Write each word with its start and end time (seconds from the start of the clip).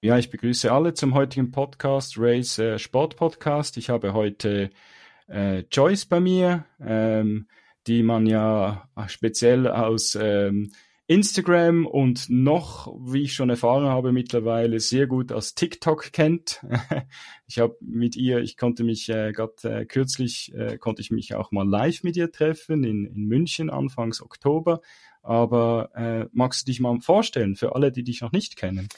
Ja, 0.00 0.16
ich 0.16 0.30
begrüße 0.30 0.72
alle 0.72 0.94
zum 0.94 1.12
heutigen 1.12 1.50
Podcast, 1.50 2.14
Race 2.16 2.58
äh, 2.58 2.78
Sport 2.78 3.16
Podcast. 3.16 3.76
Ich 3.76 3.90
habe 3.90 4.14
heute 4.14 4.70
äh, 5.28 5.64
Joyce 5.70 6.06
bei 6.06 6.20
mir, 6.20 6.64
ähm, 6.80 7.48
die 7.86 8.02
man 8.02 8.26
ja 8.26 8.88
speziell 9.06 9.66
aus 9.68 10.14
ähm, 10.14 10.72
Instagram 11.08 11.86
und 11.86 12.28
noch, 12.28 12.94
wie 13.00 13.22
ich 13.22 13.32
schon 13.32 13.48
erfahren 13.48 13.86
habe, 13.86 14.12
mittlerweile 14.12 14.78
sehr 14.78 15.06
gut 15.06 15.32
aus 15.32 15.54
TikTok 15.54 16.12
kennt. 16.12 16.62
ich 17.46 17.58
habe 17.58 17.76
mit 17.80 18.14
ihr, 18.14 18.40
ich 18.40 18.58
konnte 18.58 18.84
mich 18.84 19.08
äh, 19.08 19.32
gerade 19.32 19.54
äh, 19.62 19.86
kürzlich, 19.86 20.54
äh, 20.54 20.76
konnte 20.76 21.00
ich 21.00 21.10
mich 21.10 21.34
auch 21.34 21.50
mal 21.50 21.66
live 21.66 22.02
mit 22.04 22.18
ihr 22.18 22.30
treffen 22.30 22.84
in, 22.84 23.06
in 23.06 23.24
München 23.24 23.70
Anfangs 23.70 24.20
Oktober. 24.20 24.82
Aber 25.22 25.90
äh, 25.94 26.26
magst 26.32 26.62
du 26.62 26.70
dich 26.70 26.78
mal 26.78 27.00
vorstellen 27.00 27.56
für 27.56 27.74
alle, 27.74 27.90
die 27.90 28.04
dich 28.04 28.20
noch 28.20 28.32
nicht 28.32 28.56
kennen? 28.56 28.88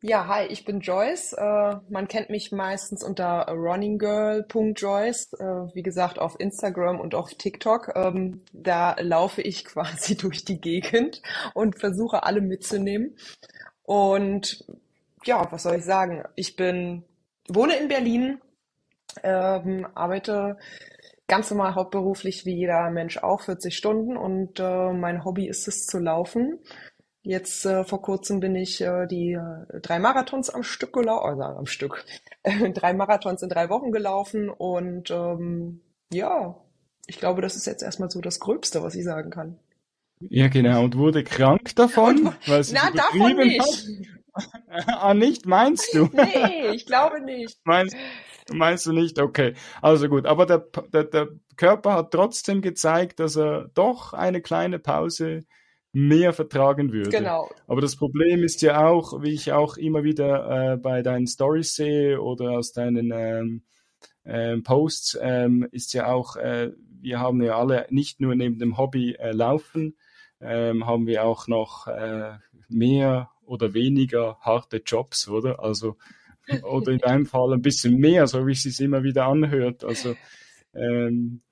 Ja, 0.00 0.28
hi, 0.28 0.46
ich 0.46 0.64
bin 0.64 0.78
Joyce. 0.78 1.32
Äh, 1.32 1.76
man 1.90 2.06
kennt 2.06 2.30
mich 2.30 2.52
meistens 2.52 3.02
unter 3.02 3.48
runninggirl.joyce. 3.48 5.32
Äh, 5.34 5.44
wie 5.74 5.82
gesagt, 5.82 6.20
auf 6.20 6.38
Instagram 6.38 7.00
und 7.00 7.16
auf 7.16 7.34
TikTok. 7.34 7.92
Ähm, 7.96 8.42
da 8.52 8.94
laufe 9.00 9.42
ich 9.42 9.64
quasi 9.64 10.16
durch 10.16 10.44
die 10.44 10.60
Gegend 10.60 11.20
und 11.54 11.80
versuche 11.80 12.22
alle 12.22 12.40
mitzunehmen. 12.40 13.16
Und 13.82 14.64
ja, 15.24 15.50
was 15.50 15.64
soll 15.64 15.76
ich 15.76 15.84
sagen? 15.84 16.22
Ich 16.36 16.54
bin, 16.54 17.04
wohne 17.48 17.76
in 17.76 17.88
Berlin, 17.88 18.40
ähm, 19.24 19.86
arbeite 19.94 20.58
ganz 21.26 21.50
normal 21.50 21.74
hauptberuflich 21.74 22.46
wie 22.46 22.54
jeder 22.54 22.90
Mensch 22.90 23.18
auch 23.18 23.42
40 23.42 23.76
Stunden 23.76 24.16
und 24.16 24.60
äh, 24.60 24.92
mein 24.92 25.24
Hobby 25.24 25.48
ist 25.48 25.68
es 25.68 25.86
zu 25.86 25.98
laufen. 25.98 26.60
Jetzt 27.28 27.66
äh, 27.66 27.84
vor 27.84 28.00
kurzem 28.00 28.40
bin 28.40 28.56
ich 28.56 28.80
äh, 28.80 29.06
die 29.06 29.32
äh, 29.32 29.80
drei 29.82 29.98
Marathons 29.98 30.48
am 30.48 30.62
Stück 30.62 30.94
gelaufen, 30.94 31.42
also 31.42 31.58
am 31.58 31.66
Stück, 31.66 32.06
drei 32.72 32.94
Marathons 32.94 33.42
in 33.42 33.50
drei 33.50 33.68
Wochen 33.68 33.92
gelaufen 33.92 34.48
und 34.48 35.10
ähm, 35.10 35.82
ja, 36.10 36.56
ich 37.06 37.18
glaube, 37.18 37.42
das 37.42 37.54
ist 37.54 37.66
jetzt 37.66 37.82
erstmal 37.82 38.10
so 38.10 38.22
das 38.22 38.40
Gröbste, 38.40 38.82
was 38.82 38.94
ich 38.94 39.04
sagen 39.04 39.28
kann. 39.28 39.58
Ja, 40.20 40.48
genau, 40.48 40.84
und 40.84 40.96
wurde 40.96 41.22
krank 41.22 41.76
davon, 41.76 42.32
weil 42.46 42.64
sie 42.64 42.74
Na, 42.74 42.90
davon 42.92 43.36
nicht. 43.36 44.06
ah, 44.86 45.12
nicht, 45.12 45.44
meinst 45.44 45.92
du? 45.92 46.04
nee, 46.14 46.70
ich 46.72 46.86
glaube 46.86 47.20
nicht. 47.20 47.58
Meinst, 47.64 47.94
meinst 48.50 48.86
du 48.86 48.92
nicht? 48.92 49.18
Okay, 49.18 49.52
also 49.82 50.08
gut, 50.08 50.24
aber 50.24 50.46
der, 50.46 50.64
der, 50.94 51.04
der 51.04 51.28
Körper 51.56 51.92
hat 51.92 52.10
trotzdem 52.10 52.62
gezeigt, 52.62 53.20
dass 53.20 53.36
er 53.36 53.68
doch 53.74 54.14
eine 54.14 54.40
kleine 54.40 54.78
Pause 54.78 55.44
mehr 55.98 56.32
vertragen 56.32 56.92
würde. 56.92 57.10
Genau. 57.10 57.50
Aber 57.66 57.80
das 57.80 57.96
Problem 57.96 58.44
ist 58.44 58.62
ja 58.62 58.86
auch, 58.86 59.22
wie 59.22 59.32
ich 59.32 59.52
auch 59.52 59.76
immer 59.76 60.04
wieder 60.04 60.72
äh, 60.72 60.76
bei 60.76 61.02
deinen 61.02 61.26
Stories 61.26 61.74
sehe 61.74 62.22
oder 62.22 62.52
aus 62.52 62.72
deinen 62.72 63.10
ähm, 63.12 63.62
ähm, 64.24 64.62
Posts, 64.62 65.18
ähm, 65.20 65.66
ist 65.72 65.92
ja 65.94 66.06
auch, 66.06 66.36
äh, 66.36 66.70
wir 67.00 67.18
haben 67.18 67.42
ja 67.42 67.58
alle 67.58 67.86
nicht 67.90 68.20
nur 68.20 68.34
neben 68.34 68.58
dem 68.58 68.78
Hobby 68.78 69.14
äh, 69.14 69.32
Laufen, 69.32 69.96
ähm, 70.40 70.86
haben 70.86 71.06
wir 71.06 71.24
auch 71.24 71.48
noch 71.48 71.88
äh, 71.88 72.34
mehr 72.68 73.30
oder 73.42 73.74
weniger 73.74 74.38
harte 74.40 74.82
Jobs, 74.84 75.26
oder? 75.28 75.60
Also, 75.60 75.96
oder 76.62 76.92
in 76.92 76.98
deinem 76.98 77.26
Fall 77.26 77.52
ein 77.52 77.62
bisschen 77.62 77.96
mehr, 77.96 78.26
so 78.28 78.46
wie 78.46 78.52
es 78.52 78.62
sich 78.62 78.80
immer 78.80 79.02
wieder 79.02 79.26
anhört. 79.26 79.82
Also, 79.82 80.14
ähm, 80.74 81.42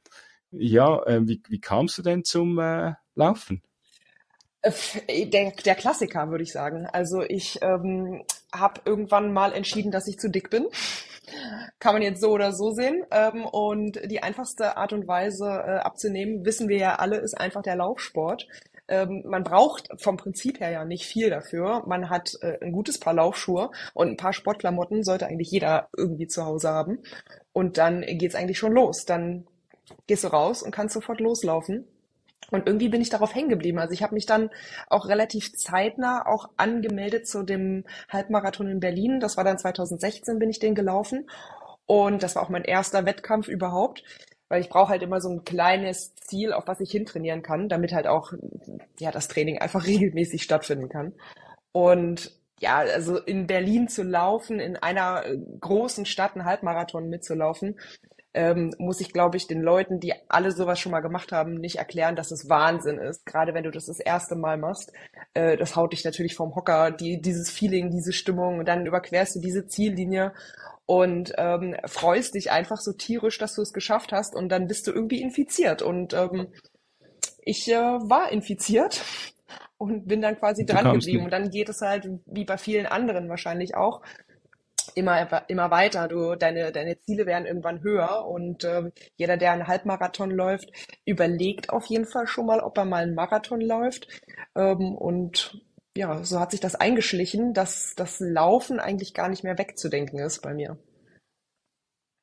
ja, 0.53 1.03
äh, 1.05 1.27
wie, 1.27 1.43
wie 1.49 1.61
kamst 1.61 1.99
du 1.99 2.03
denn 2.03 2.23
zum 2.23 2.59
äh, 2.59 2.93
Laufen? 3.15 3.63
Äh, 5.07 5.27
der, 5.27 5.53
der 5.53 5.75
Klassiker, 5.75 6.31
würde 6.31 6.45
ich 6.45 6.53
sagen. 6.53 6.87
Also 6.87 7.23
ich 7.23 7.59
ähm, 7.63 8.23
habe 8.53 8.81
irgendwann 8.85 9.33
mal 9.33 9.53
entschieden, 9.53 9.91
dass 9.91 10.09
ich 10.09 10.19
zu 10.19 10.29
dick 10.29 10.51
bin. 10.51 10.67
Kann 11.81 11.95
man 11.95 12.03
jetzt 12.03 12.21
so 12.21 12.31
oder 12.31 12.53
so 12.53 12.71
sehen. 12.71 13.05
Ähm, 13.11 13.45
und 13.45 14.01
die 14.11 14.23
einfachste 14.23 14.77
Art 14.77 14.93
und 14.93 15.09
Weise 15.09 15.47
äh, 15.47 15.79
abzunehmen, 15.79 16.45
wissen 16.45 16.69
wir 16.69 16.79
ja 16.79 16.95
alle, 16.97 17.19
ist 17.19 17.39
einfach 17.39 17.63
der 17.63 17.77
Laufsport. 17.77 18.47
Ähm, 18.89 19.25
man 19.27 19.43
braucht 19.43 19.89
vom 20.01 20.17
Prinzip 20.17 20.61
her 20.61 20.71
ja 20.71 20.85
nicht 20.85 21.07
viel 21.07 21.31
dafür. 21.31 21.83
Man 21.87 22.09
hat 22.09 22.35
äh, 22.43 22.59
ein 22.63 22.73
gutes 22.73 22.99
Paar 22.99 23.15
Laufschuhe 23.15 23.71
und 23.95 24.09
ein 24.09 24.17
paar 24.17 24.33
Sportklamotten 24.33 25.03
sollte 25.03 25.27
eigentlich 25.27 25.51
jeder 25.51 25.89
irgendwie 25.97 26.29
zu 26.29 26.45
Hause 26.45 26.69
haben. 26.69 27.03
Und 27.53 27.79
dann 27.79 28.03
geht's 28.03 28.37
eigentlich 28.37 28.59
schon 28.59 28.73
los. 28.73 29.05
Dann 29.05 29.47
gehst 30.07 30.23
du 30.23 30.29
raus 30.29 30.63
und 30.63 30.71
kannst 30.71 30.95
sofort 30.95 31.21
loslaufen. 31.21 31.89
Und 32.51 32.67
irgendwie 32.67 32.89
bin 32.89 33.01
ich 33.01 33.11
darauf 33.11 33.35
hängen 33.35 33.49
geblieben. 33.49 33.79
Also 33.79 33.93
ich 33.93 34.03
habe 34.03 34.15
mich 34.15 34.27
dann 34.27 34.51
auch 34.89 35.09
relativ 35.09 35.53
zeitnah 35.55 36.27
auch 36.27 36.49
angemeldet 36.57 37.27
zu 37.27 37.43
dem 37.43 37.85
Halbmarathon 38.09 38.69
in 38.69 38.81
Berlin. 38.81 39.21
Das 39.21 39.37
war 39.37 39.45
dann 39.45 39.59
2016, 39.59 40.39
bin 40.39 40.51
ich 40.51 40.61
den 40.61 40.75
gelaufen. 40.75 41.29
Und 41.87 42.23
das 42.23 42.37
war 42.37 42.43
auch 42.43 42.49
mein 42.49 42.65
erster 42.65 43.05
Wettkampf 43.05 43.49
überhaupt, 43.49 44.03
weil 44.49 44.61
ich 44.61 44.69
brauche 44.69 44.91
halt 44.91 45.03
immer 45.03 45.21
so 45.21 45.29
ein 45.29 45.45
kleines 45.45 46.15
Ziel, 46.15 46.53
auf 46.53 46.67
was 46.67 46.81
ich 46.81 46.91
hintrainieren 46.91 47.43
kann, 47.43 47.69
damit 47.69 47.93
halt 47.93 48.07
auch 48.07 48.33
ja 48.99 49.11
das 49.11 49.29
Training 49.29 49.59
einfach 49.59 49.85
regelmäßig 49.87 50.43
stattfinden 50.43 50.89
kann. 50.89 51.15
Und 51.73 52.33
ja, 52.59 52.79
also 52.79 53.19
in 53.19 53.47
Berlin 53.47 53.89
zu 53.89 54.03
laufen, 54.03 54.61
in 54.61 54.77
einer 54.77 55.25
großen 55.61 56.07
Stadt 56.07 56.35
einen 56.35 56.47
Halbmarathon 56.47 57.09
mitzulaufen, 57.09 57.79
ähm, 58.37 58.75
muss 58.79 59.01
ich, 59.01 59.13
glaube 59.13 59.39
ich, 59.39 59.47
den 59.47 59.63
Leuten, 59.63 59.99
die 59.99 60.13
alle 60.29 60.53
sowas 60.53 60.79
schon 60.79 60.93
mal 60.93 61.01
gemacht 61.01 61.33
haben, 61.33 61.55
nicht 61.55 61.77
erklären, 61.77 62.17
dass 62.17 62.31
es 62.31 62.51
Wahnsinn 62.51 62.99
ist. 62.99 63.25
Gerade 63.25 63.55
wenn 63.55 63.65
du 63.65 63.71
das 63.71 63.87
das 63.87 63.99
erste 63.99 64.37
Mal 64.37 64.59
machst, 64.59 64.93
äh, 65.33 65.57
das 65.57 65.75
haut 65.75 65.95
dich 65.95 66.05
natürlich 66.05 66.37
vom 66.37 66.55
Hocker, 66.55 66.91
die, 66.91 67.21
dieses 67.21 67.51
Feeling, 67.51 67.91
diese 67.91 68.13
Stimmung, 68.13 68.59
und 68.59 68.69
dann 68.69 68.85
überquerst 68.85 69.37
du 69.37 69.41
diese 69.41 69.67
Ziellinie 69.67 70.35
und 70.85 71.33
ähm, 71.39 71.77
freust 71.87 72.35
dich 72.35 72.51
einfach 72.51 72.79
so 72.79 72.93
tierisch, 72.93 73.39
dass 73.39 73.55
du 73.55 73.63
es 73.63 73.73
geschafft 73.73 74.13
hast 74.13 74.37
und 74.37 74.51
dann 74.51 74.67
bist 74.67 74.87
du 74.87 74.93
irgendwie 74.93 75.23
infiziert. 75.23 75.81
Und 75.81 76.13
ähm, 76.13 76.49
ich 77.43 77.67
äh, 77.73 77.75
war 77.75 78.31
infiziert 78.31 79.03
und 79.79 80.07
bin 80.07 80.21
dann 80.21 80.39
quasi 80.39 80.67
dran 80.67 80.93
geblieben. 80.93 81.25
Und 81.25 81.31
dann 81.31 81.51
geht 81.51 81.71
es 81.71 81.81
halt, 81.81 82.07
wie 82.27 82.45
bei 82.45 82.59
vielen 82.59 82.85
anderen 82.85 83.31
wahrscheinlich 83.31 83.75
auch, 83.75 84.03
immer, 84.97 85.49
immer 85.49 85.71
weiter. 85.71 86.09
Du, 86.09 86.35
deine, 86.35 86.73
deine 86.73 86.99
Ziele 87.01 87.27
werden 87.27 87.47
irgendwann 87.47 87.83
höher 87.83 88.27
und 88.27 88.65
äh, 88.65 88.91
jeder, 89.17 89.37
der 89.37 89.53
einen 89.53 89.69
Halbmarathon 89.69 90.31
läuft, 90.31 90.73
überlegt 91.05 91.71
auf 91.71 91.87
jeden 91.87 92.07
Fall 92.07 92.27
schon 92.27 92.47
mal, 92.47 92.61
ob 92.61 92.77
er 92.79 92.87
mal 92.87 93.03
einen 93.03 93.15
Marathon 93.15 93.61
läuft. 93.61 94.09
Ähm, 94.57 94.97
und 94.97 95.63
ja, 95.97 96.25
so 96.25 96.41
hat 96.41 96.51
sich 96.51 96.61
das 96.61 96.75
eingeschlichen, 96.75 97.55
dass 97.55 97.95
das 97.95 98.21
Laufen 98.21 98.81
eigentlich 98.81 99.15
gar 99.15 99.29
nicht 99.29 99.45
mehr 99.45 99.59
wegzudenken 99.59 100.19
ist 100.19 100.41
bei 100.43 100.55
mir. 100.55 100.79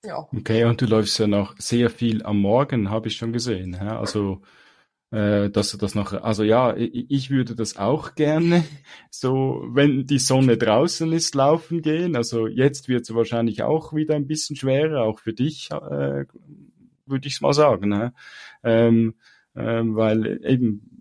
Ja. 0.05 0.27
Okay, 0.35 0.65
und 0.65 0.81
du 0.81 0.85
läufst 0.85 1.17
ja 1.19 1.27
noch 1.27 1.55
sehr 1.59 1.89
viel 1.89 2.23
am 2.23 2.39
Morgen, 2.39 2.89
habe 2.89 3.07
ich 3.07 3.15
schon 3.15 3.31
gesehen. 3.31 3.79
Hä? 3.79 3.87
Also 3.95 4.41
äh, 5.13 5.51
dass 5.51 5.71
du 5.71 5.77
das 5.77 5.93
noch, 5.93 6.11
also 6.13 6.43
ja, 6.43 6.75
ich 6.75 7.29
würde 7.29 7.55
das 7.55 7.77
auch 7.77 8.15
gerne, 8.15 8.63
so 9.11 9.63
wenn 9.69 10.07
die 10.07 10.17
Sonne 10.17 10.57
draußen 10.57 11.11
ist, 11.13 11.35
laufen 11.35 11.83
gehen. 11.83 12.15
Also 12.15 12.47
jetzt 12.47 12.89
wird 12.89 13.03
es 13.03 13.13
wahrscheinlich 13.13 13.61
auch 13.61 13.93
wieder 13.93 14.15
ein 14.15 14.25
bisschen 14.25 14.55
schwerer, 14.55 15.03
auch 15.03 15.19
für 15.19 15.33
dich, 15.33 15.69
äh, 15.71 16.25
würde 17.05 17.27
ich 17.27 17.35
es 17.35 17.41
mal 17.41 17.53
sagen. 17.53 17.89
Ne? 17.89 18.13
Ähm, 18.63 19.13
ähm, 19.55 19.95
weil 19.95 20.43
eben 20.43 20.92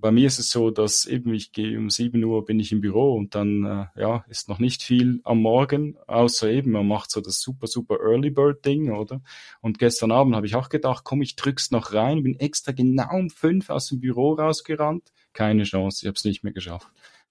bei 0.00 0.10
mir 0.10 0.26
ist 0.26 0.38
es 0.38 0.50
so, 0.50 0.70
dass 0.70 1.06
eben 1.06 1.32
ich 1.34 1.52
gehe 1.52 1.78
um 1.78 1.90
7 1.90 2.22
Uhr 2.24 2.44
bin 2.44 2.58
ich 2.58 2.72
im 2.72 2.80
Büro 2.80 3.14
und 3.14 3.34
dann 3.34 3.64
äh, 3.64 4.00
ja 4.00 4.24
ist 4.28 4.48
noch 4.48 4.58
nicht 4.58 4.82
viel 4.82 5.20
am 5.24 5.40
Morgen, 5.42 5.96
außer 6.06 6.50
eben 6.50 6.72
man 6.72 6.88
macht 6.88 7.10
so 7.10 7.20
das 7.20 7.40
super 7.40 7.66
super 7.66 7.98
Early 8.00 8.30
Bird 8.30 8.64
Ding, 8.64 8.90
oder? 8.92 9.20
Und 9.60 9.78
gestern 9.78 10.12
Abend 10.12 10.34
habe 10.34 10.46
ich 10.46 10.54
auch 10.54 10.68
gedacht, 10.68 11.04
komm, 11.04 11.22
ich 11.22 11.36
drück's 11.36 11.70
noch 11.70 11.92
rein, 11.92 12.22
bin 12.22 12.38
extra 12.38 12.72
genau 12.72 13.14
um 13.14 13.30
fünf 13.30 13.70
aus 13.70 13.88
dem 13.88 14.00
Büro 14.00 14.34
rausgerannt, 14.34 15.12
keine 15.32 15.64
Chance, 15.64 16.00
ich 16.02 16.06
habe 16.06 16.16
es 16.16 16.24
nicht 16.24 16.42
mehr 16.42 16.52
geschafft. 16.52 16.88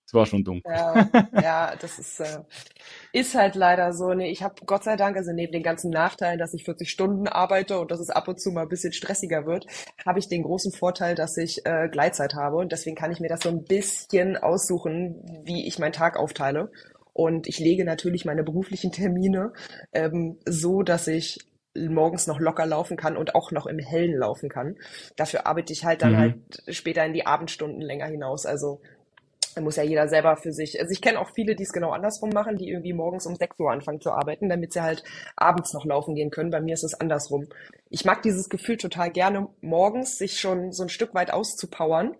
Es 0.09 0.13
war 0.15 0.25
schon 0.25 0.43
dunkel. 0.43 0.73
Ja, 0.73 1.07
ja 1.39 1.75
das 1.79 1.99
ist, 1.99 2.19
äh, 2.19 2.39
ist 3.13 3.35
halt 3.35 3.53
leider 3.53 3.93
so. 3.93 4.11
Nee, 4.15 4.31
ich 4.31 4.41
habe 4.41 4.55
Gott 4.65 4.83
sei 4.83 4.95
Dank, 4.95 5.15
also 5.15 5.31
neben 5.33 5.51
den 5.51 5.61
ganzen 5.61 5.91
Nachteilen, 5.91 6.39
dass 6.39 6.55
ich 6.55 6.63
40 6.63 6.89
Stunden 6.89 7.27
arbeite 7.27 7.77
und 7.79 7.91
dass 7.91 7.99
es 7.99 8.09
ab 8.09 8.27
und 8.27 8.41
zu 8.41 8.49
mal 8.49 8.63
ein 8.63 8.69
bisschen 8.69 8.91
stressiger 8.91 9.45
wird, 9.45 9.67
habe 10.03 10.17
ich 10.17 10.27
den 10.27 10.41
großen 10.41 10.71
Vorteil, 10.71 11.13
dass 11.13 11.37
ich 11.37 11.63
äh, 11.63 11.89
Gleitzeit 11.89 12.33
habe 12.33 12.55
und 12.55 12.71
deswegen 12.71 12.95
kann 12.95 13.11
ich 13.11 13.19
mir 13.19 13.29
das 13.29 13.41
so 13.41 13.49
ein 13.49 13.65
bisschen 13.65 14.35
aussuchen, 14.35 15.43
wie 15.43 15.67
ich 15.67 15.77
meinen 15.77 15.93
Tag 15.93 16.17
aufteile. 16.17 16.71
Und 17.13 17.47
ich 17.47 17.59
lege 17.59 17.85
natürlich 17.85 18.25
meine 18.25 18.43
beruflichen 18.43 18.91
Termine 18.91 19.53
ähm, 19.93 20.39
so, 20.43 20.81
dass 20.81 21.07
ich 21.07 21.37
morgens 21.75 22.25
noch 22.25 22.39
locker 22.39 22.65
laufen 22.65 22.97
kann 22.97 23.15
und 23.15 23.35
auch 23.35 23.51
noch 23.51 23.67
im 23.67 23.77
Hellen 23.77 24.17
laufen 24.17 24.49
kann. 24.49 24.75
Dafür 25.17 25.45
arbeite 25.45 25.71
ich 25.71 25.85
halt 25.85 26.01
dann 26.01 26.13
mhm. 26.13 26.17
halt 26.17 26.35
später 26.69 27.05
in 27.05 27.13
die 27.13 27.27
Abendstunden 27.27 27.81
länger 27.81 28.07
hinaus. 28.07 28.47
Also 28.47 28.81
Da 29.59 29.63
muss 29.65 29.75
ja 29.75 29.83
jeder 29.83 30.07
selber 30.07 30.37
für 30.37 30.53
sich. 30.53 30.79
Also 30.79 30.93
ich 30.93 31.01
kenne 31.01 31.19
auch 31.19 31.31
viele, 31.35 31.53
die 31.53 31.63
es 31.63 31.73
genau 31.73 31.91
andersrum 31.91 32.29
machen, 32.29 32.55
die 32.55 32.69
irgendwie 32.69 32.93
morgens 32.93 33.25
um 33.25 33.35
6 33.35 33.59
Uhr 33.59 33.69
anfangen 33.69 33.99
zu 33.99 34.09
arbeiten, 34.09 34.47
damit 34.47 34.71
sie 34.71 34.81
halt 34.81 35.03
abends 35.35 35.73
noch 35.73 35.83
laufen 35.83 36.15
gehen 36.15 36.29
können. 36.29 36.49
Bei 36.49 36.61
mir 36.61 36.75
ist 36.75 36.85
es 36.85 36.93
andersrum. 36.93 37.49
Ich 37.89 38.05
mag 38.05 38.21
dieses 38.21 38.47
Gefühl 38.47 38.77
total 38.77 39.11
gerne, 39.11 39.49
morgens 39.59 40.17
sich 40.17 40.39
schon 40.39 40.71
so 40.71 40.83
ein 40.83 40.87
Stück 40.87 41.13
weit 41.13 41.33
auszupowern. 41.33 42.15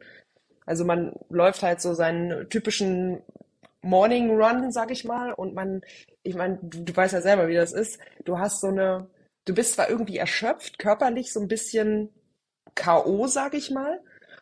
Also 0.65 0.83
man 0.83 1.13
läuft 1.30 1.63
halt 1.63 1.80
so 1.80 1.94
seinen 1.94 2.50
typischen 2.50 3.21
Morning 3.81 4.31
Run, 4.31 4.74
sag 4.74 4.91
ich 4.91 5.06
mal, 5.06 5.31
und 5.31 5.56
man, 5.56 5.80
ich 6.24 6.36
meine, 6.36 6.59
du, 6.62 6.83
du 6.83 6.94
weißt 6.94 7.13
ja 7.13 7.21
selber, 7.21 7.47
wie 7.47 7.56
das 7.56 7.71
ist. 7.71 8.00
Du 8.25 8.38
hast 8.38 8.59
so 8.59 8.68
eine, 8.68 9.07
du 9.45 9.53
bist 9.53 9.75
zwar 9.75 9.89
irgendwie 9.89 10.18
erschöpft, 10.18 10.77
körperlich 10.77 11.31
so 11.31 11.39
ein 11.39 11.47
bisschen 11.47 12.09
K.O., 12.75 13.27
sag 13.27 13.53
ich 13.53 13.71
mal, 13.71 14.01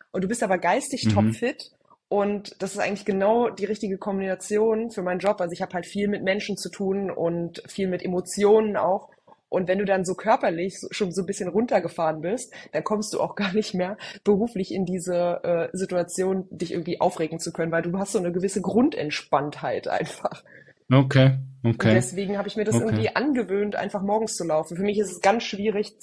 und 0.09 0.23
du 0.23 0.27
bist 0.27 0.41
aber 0.41 0.57
geistig 0.57 1.05
mhm. 1.05 1.09
topfit 1.11 1.76
und 2.09 2.61
das 2.61 2.73
ist 2.73 2.79
eigentlich 2.79 3.05
genau 3.05 3.49
die 3.49 3.65
richtige 3.65 3.97
Kombination 3.97 4.91
für 4.91 5.01
meinen 5.01 5.19
Job. 5.19 5.41
Also 5.41 5.51
ich 5.51 5.61
habe 5.61 5.73
halt 5.73 5.85
viel 5.85 6.07
mit 6.07 6.23
Menschen 6.23 6.55
zu 6.55 6.69
tun 6.69 7.11
und 7.11 7.61
viel 7.67 7.87
mit 7.87 8.03
Emotionen 8.03 8.77
auch. 8.77 9.09
Und 9.49 9.67
wenn 9.67 9.79
du 9.79 9.85
dann 9.85 10.05
so 10.05 10.13
körperlich 10.13 10.77
schon 10.91 11.11
so 11.11 11.21
ein 11.21 11.25
bisschen 11.25 11.49
runtergefahren 11.49 12.21
bist, 12.21 12.53
dann 12.71 12.83
kommst 12.83 13.13
du 13.13 13.19
auch 13.19 13.35
gar 13.35 13.53
nicht 13.53 13.73
mehr 13.73 13.97
beruflich 14.23 14.73
in 14.73 14.85
diese 14.85 15.43
äh, 15.43 15.77
Situation, 15.77 16.47
dich 16.49 16.71
irgendwie 16.71 17.01
aufregen 17.01 17.39
zu 17.39 17.51
können, 17.51 17.71
weil 17.71 17.81
du 17.81 17.97
hast 17.97 18.13
so 18.13 18.19
eine 18.19 18.31
gewisse 18.31 18.61
Grundentspanntheit 18.61 19.87
einfach. 19.87 20.43
Okay, 20.91 21.37
okay. 21.63 21.89
Und 21.89 21.95
deswegen 21.95 22.37
habe 22.37 22.47
ich 22.47 22.55
mir 22.55 22.63
das 22.63 22.75
okay. 22.75 22.85
irgendwie 22.85 23.15
angewöhnt, 23.15 23.75
einfach 23.75 24.01
morgens 24.01 24.35
zu 24.35 24.45
laufen. 24.45 24.77
Für 24.77 24.83
mich 24.83 24.97
ist 24.97 25.11
es 25.11 25.21
ganz 25.21 25.43
schwierig, 25.43 25.93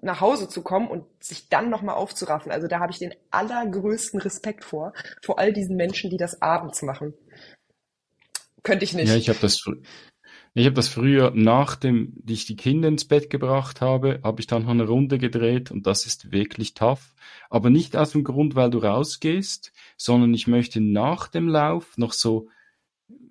nach 0.00 0.20
Hause 0.20 0.48
zu 0.48 0.62
kommen 0.62 0.88
und 0.88 1.04
sich 1.20 1.48
dann 1.48 1.70
nochmal 1.70 1.96
aufzuraffen. 1.96 2.52
Also 2.52 2.66
da 2.68 2.80
habe 2.80 2.92
ich 2.92 2.98
den 2.98 3.14
allergrößten 3.30 4.20
Respekt 4.20 4.64
vor, 4.64 4.92
vor 5.22 5.38
all 5.38 5.52
diesen 5.52 5.76
Menschen, 5.76 6.10
die 6.10 6.16
das 6.16 6.40
abends 6.40 6.82
machen. 6.82 7.14
Könnte 8.62 8.84
ich 8.84 8.94
nicht. 8.94 9.08
Ja, 9.08 9.16
ich 9.16 9.28
habe 9.28 9.38
das, 9.40 9.62
ich 10.54 10.66
habe 10.66 10.74
das 10.74 10.88
früher, 10.88 11.32
nachdem 11.34 12.14
ich 12.26 12.46
die 12.46 12.56
Kinder 12.56 12.88
ins 12.88 13.06
Bett 13.06 13.28
gebracht 13.28 13.80
habe, 13.80 14.20
habe 14.22 14.40
ich 14.40 14.46
dann 14.46 14.62
noch 14.62 14.70
eine 14.70 14.86
Runde 14.86 15.18
gedreht 15.18 15.70
und 15.70 15.86
das 15.86 16.06
ist 16.06 16.32
wirklich 16.32 16.74
tough. 16.74 17.14
Aber 17.50 17.70
nicht 17.70 17.96
aus 17.96 18.12
dem 18.12 18.24
Grund, 18.24 18.54
weil 18.54 18.70
du 18.70 18.78
rausgehst, 18.78 19.72
sondern 19.96 20.32
ich 20.32 20.46
möchte 20.46 20.80
nach 20.80 21.28
dem 21.28 21.48
Lauf 21.48 21.98
noch 21.98 22.12
so 22.12 22.48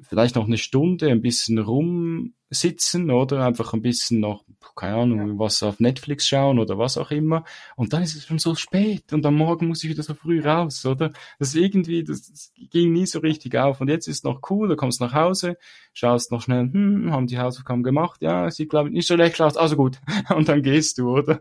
vielleicht 0.07 0.35
noch 0.35 0.45
eine 0.45 0.57
Stunde 0.57 1.09
ein 1.09 1.21
bisschen 1.21 1.57
rumsitzen 1.59 3.11
oder 3.11 3.45
einfach 3.45 3.73
ein 3.73 3.81
bisschen 3.81 4.19
noch, 4.19 4.43
keine 4.75 4.95
Ahnung, 4.95 5.27
ja. 5.27 5.39
was 5.39 5.63
auf 5.63 5.79
Netflix 5.79 6.27
schauen 6.27 6.59
oder 6.59 6.77
was 6.77 6.97
auch 6.97 7.11
immer. 7.11 7.43
Und 7.75 7.93
dann 7.93 8.03
ist 8.03 8.15
es 8.15 8.25
schon 8.25 8.39
so 8.39 8.55
spät 8.55 9.13
und 9.13 9.25
am 9.25 9.35
Morgen 9.35 9.67
muss 9.67 9.83
ich 9.83 9.89
wieder 9.89 10.03
so 10.03 10.13
früh 10.13 10.41
raus, 10.41 10.85
oder? 10.85 11.11
Das 11.39 11.55
irgendwie, 11.55 12.03
das, 12.03 12.29
das 12.29 12.53
ging 12.55 12.93
nie 12.93 13.05
so 13.05 13.19
richtig 13.19 13.55
auf. 13.57 13.81
Und 13.81 13.89
jetzt 13.89 14.07
ist 14.07 14.23
noch 14.23 14.41
cool, 14.49 14.67
du 14.67 14.75
kommst 14.75 15.01
nach 15.01 15.13
Hause, 15.13 15.57
schaust 15.93 16.31
noch 16.31 16.41
schnell, 16.41 16.71
hm, 16.71 17.11
haben 17.11 17.27
die 17.27 17.39
Hausaufgaben 17.39 17.83
gemacht? 17.83 18.21
Ja, 18.21 18.49
sieht 18.51 18.69
glaube 18.69 18.89
ich 18.89 18.95
nicht 18.95 19.07
so 19.07 19.15
schlecht 19.15 19.41
aus, 19.41 19.57
also 19.57 19.75
gut. 19.75 19.99
Und 20.35 20.49
dann 20.49 20.61
gehst 20.61 20.97
du, 20.97 21.09
oder? 21.09 21.39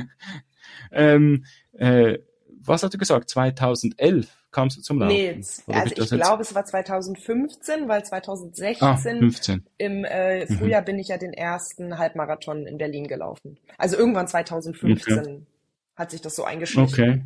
ähm, 0.92 1.44
äh, 1.72 2.18
was 2.64 2.82
hast 2.82 2.94
du 2.94 2.98
gesagt? 2.98 3.28
2011? 3.30 4.42
kamst 4.52 4.76
du 4.76 4.82
zum 4.82 5.00
Laufen? 5.00 5.14
Nee, 5.14 5.42
also 5.66 5.94
ich, 5.96 6.10
glaube, 6.10 6.42
es 6.42 6.54
war 6.54 6.64
2015, 6.64 7.88
weil 7.88 8.04
2016 8.04 8.86
ah, 8.86 8.96
15. 8.96 9.66
im 9.78 10.04
äh, 10.04 10.44
mhm. 10.44 10.58
Frühjahr 10.58 10.82
mhm. 10.82 10.86
bin 10.86 10.98
ich 10.98 11.08
ja 11.08 11.18
den 11.18 11.32
ersten 11.32 11.98
Halbmarathon 11.98 12.66
in 12.66 12.78
Berlin 12.78 13.08
gelaufen. 13.08 13.58
Also 13.78 13.96
irgendwann 13.96 14.28
2015 14.28 15.18
okay. 15.18 15.42
hat 15.96 16.12
sich 16.12 16.20
das 16.20 16.36
so 16.36 16.44
eingeschlichen. 16.44 16.92
Okay. 16.92 17.24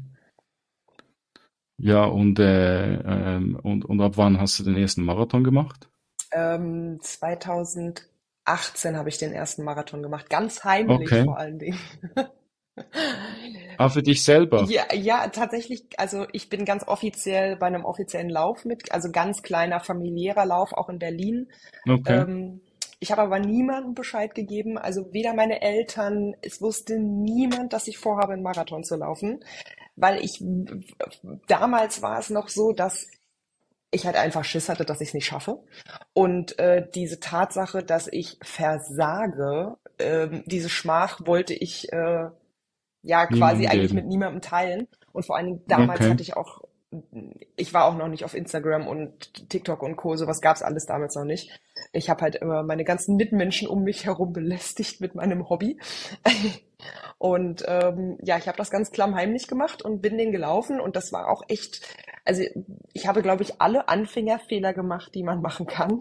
Ja, 1.79 2.05
und, 2.05 2.39
äh, 2.39 2.95
ähm, 2.95 3.59
und, 3.63 3.85
und 3.85 4.01
ab 4.01 4.13
wann 4.17 4.41
hast 4.41 4.59
du 4.59 4.63
den 4.65 4.77
ersten 4.77 5.05
Marathon 5.05 5.45
gemacht? 5.45 5.91
Ähm, 6.33 6.99
2018 7.03 8.97
habe 8.97 9.11
ich 9.11 9.19
den 9.19 9.33
ersten 9.33 9.63
Marathon 9.63 10.03
gemacht, 10.03 10.31
ganz 10.31 10.65
heimlich 10.65 11.13
okay. 11.13 11.25
vor 11.25 11.37
allen 11.37 11.59
Dingen. 11.59 11.79
Ah, 13.79 13.89
für 13.89 14.03
dich 14.03 14.25
selber? 14.25 14.67
Ja, 14.69 14.93
ja, 14.95 15.29
tatsächlich. 15.29 15.87
Also 15.99 16.27
ich 16.33 16.49
bin 16.49 16.65
ganz 16.65 16.87
offiziell 16.87 17.57
bei 17.57 17.67
einem 17.67 17.85
offiziellen 17.85 18.31
Lauf 18.31 18.65
mit, 18.65 18.93
also 18.93 19.11
ganz 19.11 19.43
kleiner 19.43 19.81
familiärer 19.81 20.47
Lauf, 20.47 20.73
auch 20.73 20.89
in 20.89 20.99
Berlin. 20.99 21.49
Okay. 21.87 22.21
Ähm, 22.21 22.61
ich 22.99 23.13
habe 23.13 23.23
aber 23.23 23.39
niemandem 23.39 23.95
Bescheid 23.95 24.35
gegeben, 24.35 24.79
also 24.79 25.13
weder 25.13 25.35
meine 25.35 25.61
Eltern, 25.61 26.35
es 26.41 26.63
wusste 26.63 26.99
niemand, 26.99 27.73
dass 27.73 27.89
ich 27.89 27.99
vorhabe, 27.99 28.33
einen 28.33 28.43
Marathon 28.43 28.85
zu 28.85 28.97
laufen, 28.97 29.45
weil 29.97 30.25
ich, 30.25 30.43
damals 31.47 32.01
war 32.01 32.19
es 32.19 32.31
noch 32.31 32.49
so, 32.49 32.73
dass 32.73 33.07
ich 33.91 34.07
halt 34.07 34.17
einfach 34.17 34.45
Schiss 34.45 34.69
hatte, 34.69 34.85
dass 34.85 35.01
ich 35.01 35.09
es 35.09 35.15
nicht 35.15 35.27
schaffe. 35.27 35.63
Und 36.15 36.59
äh, 36.59 36.87
diese 36.95 37.21
Tatsache, 37.21 37.83
dass 37.83 38.09
ich 38.11 38.39
versage, 38.43 39.77
äh, 39.99 40.29
diese 40.47 40.69
Schmach 40.71 41.21
wollte 41.27 41.55
ich 41.55 41.93
äh, 41.93 42.29
ja 43.07 43.27
quasi 43.27 43.61
Niemand 43.61 43.75
eigentlich 43.75 43.93
mit 43.95 44.07
niemandem 44.07 44.41
teilen. 44.43 44.89
Und 45.13 45.25
vor 45.25 45.37
allen 45.37 45.47
Dingen 45.47 45.63
damals 45.67 46.01
okay. 46.01 46.11
hatte 46.11 46.23
ich 46.23 46.37
auch, 46.37 46.61
ich 47.57 47.73
war 47.73 47.87
auch 47.87 47.97
noch 47.97 48.09
nicht 48.09 48.25
auf 48.25 48.35
Instagram 48.35 48.87
und 48.87 49.49
TikTok 49.49 49.83
und 49.83 49.97
Co. 49.97 50.17
Sowas 50.17 50.41
gab's 50.41 50.63
alles 50.63 50.87
damals 50.87 51.15
noch 51.15 51.25
nicht. 51.25 51.59
Ich 51.93 52.11
habe 52.11 52.23
halt 52.23 52.37
immer 52.37 52.63
meine 52.63 52.85
ganzen 52.85 53.17
Mitmenschen 53.17 53.69
um 53.69 53.83
mich 53.83 54.05
herum 54.05 54.33
belästigt 54.33 55.01
mit 55.01 55.15
meinem 55.15 55.49
Hobby. 55.49 55.79
und 57.19 57.65
ähm, 57.67 58.19
ja, 58.23 58.37
ich 58.37 58.49
habe 58.49 58.59
das 58.59 58.71
ganz 58.71 58.91
klammheimlich 58.91 59.47
gemacht 59.47 59.83
und 59.83 60.03
bin 60.03 60.19
den 60.19 60.33
gelaufen 60.33 60.81
und 60.81 60.97
das 60.97 61.13
war 61.13 61.29
auch 61.29 61.43
echt, 61.49 61.81
also 62.25 62.43
ich 62.93 63.07
habe, 63.07 63.23
glaube 63.23 63.43
ich, 63.43 63.61
alle 63.61 63.89
Anfängerfehler 63.89 64.75
gemacht, 64.75 65.15
die 65.15 65.23
man 65.23 65.41
machen 65.41 65.67
kann 65.67 66.01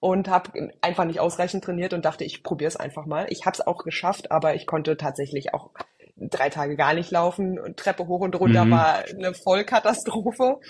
und 0.00 0.28
habe 0.28 0.70
einfach 0.80 1.04
nicht 1.04 1.20
ausreichend 1.20 1.64
trainiert 1.64 1.92
und 1.92 2.04
dachte, 2.04 2.24
ich 2.24 2.42
probiere 2.42 2.68
es 2.68 2.76
einfach 2.76 3.06
mal. 3.06 3.26
Ich 3.30 3.46
habe 3.46 3.54
es 3.54 3.66
auch 3.66 3.84
geschafft, 3.84 4.30
aber 4.30 4.54
ich 4.54 4.66
konnte 4.66 4.96
tatsächlich 4.96 5.54
auch 5.54 5.70
drei 6.16 6.48
Tage 6.50 6.76
gar 6.76 6.94
nicht 6.94 7.10
laufen. 7.10 7.74
Treppe 7.76 8.06
hoch 8.06 8.20
und 8.20 8.38
runter 8.38 8.64
mhm. 8.64 8.70
war 8.70 9.04
eine 9.04 9.34
Vollkatastrophe. 9.34 10.60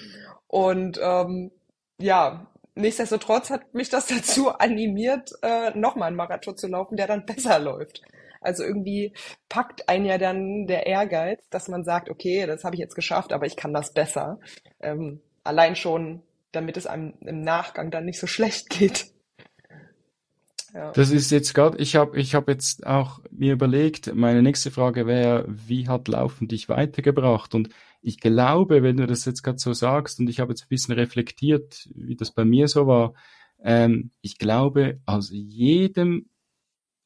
Und 0.47 0.99
ähm, 1.03 1.53
ja, 1.99 2.47
nichtsdestotrotz 2.75 3.51
hat 3.51 3.75
mich 3.75 3.89
das 3.89 4.07
dazu 4.09 4.51
animiert, 4.51 5.33
äh, 5.43 5.77
nochmal 5.77 6.09
einen 6.09 6.17
Marathon 6.17 6.57
zu 6.57 6.69
laufen, 6.69 6.97
der 6.97 7.07
dann 7.07 7.27
besser 7.27 7.59
läuft. 7.59 8.03
Also 8.41 8.63
irgendwie 8.63 9.13
packt 9.49 9.89
einen 9.89 10.05
ja 10.05 10.19
dann 10.19 10.67
der 10.67 10.87
Ehrgeiz, 10.87 11.49
dass 11.51 11.69
man 11.69 11.85
sagt, 11.85 12.11
okay, 12.11 12.47
das 12.47 12.65
habe 12.65 12.77
ich 12.77 12.81
jetzt 12.81 12.95
geschafft, 12.95 13.33
aber 13.33 13.47
ich 13.47 13.57
kann 13.57 13.73
das 13.73 13.93
besser. 13.93 14.39
Ähm, 14.81 15.21
allein 15.43 15.75
schon 15.75 16.23
damit 16.57 16.77
es 16.77 16.87
einem 16.87 17.15
im 17.21 17.43
Nachgang 17.43 17.91
dann 17.91 18.05
nicht 18.05 18.19
so 18.19 18.27
schlecht 18.27 18.71
geht. 18.71 19.13
Ja. 20.75 20.93
Das 20.93 21.11
ist 21.11 21.31
jetzt 21.31 21.55
gerade, 21.55 21.79
ich 21.79 21.97
habe 21.97 22.19
ich 22.19 22.35
hab 22.35 22.49
jetzt 22.49 22.87
auch 22.87 23.21
mir 23.31 23.55
überlegt, 23.55 24.15
meine 24.15 24.43
nächste 24.43 24.71
Frage 24.71 25.07
wäre, 25.07 25.47
wie 25.49 25.89
hat 25.89 26.09
Laufen 26.09 26.49
dich 26.49 26.69
weitergebracht? 26.69 27.55
Und 27.55 27.71
ich 28.03 28.21
glaube, 28.21 28.83
wenn 28.83 28.99
du 28.99 29.07
das 29.07 29.25
jetzt 29.25 29.43
gerade 29.43 29.59
so 29.59 29.73
sagst, 29.73 30.21
und 30.21 30.29
ich 30.29 30.39
habe 30.39 30.53
jetzt 30.53 30.65
ein 30.65 30.69
bisschen 30.69 30.95
reflektiert, 30.95 31.89
wie 31.95 32.15
das 32.15 32.31
bei 32.31 32.45
mir 32.45 32.69
so 32.69 32.87
war, 32.87 33.15
ähm, 33.63 34.11
ich 34.21 34.37
glaube, 34.39 35.01
aus 35.07 35.31
jedem 35.33 36.29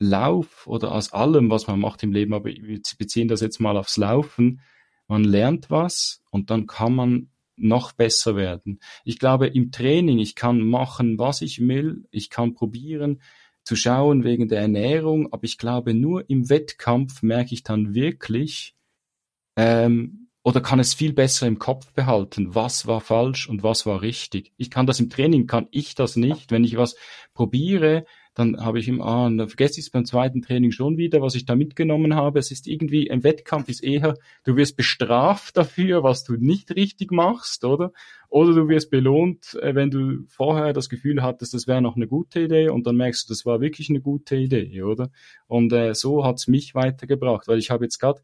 Lauf 0.01 0.67
oder 0.67 0.93
aus 0.93 1.13
allem, 1.13 1.51
was 1.51 1.67
man 1.69 1.79
macht 1.79 2.03
im 2.03 2.13
Leben, 2.13 2.35
aber 2.35 2.47
wir 2.47 2.81
beziehen 2.99 3.29
das 3.29 3.41
jetzt 3.41 3.61
mal 3.61 3.77
aufs 3.77 3.99
Laufen, 3.99 4.63
man 5.07 5.23
lernt 5.23 5.71
was 5.71 6.23
und 6.31 6.51
dann 6.51 6.67
kann 6.67 6.95
man 6.95 7.31
noch 7.61 7.93
besser 7.93 8.37
werden. 8.37 8.81
Ich 9.05 9.19
glaube, 9.19 9.47
im 9.49 9.71
Training, 9.71 10.19
ich 10.19 10.35
kann 10.35 10.61
machen, 10.61 11.19
was 11.19 11.43
ich 11.43 11.61
will, 11.67 12.07
ich 12.11 12.31
kann 12.31 12.55
probieren 12.55 13.21
zu 13.63 13.77
schauen 13.77 14.25
wegen 14.25 14.49
der 14.49 14.61
Ernährung, 14.61 15.33
aber 15.33 15.45
ich 15.45 15.59
glaube, 15.59 15.95
nur 15.95 16.29
im 16.29 16.49
Wettkampf 16.49 17.23
merke 17.23 17.55
ich 17.55 17.63
dann 17.63 17.95
wirklich, 17.95 18.75
ähm, 19.57 20.29
oder 20.43 20.61
kann 20.61 20.81
es 20.81 20.95
viel 20.95 21.13
besser 21.13 21.47
im 21.47 21.59
Kopf 21.59 21.93
behalten, 21.93 22.55
was 22.55 22.87
war 22.87 23.01
falsch 23.01 23.49
und 23.49 23.63
was 23.63 23.85
war 23.85 24.01
richtig. 24.01 24.53
Ich 24.57 24.71
kann 24.71 24.87
das 24.87 24.99
im 24.99 25.11
Training, 25.11 25.47
kann 25.47 25.69
ich 25.71 25.95
das 25.95 26.17
nicht. 26.17 26.51
Wenn 26.51 26.65
ich 26.65 26.77
was 26.77 26.97
probiere, 27.35 28.07
dann 28.41 28.65
habe 28.65 28.79
ich 28.79 28.89
immer, 28.89 29.05
ah, 29.05 29.31
dann 29.31 29.49
vergesse 29.49 29.79
ich 29.79 29.87
es 29.87 29.91
beim 29.91 30.05
zweiten 30.05 30.43
Training 30.43 30.73
schon 30.73 30.97
wieder, 30.97 31.21
was 31.21 31.35
ich 31.35 31.45
da 31.45 31.55
mitgenommen 31.55 32.15
habe. 32.15 32.39
Es 32.39 32.51
ist 32.51 32.67
irgendwie, 32.67 33.11
ein 33.11 33.23
Wettkampf 33.23 33.69
ist 33.69 33.85
eher, 33.85 34.17
du 34.45 34.57
wirst 34.57 34.77
bestraft 34.77 35.57
dafür, 35.57 36.03
was 36.03 36.25
du 36.25 36.35
nicht 36.35 36.75
richtig 36.75 37.13
machst, 37.13 37.65
oder? 37.65 37.93
Oder 38.29 38.55
du 38.55 38.69
wirst 38.69 38.91
belohnt, 38.91 39.55
äh, 39.61 39.75
wenn 39.75 39.91
du 39.91 40.25
vorher 40.29 40.73
das 40.73 40.89
Gefühl 40.89 41.23
hattest, 41.23 41.53
das 41.53 41.67
wäre 41.67 41.83
noch 41.83 41.97
eine 41.97 42.07
gute 42.07 42.41
Idee 42.41 42.71
und 42.71 42.87
dann 42.87 42.97
merkst 42.97 43.29
du, 43.29 43.33
das 43.33 43.45
war 43.45 43.61
wirklich 43.61 43.91
eine 43.91 44.01
gute 44.01 44.37
Idee, 44.37 44.83
oder? 44.83 45.11
Und 45.47 45.73
äh, 45.73 45.95
so 45.95 46.25
hat's 46.25 46.49
mich 46.49 46.75
weitergebracht, 46.75 47.47
weil 47.47 47.59
ich 47.59 47.71
habe 47.71 47.85
jetzt 47.85 47.99
gerade 47.99 48.23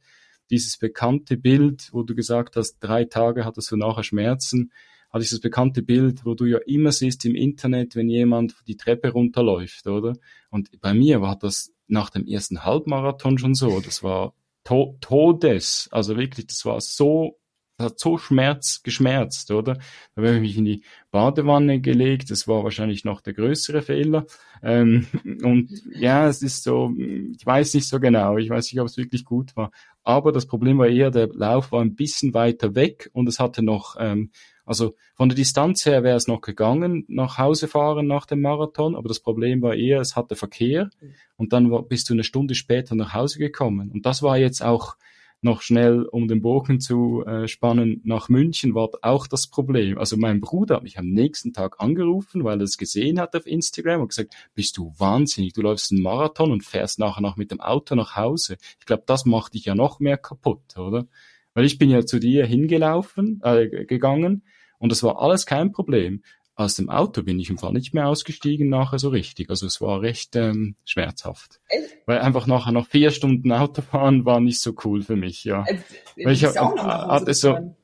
dieses 0.50 0.78
bekannte 0.78 1.36
Bild, 1.36 1.90
wo 1.92 2.02
du 2.02 2.14
gesagt 2.14 2.56
hast, 2.56 2.78
drei 2.78 3.04
Tage 3.04 3.44
hattest 3.44 3.70
du 3.70 3.76
nachher 3.76 4.04
Schmerzen, 4.04 4.70
hat 5.10 5.22
dieses 5.22 5.40
bekannte 5.40 5.82
Bild, 5.82 6.24
wo 6.24 6.34
du 6.34 6.44
ja 6.44 6.58
immer 6.66 6.92
siehst 6.92 7.24
im 7.24 7.34
Internet, 7.34 7.96
wenn 7.96 8.08
jemand 8.08 8.54
die 8.66 8.76
Treppe 8.76 9.10
runterläuft, 9.10 9.86
oder? 9.86 10.14
Und 10.50 10.80
bei 10.80 10.94
mir 10.94 11.20
war 11.20 11.36
das 11.36 11.72
nach 11.88 12.10
dem 12.10 12.26
ersten 12.26 12.64
Halbmarathon 12.64 13.38
schon 13.38 13.54
so. 13.54 13.80
Das 13.80 14.02
war 14.02 14.34
to 14.64 14.96
Todes. 15.00 15.88
Also 15.92 16.16
wirklich, 16.16 16.46
das 16.46 16.64
war 16.64 16.80
so 16.80 17.38
hat 17.78 17.98
so 17.98 18.16
Schmerz 18.16 18.82
geschmerzt, 18.82 19.50
oder? 19.50 19.74
Da 20.14 20.22
habe 20.22 20.36
ich 20.36 20.40
mich 20.40 20.56
in 20.56 20.64
die 20.64 20.84
Badewanne 21.10 21.80
gelegt. 21.80 22.30
Das 22.30 22.48
war 22.48 22.64
wahrscheinlich 22.64 23.04
noch 23.04 23.20
der 23.20 23.34
größere 23.34 23.82
Fehler. 23.82 24.26
Ähm, 24.62 25.06
und 25.42 25.70
ja, 25.94 26.28
es 26.28 26.42
ist 26.42 26.62
so, 26.62 26.92
ich 26.96 27.44
weiß 27.44 27.74
nicht 27.74 27.88
so 27.88 28.00
genau. 28.00 28.38
Ich 28.38 28.48
weiß 28.48 28.72
nicht, 28.72 28.80
ob 28.80 28.86
es 28.86 28.96
wirklich 28.96 29.24
gut 29.24 29.56
war. 29.56 29.70
Aber 30.06 30.30
das 30.30 30.46
Problem 30.46 30.78
war 30.78 30.86
eher, 30.86 31.10
der 31.10 31.26
Lauf 31.32 31.72
war 31.72 31.80
ein 31.80 31.96
bisschen 31.96 32.32
weiter 32.32 32.76
weg 32.76 33.10
und 33.12 33.28
es 33.28 33.40
hatte 33.40 33.60
noch, 33.60 33.96
ähm, 33.98 34.30
also 34.64 34.94
von 35.16 35.28
der 35.28 35.34
Distanz 35.34 35.84
her 35.84 36.04
wäre 36.04 36.16
es 36.16 36.28
noch 36.28 36.42
gegangen, 36.42 37.04
nach 37.08 37.38
Hause 37.38 37.66
fahren 37.66 38.06
nach 38.06 38.24
dem 38.24 38.40
Marathon, 38.40 38.94
aber 38.94 39.08
das 39.08 39.18
Problem 39.18 39.62
war 39.62 39.74
eher, 39.74 40.00
es 40.00 40.14
hatte 40.14 40.36
Verkehr 40.36 40.90
und 41.36 41.52
dann 41.52 41.72
war, 41.72 41.82
bist 41.82 42.08
du 42.08 42.14
eine 42.14 42.22
Stunde 42.22 42.54
später 42.54 42.94
nach 42.94 43.14
Hause 43.14 43.40
gekommen. 43.40 43.90
Und 43.90 44.06
das 44.06 44.22
war 44.22 44.38
jetzt 44.38 44.62
auch 44.62 44.94
noch 45.42 45.62
schnell, 45.62 46.04
um 46.04 46.28
den 46.28 46.40
Bogen 46.42 46.80
zu 46.80 47.24
äh, 47.24 47.46
spannen, 47.46 48.00
nach 48.04 48.28
München 48.28 48.74
war 48.74 48.90
auch 49.02 49.26
das 49.26 49.46
Problem. 49.46 49.98
Also 49.98 50.16
mein 50.16 50.40
Bruder 50.40 50.76
hat 50.76 50.82
mich 50.82 50.98
am 50.98 51.08
nächsten 51.08 51.52
Tag 51.52 51.80
angerufen, 51.80 52.44
weil 52.44 52.60
er 52.60 52.64
es 52.64 52.78
gesehen 52.78 53.20
hat 53.20 53.36
auf 53.36 53.46
Instagram 53.46 54.02
und 54.02 54.08
gesagt, 54.08 54.34
bist 54.54 54.76
du 54.76 54.92
wahnsinnig, 54.98 55.52
du 55.52 55.62
läufst 55.62 55.92
einen 55.92 56.02
Marathon 56.02 56.50
und 56.50 56.64
fährst 56.64 56.98
nachher 56.98 57.22
noch 57.22 57.36
mit 57.36 57.50
dem 57.50 57.60
Auto 57.60 57.94
nach 57.94 58.16
Hause. 58.16 58.56
Ich 58.80 58.86
glaube, 58.86 59.04
das 59.06 59.24
macht 59.24 59.54
dich 59.54 59.66
ja 59.66 59.74
noch 59.74 60.00
mehr 60.00 60.18
kaputt, 60.18 60.76
oder? 60.76 61.06
Weil 61.54 61.64
ich 61.64 61.78
bin 61.78 61.90
ja 61.90 62.04
zu 62.04 62.18
dir 62.18 62.44
hingelaufen, 62.46 63.40
äh, 63.42 63.86
gegangen 63.86 64.42
und 64.78 64.92
das 64.92 65.02
war 65.02 65.20
alles 65.20 65.46
kein 65.46 65.72
Problem 65.72 66.22
aus 66.56 66.74
dem 66.74 66.88
Auto 66.88 67.22
bin 67.22 67.38
ich 67.38 67.50
im 67.50 67.58
Fall 67.58 67.74
nicht 67.74 67.92
mehr 67.92 68.08
ausgestiegen 68.08 68.70
nachher 68.70 68.98
so 68.98 69.10
richtig. 69.10 69.50
Also 69.50 69.66
es 69.66 69.82
war 69.82 70.00
recht 70.00 70.34
ähm, 70.36 70.74
schmerzhaft. 70.86 71.60
Echt? 71.68 71.98
Weil 72.06 72.18
einfach 72.20 72.46
nachher 72.46 72.72
noch 72.72 72.86
vier 72.86 73.10
Stunden 73.10 73.52
Autofahren 73.52 74.24
war 74.24 74.40
nicht 74.40 74.60
so 74.60 74.74
cool 74.84 75.02
für 75.02 75.16
mich, 75.16 75.44
ja. 75.44 75.64
Also, 75.64 75.82
Weil 76.16 76.32
ich 76.32 76.44
hatte 76.44 77.34
so 77.34 77.76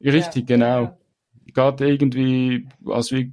richtig, 0.00 0.48
ja, 0.48 0.56
genau. 0.56 0.82
Ja. 0.82 0.98
Gerade 1.54 1.86
irgendwie, 1.86 2.66
als, 2.86 3.12
wir, 3.12 3.30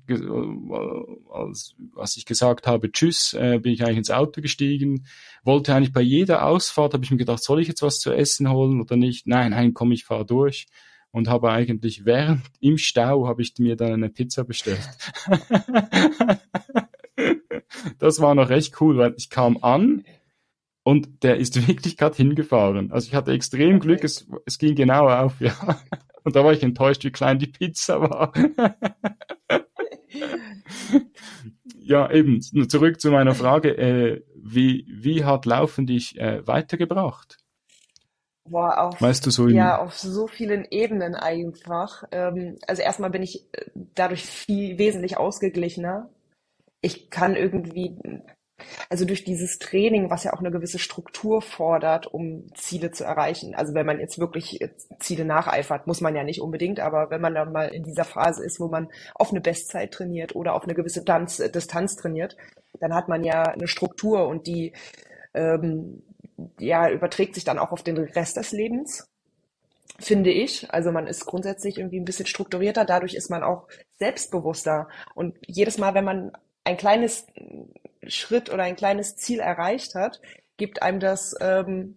als, 1.31 1.75
als 1.95 2.17
ich 2.17 2.25
gesagt 2.25 2.67
habe, 2.67 2.91
tschüss, 2.91 3.33
äh, 3.33 3.59
bin 3.59 3.71
ich 3.71 3.83
eigentlich 3.83 3.99
ins 3.99 4.11
Auto 4.11 4.41
gestiegen, 4.41 5.05
wollte 5.43 5.73
eigentlich 5.73 5.93
bei 5.93 6.01
jeder 6.01 6.45
Ausfahrt, 6.45 6.93
habe 6.93 7.05
ich 7.05 7.11
mir 7.11 7.17
gedacht, 7.17 7.41
soll 7.41 7.61
ich 7.61 7.69
jetzt 7.69 7.81
was 7.81 7.99
zu 7.99 8.11
essen 8.11 8.49
holen 8.49 8.81
oder 8.81 8.97
nicht? 8.97 9.25
Nein, 9.25 9.51
nein, 9.51 9.73
komm, 9.73 9.93
ich 9.93 10.03
fahre 10.03 10.25
durch 10.25 10.67
und 11.11 11.27
habe 11.27 11.51
eigentlich 11.51 12.05
während 12.05 12.41
im 12.59 12.77
Stau 12.77 13.27
habe 13.27 13.41
ich 13.41 13.53
mir 13.57 13.75
dann 13.75 13.93
eine 13.93 14.09
Pizza 14.09 14.43
bestellt. 14.43 14.87
das 17.99 18.21
war 18.21 18.35
noch 18.35 18.49
recht 18.49 18.79
cool, 18.81 18.97
weil 18.97 19.13
ich 19.17 19.29
kam 19.29 19.57
an 19.61 20.03
und 20.83 21.23
der 21.23 21.37
ist 21.37 21.67
wirklich 21.67 21.97
gerade 21.97 22.15
hingefahren. 22.15 22.91
Also 22.91 23.07
ich 23.07 23.15
hatte 23.15 23.31
extrem 23.31 23.77
okay. 23.77 23.79
Glück, 23.79 24.03
es, 24.03 24.27
es 24.45 24.57
ging 24.57 24.75
genau 24.75 25.07
auf, 25.07 25.39
ja. 25.41 25.53
Und 26.25 26.35
da 26.35 26.43
war 26.43 26.51
ich 26.51 26.61
enttäuscht, 26.61 27.05
wie 27.05 27.11
klein 27.11 27.39
die 27.39 27.47
Pizza 27.47 28.01
war. 28.01 28.33
ja, 31.79 32.11
eben, 32.11 32.41
zurück 32.41 32.99
zu 32.99 33.09
meiner 33.09 33.33
Frage, 33.33 33.77
äh, 33.77 34.21
wie, 34.35 34.85
wie 34.89 35.23
hat 35.23 35.45
Laufen 35.45 35.87
dich 35.87 36.19
äh, 36.19 36.45
weitergebracht? 36.45 37.37
Boah, 38.49 38.77
auf, 38.77 39.01
weißt 39.01 39.25
du, 39.25 39.31
so 39.31 39.47
ja, 39.47 39.77
auf 39.77 39.97
so 39.97 40.27
vielen 40.27 40.65
Ebenen 40.69 41.15
einfach. 41.15 42.03
Ähm, 42.11 42.57
also 42.67 42.81
erstmal 42.81 43.09
bin 43.09 43.23
ich 43.23 43.47
äh, 43.53 43.65
dadurch 43.95 44.25
viel 44.25 44.77
wesentlich 44.77 45.17
ausgeglichener. 45.17 46.09
Ich 46.81 47.09
kann 47.09 47.35
irgendwie, 47.35 47.97
also 48.89 49.05
durch 49.05 49.23
dieses 49.23 49.59
Training, 49.59 50.09
was 50.09 50.23
ja 50.23 50.33
auch 50.33 50.39
eine 50.39 50.51
gewisse 50.51 50.79
Struktur 50.79 51.41
fordert, 51.41 52.07
um 52.07 52.47
Ziele 52.55 52.91
zu 52.91 53.03
erreichen. 53.03 53.53
Also 53.53 53.73
wenn 53.73 53.85
man 53.85 53.99
jetzt 53.99 54.17
wirklich 54.17 54.59
Ziele 54.99 55.25
nacheifert, 55.25 55.87
muss 55.87 56.01
man 56.01 56.15
ja 56.15 56.23
nicht 56.23 56.41
unbedingt, 56.41 56.79
aber 56.79 57.09
wenn 57.09 57.21
man 57.21 57.35
dann 57.35 57.51
mal 57.51 57.67
in 57.67 57.83
dieser 57.83 58.05
Phase 58.05 58.43
ist, 58.43 58.59
wo 58.59 58.67
man 58.67 58.89
auf 59.15 59.31
eine 59.31 59.41
Bestzeit 59.41 59.91
trainiert 59.91 60.35
oder 60.35 60.55
auf 60.55 60.63
eine 60.63 60.73
gewisse 60.73 61.03
Tanz, 61.05 61.37
Distanz 61.37 61.97
trainiert, 61.97 62.35
dann 62.79 62.95
hat 62.95 63.09
man 63.09 63.23
ja 63.23 63.43
eine 63.43 63.67
Struktur 63.67 64.27
und 64.27 64.47
die 64.47 64.73
ähm, 65.33 66.01
ja, 66.59 66.89
überträgt 66.89 67.35
sich 67.35 67.43
dann 67.43 67.59
auch 67.59 67.71
auf 67.71 67.83
den 67.83 67.97
Rest 67.97 68.37
des 68.37 68.51
Lebens, 68.51 69.09
finde 69.99 70.31
ich. 70.31 70.71
Also 70.73 70.91
man 70.91 71.07
ist 71.07 71.25
grundsätzlich 71.25 71.77
irgendwie 71.77 71.99
ein 71.99 72.05
bisschen 72.05 72.25
strukturierter, 72.25 72.85
dadurch 72.85 73.15
ist 73.15 73.29
man 73.29 73.43
auch 73.43 73.67
selbstbewusster. 73.97 74.87
Und 75.15 75.37
jedes 75.45 75.77
Mal, 75.77 75.93
wenn 75.93 76.05
man 76.05 76.31
ein 76.63 76.77
kleines 76.77 77.27
Schritt 78.07 78.51
oder 78.51 78.63
ein 78.63 78.75
kleines 78.75 79.15
Ziel 79.15 79.39
erreicht 79.39 79.95
hat, 79.95 80.21
gibt 80.57 80.81
einem 80.81 80.99
das 80.99 81.35
ähm, 81.41 81.95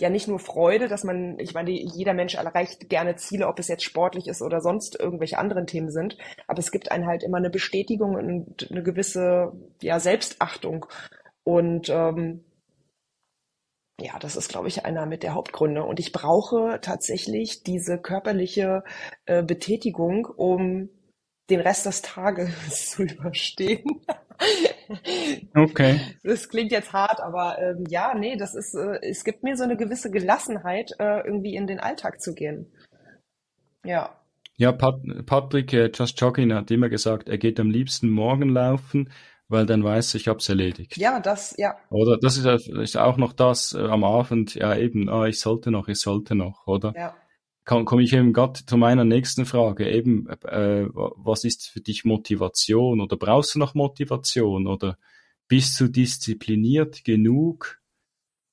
ja 0.00 0.10
nicht 0.10 0.28
nur 0.28 0.38
Freude, 0.38 0.88
dass 0.88 1.04
man, 1.04 1.38
ich 1.38 1.54
meine, 1.54 1.70
jeder 1.70 2.14
Mensch 2.14 2.34
erreicht 2.34 2.88
gerne 2.88 3.16
Ziele, 3.16 3.46
ob 3.46 3.58
es 3.58 3.68
jetzt 3.68 3.84
sportlich 3.84 4.26
ist 4.26 4.42
oder 4.42 4.60
sonst 4.60 4.98
irgendwelche 4.98 5.38
anderen 5.38 5.66
Themen 5.66 5.90
sind, 5.90 6.18
aber 6.46 6.58
es 6.58 6.72
gibt 6.72 6.90
einem 6.90 7.06
halt 7.06 7.22
immer 7.22 7.38
eine 7.38 7.50
Bestätigung 7.50 8.16
und 8.16 8.70
eine 8.70 8.82
gewisse 8.82 9.52
ja, 9.80 10.00
Selbstachtung. 10.00 10.86
Und 11.44 11.88
ähm, 11.88 12.44
ja, 14.02 14.18
das 14.18 14.36
ist, 14.36 14.48
glaube 14.48 14.68
ich, 14.68 14.84
einer 14.84 15.06
mit 15.06 15.22
der 15.22 15.34
Hauptgründe. 15.34 15.84
Und 15.84 16.00
ich 16.00 16.12
brauche 16.12 16.80
tatsächlich 16.82 17.62
diese 17.62 17.98
körperliche 17.98 18.82
äh, 19.26 19.42
Betätigung, 19.42 20.26
um 20.26 20.90
den 21.50 21.60
Rest 21.60 21.86
des 21.86 22.02
Tages 22.02 22.90
zu 22.90 23.04
überstehen. 23.04 24.02
okay. 25.54 26.00
Das 26.24 26.48
klingt 26.48 26.72
jetzt 26.72 26.92
hart, 26.92 27.20
aber 27.20 27.58
ähm, 27.58 27.84
ja, 27.88 28.14
nee, 28.14 28.36
das 28.36 28.54
ist, 28.54 28.74
äh, 28.74 28.98
es 29.02 29.24
gibt 29.24 29.42
mir 29.42 29.56
so 29.56 29.64
eine 29.64 29.76
gewisse 29.76 30.10
Gelassenheit, 30.10 30.92
äh, 30.98 31.24
irgendwie 31.24 31.54
in 31.54 31.66
den 31.66 31.80
Alltag 31.80 32.20
zu 32.20 32.34
gehen. 32.34 32.72
Ja. 33.84 34.18
Ja, 34.56 34.72
Pat 34.72 35.00
Patrick 35.26 35.72
äh, 35.72 35.90
Just 35.94 36.20
Jogging 36.20 36.52
hat 36.52 36.70
immer 36.70 36.88
gesagt, 36.88 37.28
er 37.28 37.38
geht 37.38 37.58
am 37.58 37.70
liebsten 37.70 38.10
morgen 38.10 38.48
laufen, 38.48 39.10
weil 39.52 39.66
dann 39.66 39.84
weiß 39.84 40.14
ich, 40.14 40.22
ich 40.22 40.28
habe 40.28 40.38
es 40.38 40.48
erledigt. 40.48 40.96
Ja, 40.96 41.20
das, 41.20 41.54
ja. 41.58 41.76
Oder 41.90 42.16
das 42.16 42.38
ist, 42.38 42.68
ist 42.68 42.96
auch 42.96 43.18
noch 43.18 43.32
das 43.34 43.74
äh, 43.74 43.80
am 43.80 44.02
Abend, 44.02 44.54
ja 44.54 44.74
eben, 44.76 45.08
ah, 45.08 45.26
ich 45.26 45.38
sollte 45.38 45.70
noch, 45.70 45.88
ich 45.88 46.00
sollte 46.00 46.34
noch, 46.34 46.66
oder? 46.66 46.92
Ja. 46.96 47.14
Komme 47.64 48.02
ich 48.02 48.12
eben 48.12 48.32
gerade 48.32 48.64
zu 48.66 48.76
meiner 48.76 49.04
nächsten 49.04 49.46
Frage, 49.46 49.88
eben, 49.88 50.28
äh, 50.28 50.86
was 50.90 51.44
ist 51.44 51.68
für 51.68 51.80
dich 51.80 52.04
Motivation 52.04 53.00
oder 53.00 53.16
brauchst 53.16 53.54
du 53.54 53.60
noch 53.60 53.74
Motivation 53.74 54.66
oder 54.66 54.98
bist 55.46 55.78
du 55.78 55.86
diszipliniert 55.86 57.04
genug, 57.04 57.78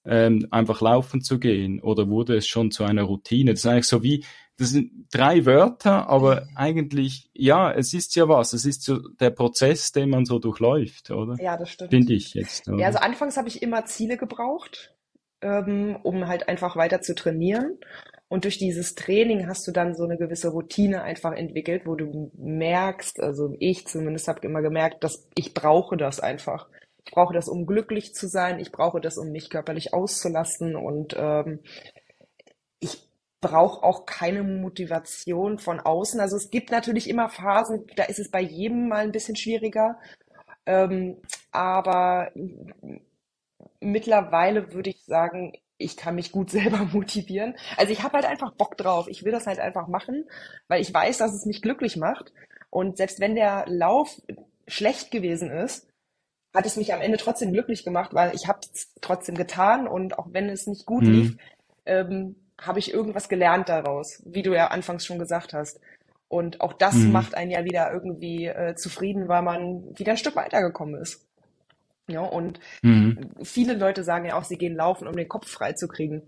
ähm, 0.05 0.47
einfach 0.51 0.81
laufen 0.81 1.21
zu 1.21 1.39
gehen 1.39 1.79
oder 1.79 2.07
wurde 2.07 2.35
es 2.35 2.45
schon 2.45 2.69
zu 2.69 2.83
einer 2.83 3.03
Routine? 3.03 3.51
Das 3.51 3.61
ist 3.61 3.65
eigentlich 3.65 3.87
so 3.87 4.03
wie, 4.03 4.23
das 4.59 4.71
sind 4.71 5.07
drei 5.11 5.45
Wörter, 5.45 6.09
aber 6.09 6.47
eigentlich, 6.53 7.29
ja, 7.33 7.71
es 7.71 7.93
ist 7.93 8.15
ja 8.15 8.27
was. 8.27 8.51
Es 8.51 8.65
ist 8.65 8.83
so 8.83 8.99
der 9.19 9.29
Prozess, 9.29 9.93
den 9.93 10.09
man 10.09 10.25
so 10.25 10.37
durchläuft, 10.37 11.11
oder? 11.11 11.41
Ja, 11.41 11.55
das 11.55 11.69
stimmt. 11.69 11.91
Finde 11.91 12.13
ich 12.13 12.33
jetzt. 12.33 12.67
Oder? 12.67 12.77
Ja, 12.77 12.87
also 12.87 12.99
anfangs 12.99 13.37
habe 13.37 13.47
ich 13.47 13.61
immer 13.61 13.85
Ziele 13.85 14.17
gebraucht, 14.17 14.93
ähm, 15.41 15.97
um 16.03 16.27
halt 16.27 16.49
einfach 16.49 16.75
weiter 16.75 17.01
zu 17.01 17.15
trainieren. 17.15 17.77
Und 18.27 18.43
durch 18.43 18.57
dieses 18.57 18.95
Training 18.95 19.47
hast 19.47 19.65
du 19.65 19.71
dann 19.71 19.95
so 19.95 20.03
eine 20.03 20.17
gewisse 20.17 20.49
Routine 20.49 21.03
einfach 21.03 21.31
entwickelt, 21.31 21.83
wo 21.85 21.95
du 21.95 22.29
merkst, 22.35 23.21
also 23.21 23.55
ich 23.59 23.87
zumindest 23.87 24.27
habe 24.27 24.45
immer 24.45 24.61
gemerkt, 24.61 25.05
dass 25.05 25.27
ich 25.35 25.53
brauche 25.53 25.95
das 25.95 26.19
einfach. 26.19 26.67
Ich 27.05 27.11
brauche 27.11 27.33
das, 27.33 27.47
um 27.47 27.65
glücklich 27.65 28.13
zu 28.13 28.27
sein. 28.27 28.59
Ich 28.59 28.73
brauche 28.73 28.99
das, 28.99 29.17
um 29.17 29.31
mich 29.31 29.49
körperlich 29.49 29.93
auszulasten. 29.93 30.75
Und 30.75 31.15
ähm, 31.17 31.61
ich 32.79 33.08
brauche 33.41 33.83
auch 33.83 34.05
keine 34.05 34.43
Motivation 34.43 35.59
von 35.59 35.79
außen. 35.79 36.19
Also 36.19 36.35
es 36.35 36.49
gibt 36.49 36.71
natürlich 36.71 37.09
immer 37.09 37.29
Phasen, 37.29 37.85
da 37.95 38.03
ist 38.03 38.19
es 38.19 38.29
bei 38.29 38.41
jedem 38.41 38.89
mal 38.89 39.03
ein 39.03 39.11
bisschen 39.11 39.35
schwieriger. 39.35 39.97
Ähm, 40.65 41.17
aber 41.51 42.31
mittlerweile 43.79 44.73
würde 44.73 44.89
ich 44.89 45.03
sagen, 45.05 45.53
ich 45.77 45.95
kann 45.95 46.15
mich 46.15 46.31
gut 46.31 46.51
selber 46.51 46.85
motivieren. 46.85 47.55
Also 47.77 47.91
ich 47.91 48.03
habe 48.03 48.13
halt 48.15 48.25
einfach 48.25 48.53
Bock 48.53 48.77
drauf. 48.77 49.07
Ich 49.07 49.23
will 49.23 49.31
das 49.31 49.47
halt 49.47 49.59
einfach 49.59 49.87
machen, 49.87 50.25
weil 50.67 50.81
ich 50.81 50.93
weiß, 50.93 51.17
dass 51.17 51.33
es 51.33 51.45
mich 51.45 51.61
glücklich 51.61 51.97
macht. 51.97 52.33
Und 52.69 52.97
selbst 52.97 53.19
wenn 53.19 53.35
der 53.35 53.65
Lauf 53.67 54.21
schlecht 54.67 55.11
gewesen 55.11 55.49
ist, 55.49 55.87
hat 56.53 56.65
es 56.65 56.77
mich 56.77 56.93
am 56.93 57.01
Ende 57.01 57.17
trotzdem 57.17 57.53
glücklich 57.53 57.83
gemacht, 57.83 58.13
weil 58.13 58.33
ich 58.35 58.47
habe 58.47 58.59
es 58.73 58.93
trotzdem 59.01 59.35
getan 59.35 59.87
und 59.87 60.17
auch 60.17 60.27
wenn 60.31 60.49
es 60.49 60.67
nicht 60.67 60.85
gut 60.85 61.03
mhm. 61.03 61.11
lief, 61.11 61.37
ähm, 61.85 62.35
habe 62.61 62.79
ich 62.79 62.93
irgendwas 62.93 63.29
gelernt 63.29 63.69
daraus, 63.69 64.21
wie 64.25 64.43
du 64.43 64.53
ja 64.53 64.67
anfangs 64.67 65.05
schon 65.05 65.19
gesagt 65.19 65.53
hast. 65.53 65.79
Und 66.27 66.61
auch 66.61 66.73
das 66.73 66.95
mhm. 66.95 67.11
macht 67.11 67.35
einen 67.35 67.51
ja 67.51 67.63
wieder 67.65 67.91
irgendwie 67.91 68.45
äh, 68.45 68.75
zufrieden, 68.75 69.27
weil 69.27 69.41
man 69.41 69.83
wieder 69.97 70.11
ein 70.11 70.17
Stück 70.17 70.35
weitergekommen 70.35 71.01
ist. 71.01 71.25
Ja, 72.07 72.21
und 72.21 72.59
mhm. 72.81 73.29
viele 73.43 73.73
Leute 73.73 74.03
sagen 74.03 74.25
ja 74.25 74.35
auch, 74.35 74.43
sie 74.43 74.57
gehen 74.57 74.75
laufen, 74.75 75.07
um 75.07 75.15
den 75.15 75.27
Kopf 75.27 75.47
frei 75.47 75.73
zu 75.73 75.87
kriegen. 75.87 76.23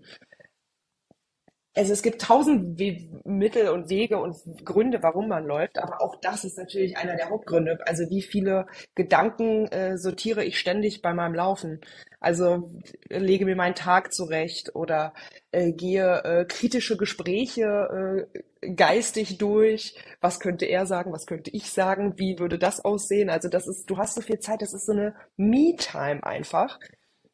Also 1.74 1.92
es 1.92 2.02
gibt 2.02 2.20
tausend 2.20 2.78
We 2.78 3.08
Mittel 3.24 3.68
und 3.68 3.88
Wege 3.88 4.18
und 4.18 4.36
Gründe, 4.64 5.02
warum 5.02 5.28
man 5.28 5.46
läuft, 5.46 5.78
aber 5.78 6.02
auch 6.02 6.16
das 6.20 6.44
ist 6.44 6.58
natürlich 6.58 6.96
einer 6.98 7.16
der 7.16 7.30
Hauptgründe. 7.30 7.78
Also 7.86 8.10
wie 8.10 8.22
viele 8.22 8.66
Gedanken 8.94 9.66
äh, 9.68 9.96
sortiere 9.96 10.44
ich 10.44 10.58
ständig 10.58 11.00
bei 11.00 11.14
meinem 11.14 11.34
Laufen? 11.34 11.80
Also 12.20 12.70
lege 13.08 13.46
mir 13.46 13.56
meinen 13.56 13.74
Tag 13.74 14.12
zurecht 14.12 14.76
oder 14.76 15.14
äh, 15.50 15.72
gehe 15.72 16.22
äh, 16.24 16.44
kritische 16.44 16.96
Gespräche 16.96 18.26
äh, 18.62 18.74
geistig 18.74 19.38
durch. 19.38 19.96
Was 20.20 20.40
könnte 20.40 20.66
er 20.66 20.86
sagen? 20.86 21.12
Was 21.12 21.26
könnte 21.26 21.50
ich 21.50 21.70
sagen? 21.70 22.14
Wie 22.18 22.38
würde 22.38 22.58
das 22.58 22.84
aussehen? 22.84 23.30
Also 23.30 23.48
das 23.48 23.66
ist, 23.66 23.90
du 23.90 23.96
hast 23.96 24.14
so 24.14 24.20
viel 24.20 24.38
Zeit, 24.38 24.62
das 24.62 24.74
ist 24.74 24.86
so 24.86 24.92
eine 24.92 25.14
Me-Time 25.36 26.22
einfach. 26.22 26.78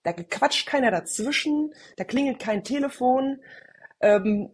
Da 0.04 0.12
quatscht 0.12 0.66
keiner 0.66 0.90
dazwischen, 0.90 1.75
da 1.97 2.04
klingelt 2.04 2.38
kein 2.38 2.64
Telefon. 2.64 3.40
Ähm, 4.00 4.50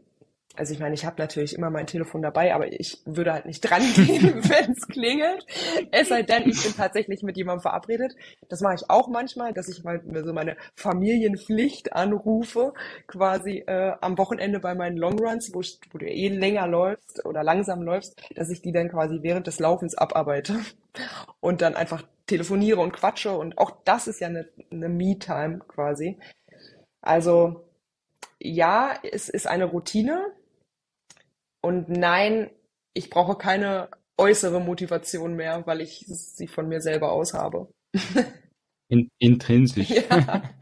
also 0.57 0.73
ich 0.73 0.79
meine, 0.79 0.95
ich 0.95 1.05
habe 1.05 1.21
natürlich 1.21 1.57
immer 1.57 1.69
mein 1.69 1.89
Telefon 1.89 2.23
dabei, 2.23 2.55
aber 2.55 2.73
ich 2.73 3.03
würde 3.07 3.33
halt 3.33 3.45
nicht 3.47 3.61
dran 3.61 3.83
gehen, 3.95 4.35
wenn 4.49 4.71
es 4.71 4.87
klingelt. 4.87 5.45
Es 5.91 6.09
sei 6.11 6.23
denn, 6.23 6.49
ich 6.49 6.63
bin 6.63 6.75
tatsächlich 6.77 7.23
mit 7.25 7.37
jemandem 7.37 7.63
verabredet. 7.63 8.15
Das 8.49 8.61
mache 8.61 8.77
ich 8.77 8.89
auch 8.89 9.09
manchmal, 9.09 9.53
dass 9.53 9.69
ich 9.69 9.83
mal 9.83 10.01
so 10.25 10.33
meine 10.33 10.57
Familienpflicht 10.77 11.93
anrufe, 11.93 12.73
quasi 13.09 13.65
äh, 13.67 13.95
am 14.01 14.17
Wochenende 14.17 14.61
bei 14.61 14.77
meinen 14.77 14.97
Longruns, 14.97 15.53
wo, 15.53 15.61
ich, 15.61 15.81
wo 15.91 15.99
du 15.99 16.07
eh 16.07 16.29
länger 16.29 16.69
läufst 16.69 17.25
oder 17.25 17.43
langsam 17.43 17.83
läufst, 17.83 18.21
dass 18.37 18.49
ich 18.49 18.63
die 18.63 18.71
dann 18.73 18.91
quasi 18.91 19.19
während 19.23 19.49
des 19.49 19.59
Laufens 19.59 19.97
abarbeite 19.97 20.61
und 21.41 21.63
dann 21.63 21.75
einfach 21.75 22.05
telefoniere 22.29 22.81
und 22.81 22.93
quatsche. 22.93 23.33
Und 23.37 23.59
auch 23.59 23.73
das 23.85 24.07
ist 24.07 24.21
ja 24.21 24.29
eine, 24.29 24.49
eine 24.71 24.89
Me-Time 24.89 25.59
quasi. 25.67 26.17
Also 27.03 27.64
ja, 28.45 28.95
es 29.11 29.29
ist 29.29 29.47
eine 29.47 29.65
Routine 29.65 30.33
und 31.61 31.89
nein, 31.89 32.51
ich 32.93 33.11
brauche 33.11 33.37
keine 33.37 33.89
äußere 34.19 34.61
Motivation 34.61 35.35
mehr, 35.35 35.67
weil 35.67 35.81
ich 35.81 36.05
sie 36.07 36.47
von 36.47 36.69
mir 36.69 36.81
selber 36.81 37.13
aus 37.13 37.35
habe. 37.35 37.69
In, 38.89 39.11
intrinsisch. 39.19 39.91
Ja. 39.91 40.43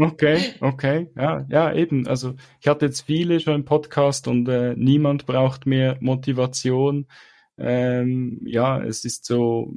Okay, 0.00 0.54
okay, 0.60 1.10
ja, 1.16 1.44
ja, 1.48 1.72
eben. 1.74 2.06
Also 2.06 2.36
ich 2.60 2.68
hatte 2.68 2.86
jetzt 2.86 3.00
viele 3.00 3.40
schon 3.40 3.56
im 3.56 3.64
Podcast 3.64 4.28
und 4.28 4.48
äh, 4.48 4.76
niemand 4.76 5.26
braucht 5.26 5.66
mehr 5.66 5.96
Motivation. 5.98 7.08
Ähm, 7.56 8.40
ja, 8.44 8.80
es 8.80 9.04
ist 9.04 9.24
so, 9.24 9.74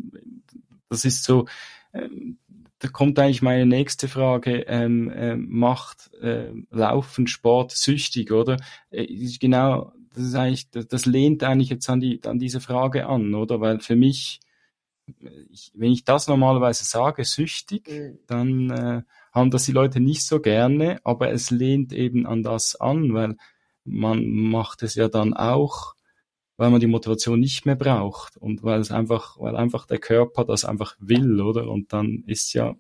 das 0.90 1.06
ist 1.06 1.24
so, 1.24 1.48
ähm, 1.92 2.38
da 2.82 2.88
kommt 2.88 3.20
eigentlich 3.20 3.44
meine 3.44 3.68
nächste 3.68 4.08
Frage, 4.08 4.62
ähm, 4.68 5.12
äh, 5.12 5.36
macht 5.36 6.12
äh, 6.16 6.52
Laufen 6.72 7.28
Sport 7.28 7.72
süchtig, 7.72 8.32
oder? 8.32 8.58
Äh, 8.90 9.06
genau, 9.40 9.94
das 10.16 10.24
ist 10.24 10.36
eigentlich, 10.36 10.72
das, 10.72 10.88
das 10.88 11.06
lehnt 11.06 11.44
eigentlich 11.44 11.70
jetzt 11.70 11.88
an 11.92 12.00
die, 12.00 12.20
an 12.26 12.40
diese 12.40 12.60
Frage 12.60 13.06
an, 13.06 13.36
oder? 13.36 13.62
Weil 13.62 13.82
für 13.82 13.96
mich, 13.96 14.40
ich, 15.52 15.72
wenn 15.76 15.92
ich 15.92 16.06
das 16.06 16.28
normalerweise 16.28 16.84
sage, 16.84 17.24
süchtig, 17.24 17.88
mhm. 17.88 18.18
dann 18.26 18.70
äh, 18.72 19.02
haben 19.32 19.52
das 19.52 19.66
die 19.66 19.74
Leute 19.74 20.00
nicht 20.00 20.26
so 20.26 20.40
gerne, 20.40 21.00
aber 21.04 21.32
es 21.32 21.52
lehnt 21.52 21.94
eben 21.94 22.26
an 22.26 22.42
das 22.42 22.76
an, 22.76 23.14
weil 23.14 23.38
man 23.84 24.28
macht 24.28 24.82
es 24.82 24.96
ja 24.96 25.08
dann 25.08 25.36
auch 25.36 25.94
weil 26.62 26.70
man 26.70 26.80
die 26.80 26.86
Motivation 26.86 27.40
nicht 27.40 27.66
mehr 27.66 27.76
braucht 27.76 28.38
und 28.38 28.62
weil 28.62 28.80
es 28.80 28.92
einfach, 28.92 29.40
weil 29.40 29.56
einfach 29.56 29.88
der 29.88 29.98
Körper 29.98 30.46
das 30.46 30.64
einfach 30.64 30.96
will, 31.00 31.42
oder? 31.42 31.68
Und 31.68 31.92
dann 31.92 32.24
ist 32.28 32.54
ja 32.54 32.76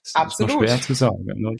ist 0.00 0.14
Absolut. 0.14 0.52
schwer 0.52 0.80
zu 0.80 0.94
sagen. 0.94 1.24
Ne? 1.24 1.56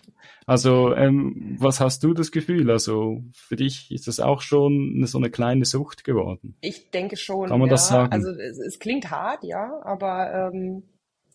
Also, 0.46 0.94
ähm, 0.94 1.56
was 1.58 1.80
hast 1.80 2.04
du 2.04 2.14
das 2.14 2.30
Gefühl? 2.30 2.70
Also, 2.70 3.24
für 3.32 3.56
dich 3.56 3.90
ist 3.90 4.06
das 4.06 4.20
auch 4.20 4.42
schon 4.42 4.92
eine, 4.94 5.08
so 5.08 5.18
eine 5.18 5.28
kleine 5.28 5.64
Sucht 5.64 6.04
geworden? 6.04 6.54
Ich 6.60 6.92
denke 6.92 7.16
schon. 7.16 7.48
Kann 7.48 7.58
man 7.58 7.68
ja. 7.68 7.72
das 7.72 7.88
sagen? 7.88 8.12
Also, 8.12 8.30
es, 8.30 8.58
es 8.58 8.78
klingt 8.78 9.10
hart, 9.10 9.42
ja, 9.42 9.80
aber 9.82 10.52
ähm, 10.54 10.84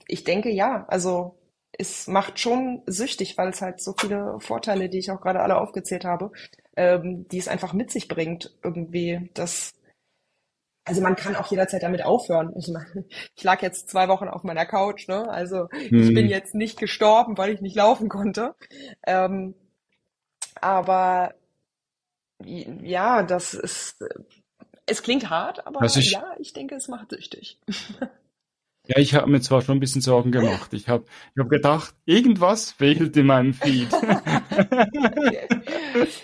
ich 0.08 0.24
denke 0.24 0.50
ja. 0.50 0.86
Also, 0.88 1.36
es 1.74 2.08
macht 2.08 2.39
schon 2.39 2.84
süchtig, 2.86 3.38
weil 3.38 3.50
es 3.50 3.62
halt 3.62 3.82
so 3.82 3.94
viele 3.98 4.38
Vorteile, 4.39 4.88
die 4.88 5.00
ich 5.00 5.12
auch 5.12 5.20
gerade 5.20 5.41
alle 5.41 5.60
aufgezählt 5.60 6.06
habe, 6.06 6.32
ähm, 6.77 7.27
die 7.27 7.39
es 7.39 7.50
einfach 7.50 7.74
mit 7.74 7.91
sich 7.91 8.08
bringt, 8.08 8.56
irgendwie 8.63 9.29
das 9.34 9.74
also 10.86 11.01
man 11.01 11.15
kann 11.15 11.36
auch 11.36 11.51
jederzeit 11.51 11.83
damit 11.83 12.03
aufhören. 12.03 12.53
Ich, 12.57 12.67
meine, 12.67 13.05
ich 13.36 13.43
lag 13.43 13.62
jetzt 13.62 13.89
zwei 13.89 14.07
Wochen 14.07 14.27
auf 14.27 14.43
meiner 14.43 14.65
Couch, 14.65 15.07
ne? 15.07 15.29
Also 15.29 15.67
mhm. 15.71 16.01
ich 16.01 16.13
bin 16.13 16.25
mhm. 16.25 16.31
jetzt 16.31 16.55
nicht 16.55 16.79
gestorben, 16.79 17.38
weil 17.38 17.53
ich 17.53 17.62
nicht 17.62 17.75
laufen 17.75 18.09
konnte. 18.09 18.55
Ähm, 19.05 19.55
aber 20.62 21.36
ja, 22.43 23.24
das 23.24 23.53
ist, 23.53 24.03
es 24.85 25.03
klingt 25.03 25.29
hart, 25.29 25.68
aber 25.68 25.83
ich, 25.83 26.11
ja, 26.11 26.33
ich 26.39 26.53
denke, 26.53 26.75
es 26.75 26.87
macht 26.87 27.11
süchtig. 27.11 27.59
Ja, 28.87 28.98
ich 28.98 29.13
habe 29.13 29.29
mir 29.29 29.39
zwar 29.42 29.61
schon 29.61 29.77
ein 29.77 29.79
bisschen 29.79 30.01
Sorgen 30.01 30.31
gemacht. 30.31 30.74
Ich 30.74 30.87
habe 30.87 31.05
ich 31.35 31.39
hab 31.39 31.50
gedacht, 31.50 31.94
irgendwas 32.05 32.72
fehlt 32.72 33.15
in 33.18 33.27
meinem 33.27 33.53
Feed. 33.53 33.89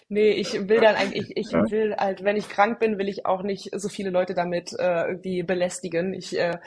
nee, 0.09 0.31
ich 0.31 0.53
will 0.67 0.81
dann 0.81 0.95
eigentlich, 0.95 1.31
ich, 1.31 1.53
ich 1.53 1.71
will 1.71 1.95
halt, 1.95 2.23
wenn 2.23 2.37
ich 2.37 2.49
krank 2.49 2.79
bin, 2.79 2.97
will 2.97 3.09
ich 3.09 3.25
auch 3.25 3.43
nicht 3.43 3.69
so 3.75 3.89
viele 3.89 4.09
Leute 4.09 4.33
damit 4.33 4.73
äh, 4.77 5.07
irgendwie 5.07 5.43
belästigen. 5.43 6.13
Ich 6.13 6.37
äh, 6.37 6.57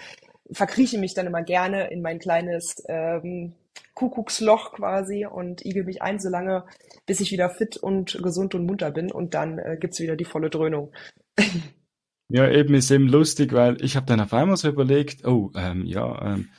verkrieche 0.50 0.98
mich 0.98 1.14
dann 1.14 1.26
immer 1.26 1.42
gerne 1.42 1.90
in 1.90 2.02
mein 2.02 2.18
kleines 2.18 2.82
ähm, 2.88 3.54
Kuckucksloch 3.94 4.72
quasi 4.72 5.26
und 5.26 5.64
igel 5.64 5.84
mich 5.84 6.02
ein, 6.02 6.18
so 6.18 6.28
lange, 6.28 6.64
bis 7.06 7.20
ich 7.20 7.32
wieder 7.32 7.50
fit 7.50 7.76
und 7.76 8.20
gesund 8.22 8.54
und 8.54 8.66
munter 8.66 8.90
bin 8.90 9.10
und 9.10 9.34
dann 9.34 9.58
äh, 9.58 9.76
gibt's 9.78 10.00
wieder 10.00 10.16
die 10.16 10.24
volle 10.24 10.50
Dröhnung. 10.50 10.92
Ja, 12.30 12.46
eben 12.46 12.74
ist 12.74 12.90
eben 12.90 13.08
lustig, 13.08 13.54
weil 13.54 13.82
ich 13.82 13.96
habe 13.96 14.04
dann 14.04 14.20
auf 14.20 14.34
einmal 14.34 14.58
so 14.58 14.68
überlegt, 14.68 15.26
oh, 15.26 15.50
ähm, 15.56 15.86
ja, 15.86 16.34
ähm, 16.34 16.50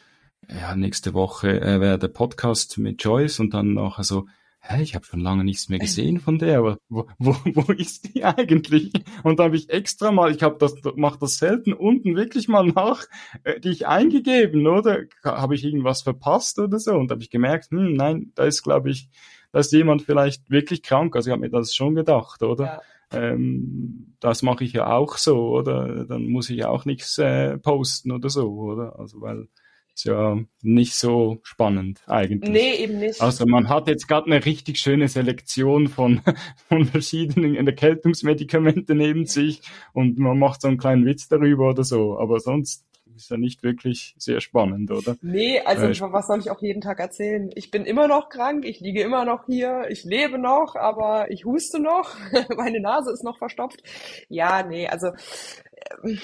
ja, 0.50 0.76
nächste 0.76 1.13
Woche 1.13 1.62
äh, 1.62 1.80
wäre 1.80 2.00
der 2.00 2.08
Podcast 2.08 2.80
mit 2.80 3.04
Joyce 3.04 3.39
und 3.39 3.54
dann 3.54 3.76
nachher 3.76 4.04
so, 4.04 4.26
hä, 4.62 4.82
ich 4.82 4.95
habe 4.95 5.06
schon 5.06 5.19
lange 5.19 5.43
nichts 5.43 5.69
mehr 5.69 5.80
gesehen 5.80 6.19
von 6.19 6.38
der, 6.38 6.60
aber 6.60 6.78
wo, 6.89 7.08
wo, 7.17 7.36
wo 7.56 7.72
ist 7.72 8.13
die 8.13 8.24
eigentlich? 8.24 8.91
Und 9.24 9.39
da 9.39 9.45
habe 9.45 9.56
ich 9.56 9.69
extra 9.69 10.12
mal, 10.12 10.32
ich 10.32 10.43
habe 10.43 10.58
das, 10.60 10.76
mach 10.95 11.17
das 11.17 11.38
selten 11.38 11.74
unten 11.74 12.15
wirklich 12.15 12.48
mal 12.48 12.65
nach, 12.65 13.06
äh, 13.43 13.60
die 13.60 13.69
ich 13.69 13.88
eingegeben, 13.88 14.67
oder? 14.67 15.04
Habe 15.24 15.56
ich 15.56 15.63
irgendwas 15.63 16.02
verpasst 16.02 16.60
oder 16.60 16.80
so? 16.80 16.93
Und 16.93 17.10
da 17.10 17.13
habe 17.13 17.24
ich 17.24 17.30
gemerkt, 17.30 17.72
hm, 17.72 17.93
nein, 17.93 18.32
da 18.36 18.45
ist, 18.45 18.63
glaube 18.63 18.91
ich, 18.91 19.10
da 19.52 19.60
ist 19.60 19.72
jemand 19.72 20.04
vielleicht 20.04 20.50
wirklich 20.50 20.84
krank. 20.84 21.15
Also 21.15 21.30
ich 21.30 21.32
habe 21.32 21.41
mir 21.41 21.50
das 21.50 21.74
schon 21.74 21.95
gedacht, 21.95 22.43
oder? 22.43 22.65
Ja 22.65 22.82
ähm, 23.12 24.15
das 24.19 24.43
mache 24.43 24.63
ich 24.63 24.74
ja 24.74 24.88
auch 24.88 25.17
so, 25.17 25.50
oder? 25.50 26.06
Dann 26.06 26.28
muss 26.28 26.50
ich 26.50 26.65
auch 26.65 26.86
nichts 26.86 27.17
äh, 27.17 27.58
posten 27.58 28.12
oder 28.12 28.30
so, 28.30 28.52
oder? 28.52 29.00
Also 29.00 29.22
weil 29.22 29.48
ist 30.00 30.06
ja 30.06 30.38
nicht 30.62 30.96
so 30.96 31.40
spannend 31.44 32.02
eigentlich. 32.08 32.50
Nee, 32.50 32.76
eben 32.76 33.00
nicht. 33.00 33.22
Also 33.22 33.46
man 33.46 33.68
hat 33.68 33.88
jetzt 33.90 34.08
gerade 34.08 34.28
eine 34.28 34.46
richtig 34.46 34.80
schöne 34.80 35.10
Selektion 35.10 35.90
von, 35.90 36.22
von 36.70 36.86
verschiedenen 36.86 37.68
Erkältungsmedikamenten 37.68 38.98
neben 38.98 39.26
sich 39.26 39.62
und 39.92 40.18
man 40.18 40.40
macht 40.40 40.62
so 40.62 40.70
einen 40.70 40.78
kleinen 40.78 41.06
Witz 41.06 41.28
darüber 41.28 41.70
oder 41.70 41.84
so, 41.84 42.18
aber 42.18 42.40
sonst 42.40 42.86
ist 43.14 43.30
ja 43.30 43.36
nicht 43.36 43.64
wirklich 43.64 44.16
sehr 44.18 44.40
spannend, 44.40 44.90
oder? 44.92 45.18
Nee, 45.22 45.60
also 45.60 45.88
äh, 45.88 46.14
was 46.14 46.28
soll 46.28 46.40
ich 46.40 46.50
auch 46.50 46.62
jeden 46.62 46.80
Tag 46.80 47.00
erzählen? 47.00 47.50
Ich 47.54 47.70
bin 47.70 47.84
immer 47.84 48.08
noch 48.08 48.30
krank, 48.30 48.64
ich 48.64 48.80
liege 48.80 49.02
immer 49.02 49.26
noch 49.26 49.48
hier, 49.48 49.88
ich 49.90 50.06
lebe 50.06 50.40
noch, 50.40 50.78
aber 50.78 51.30
ich 51.30 51.44
huste 51.44 51.82
noch, 51.82 52.16
meine 52.56 52.80
Nase 52.80 53.12
ist 53.12 53.26
noch 53.26 53.38
verstopft. 53.38 53.84
Ja, 54.30 54.64
nee, 54.64 54.88
also 54.88 55.08
ähm, 56.06 56.20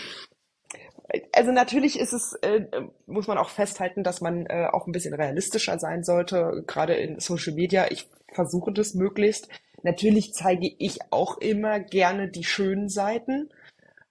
also 1.33 1.51
natürlich 1.51 1.99
ist 1.99 2.13
es, 2.13 2.33
äh, 2.41 2.65
muss 3.05 3.27
man 3.27 3.37
auch 3.37 3.49
festhalten, 3.49 4.03
dass 4.03 4.21
man 4.21 4.45
äh, 4.47 4.67
auch 4.71 4.87
ein 4.87 4.91
bisschen 4.91 5.13
realistischer 5.13 5.77
sein 5.79 6.03
sollte, 6.03 6.63
gerade 6.67 6.95
in 6.95 7.19
Social 7.19 7.53
Media. 7.53 7.87
Ich 7.91 8.09
versuche 8.33 8.71
das 8.73 8.93
möglichst. 8.93 9.49
Natürlich 9.83 10.33
zeige 10.33 10.67
ich 10.79 10.99
auch 11.11 11.37
immer 11.37 11.79
gerne 11.79 12.29
die 12.29 12.43
schönen 12.43 12.89
Seiten 12.89 13.49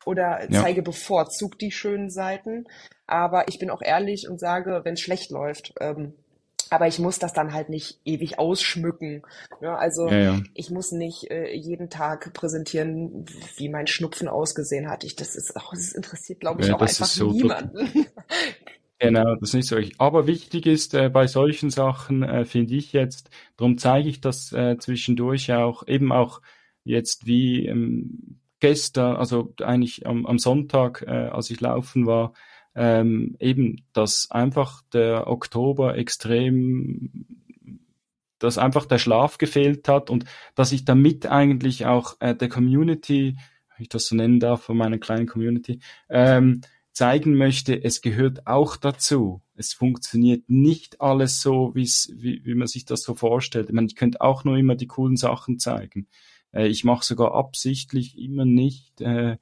oder 0.06 0.50
ja. 0.50 0.62
zeige 0.62 0.82
bevorzugt 0.82 1.60
die 1.60 1.72
schönen 1.72 2.10
Seiten. 2.10 2.66
Aber 3.06 3.48
ich 3.48 3.58
bin 3.58 3.70
auch 3.70 3.82
ehrlich 3.82 4.28
und 4.28 4.38
sage, 4.38 4.80
wenn 4.84 4.94
es 4.94 5.00
schlecht 5.00 5.30
läuft, 5.30 5.74
ähm, 5.80 6.14
aber 6.70 6.86
ich 6.86 6.98
muss 6.98 7.18
das 7.18 7.32
dann 7.32 7.52
halt 7.52 7.68
nicht 7.68 8.00
ewig 8.04 8.38
ausschmücken. 8.38 9.22
Ja, 9.60 9.76
also 9.76 10.08
ja, 10.08 10.18
ja. 10.18 10.40
ich 10.54 10.70
muss 10.70 10.92
nicht 10.92 11.30
äh, 11.30 11.54
jeden 11.54 11.90
Tag 11.90 12.32
präsentieren, 12.32 13.26
wie 13.56 13.68
mein 13.68 13.86
Schnupfen 13.86 14.28
ausgesehen 14.28 14.88
hat. 14.88 15.04
Ich, 15.04 15.16
das 15.16 15.36
ist 15.36 15.56
auch, 15.56 15.72
das 15.72 15.92
interessiert, 15.92 16.40
glaube 16.40 16.62
ich, 16.62 16.72
auch 16.72 16.80
einfach 16.80 17.06
so 17.06 17.30
niemanden. 17.30 18.06
Genau, 19.00 19.34
das 19.34 19.50
ist 19.50 19.54
nicht 19.54 19.68
so. 19.68 19.76
Aber 19.98 20.26
wichtig 20.26 20.66
ist 20.66 20.94
äh, 20.94 21.10
bei 21.10 21.26
solchen 21.26 21.68
Sachen, 21.68 22.22
äh, 22.22 22.44
finde 22.44 22.74
ich 22.74 22.92
jetzt, 22.92 23.28
darum 23.56 23.76
zeige 23.76 24.08
ich 24.08 24.20
das 24.20 24.52
äh, 24.52 24.78
zwischendurch 24.78 25.52
auch, 25.52 25.86
eben 25.86 26.12
auch 26.12 26.40
jetzt 26.84 27.26
wie 27.26 27.66
ähm, 27.66 28.38
gestern, 28.60 29.16
also 29.16 29.52
eigentlich 29.60 30.06
am, 30.06 30.24
am 30.26 30.38
Sonntag, 30.38 31.02
äh, 31.06 31.10
als 31.10 31.50
ich 31.50 31.60
laufen 31.60 32.06
war, 32.06 32.32
ähm, 32.74 33.36
eben, 33.38 33.84
dass 33.92 34.30
einfach 34.30 34.82
der 34.92 35.26
Oktober 35.26 35.96
extrem 35.96 37.26
dass 38.38 38.58
einfach 38.58 38.84
der 38.84 38.98
Schlaf 38.98 39.38
gefehlt 39.38 39.88
hat 39.88 40.10
und 40.10 40.26
dass 40.54 40.72
ich 40.72 40.84
damit 40.84 41.26
eigentlich 41.26 41.86
auch 41.86 42.16
äh, 42.20 42.34
der 42.34 42.48
Community, 42.48 43.36
wenn 43.74 43.82
ich 43.82 43.88
das 43.88 44.06
so 44.06 44.14
nennen 44.16 44.38
darf, 44.38 44.62
von 44.62 44.76
meiner 44.76 44.98
kleinen 44.98 45.26
Community, 45.26 45.80
ähm, 46.10 46.60
zeigen 46.92 47.36
möchte, 47.36 47.82
es 47.82 48.02
gehört 48.02 48.46
auch 48.46 48.76
dazu. 48.76 49.42
Es 49.56 49.72
funktioniert 49.72 50.48
nicht 50.48 51.00
alles 51.00 51.40
so, 51.40 51.74
wie, 51.74 51.88
wie 52.44 52.54
man 52.54 52.68
sich 52.68 52.84
das 52.84 53.02
so 53.02 53.14
vorstellt. 53.14 53.68
Ich 53.68 53.74
meine, 53.74 53.86
ich 53.86 53.96
könnte 53.96 54.20
auch 54.20 54.44
nur 54.44 54.56
immer 54.58 54.76
die 54.76 54.86
coolen 54.86 55.16
Sachen 55.16 55.58
zeigen. 55.58 56.06
Äh, 56.52 56.68
ich 56.68 56.84
mache 56.84 57.04
sogar 57.04 57.34
absichtlich 57.34 58.18
immer 58.18 58.44
nicht 58.44 59.00
äh, 59.00 59.38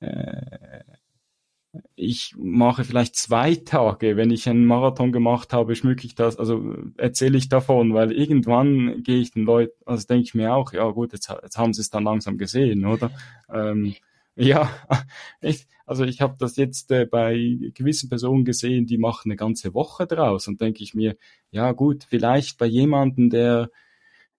äh, 0.00 0.84
ich 1.96 2.34
mache 2.38 2.84
vielleicht 2.84 3.16
zwei 3.16 3.54
Tage, 3.54 4.16
wenn 4.16 4.30
ich 4.30 4.48
einen 4.48 4.64
Marathon 4.64 5.12
gemacht 5.12 5.52
habe, 5.52 5.74
schmücke 5.74 6.06
ich 6.06 6.14
das, 6.14 6.38
also 6.38 6.74
erzähle 6.96 7.38
ich 7.38 7.48
davon, 7.48 7.92
weil 7.94 8.12
irgendwann 8.12 9.02
gehe 9.02 9.18
ich 9.18 9.32
den 9.32 9.44
Leuten, 9.44 9.74
also 9.84 10.06
denke 10.06 10.24
ich 10.24 10.34
mir 10.34 10.54
auch, 10.54 10.72
ja 10.72 10.88
gut, 10.90 11.12
jetzt, 11.12 11.28
jetzt 11.42 11.58
haben 11.58 11.72
sie 11.74 11.82
es 11.82 11.90
dann 11.90 12.04
langsam 12.04 12.38
gesehen, 12.38 12.86
oder? 12.86 13.10
Ähm, 13.52 13.94
ja, 14.34 14.70
ich, 15.40 15.66
also 15.84 16.04
ich 16.04 16.20
habe 16.20 16.36
das 16.38 16.56
jetzt 16.56 16.90
äh, 16.90 17.06
bei 17.06 17.58
gewissen 17.74 18.08
Personen 18.08 18.44
gesehen, 18.44 18.86
die 18.86 18.98
machen 18.98 19.30
eine 19.30 19.36
ganze 19.36 19.74
Woche 19.74 20.06
draus 20.06 20.48
und 20.48 20.60
denke 20.60 20.82
ich 20.82 20.94
mir, 20.94 21.16
ja 21.50 21.72
gut, 21.72 22.06
vielleicht 22.08 22.58
bei 22.58 22.66
jemandem, 22.66 23.30
der 23.30 23.70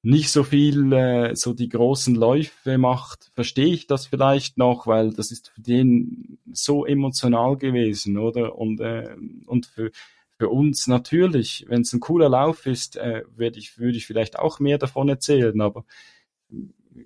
nicht 0.02 0.32
so 0.32 0.44
viel 0.44 0.94
äh, 0.94 1.36
so 1.36 1.54
die 1.54 1.70
großen 1.70 2.16
Läufe 2.16 2.78
macht, 2.78 3.32
verstehe 3.34 3.74
ich 3.74 3.88
das 3.88 4.08
vielleicht 4.08 4.58
noch, 4.58 4.88
weil 4.88 5.12
das 5.14 5.32
ist 5.32 5.50
für 5.50 5.62
den 5.62 6.40
so 6.52 6.86
emotional 6.86 7.58
gewesen, 7.58 8.18
oder? 8.18 8.58
Und, 8.58 8.80
äh, 8.80 9.16
und 9.46 9.66
für, 9.66 9.92
für 10.38 10.50
uns 10.50 10.88
natürlich, 10.88 11.66
wenn 11.68 11.82
es 11.82 11.92
ein 11.92 12.00
cooler 12.00 12.30
Lauf 12.30 12.66
ist, 12.66 12.96
äh, 12.96 13.24
würde 13.36 13.60
ich, 13.60 13.78
würde 13.78 13.98
ich 13.98 14.08
vielleicht 14.08 14.40
auch 14.40 14.60
mehr 14.60 14.78
davon 14.78 15.10
erzählen, 15.10 15.60
aber 15.60 15.84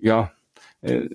ja, 0.00 0.32
äh, 0.80 1.08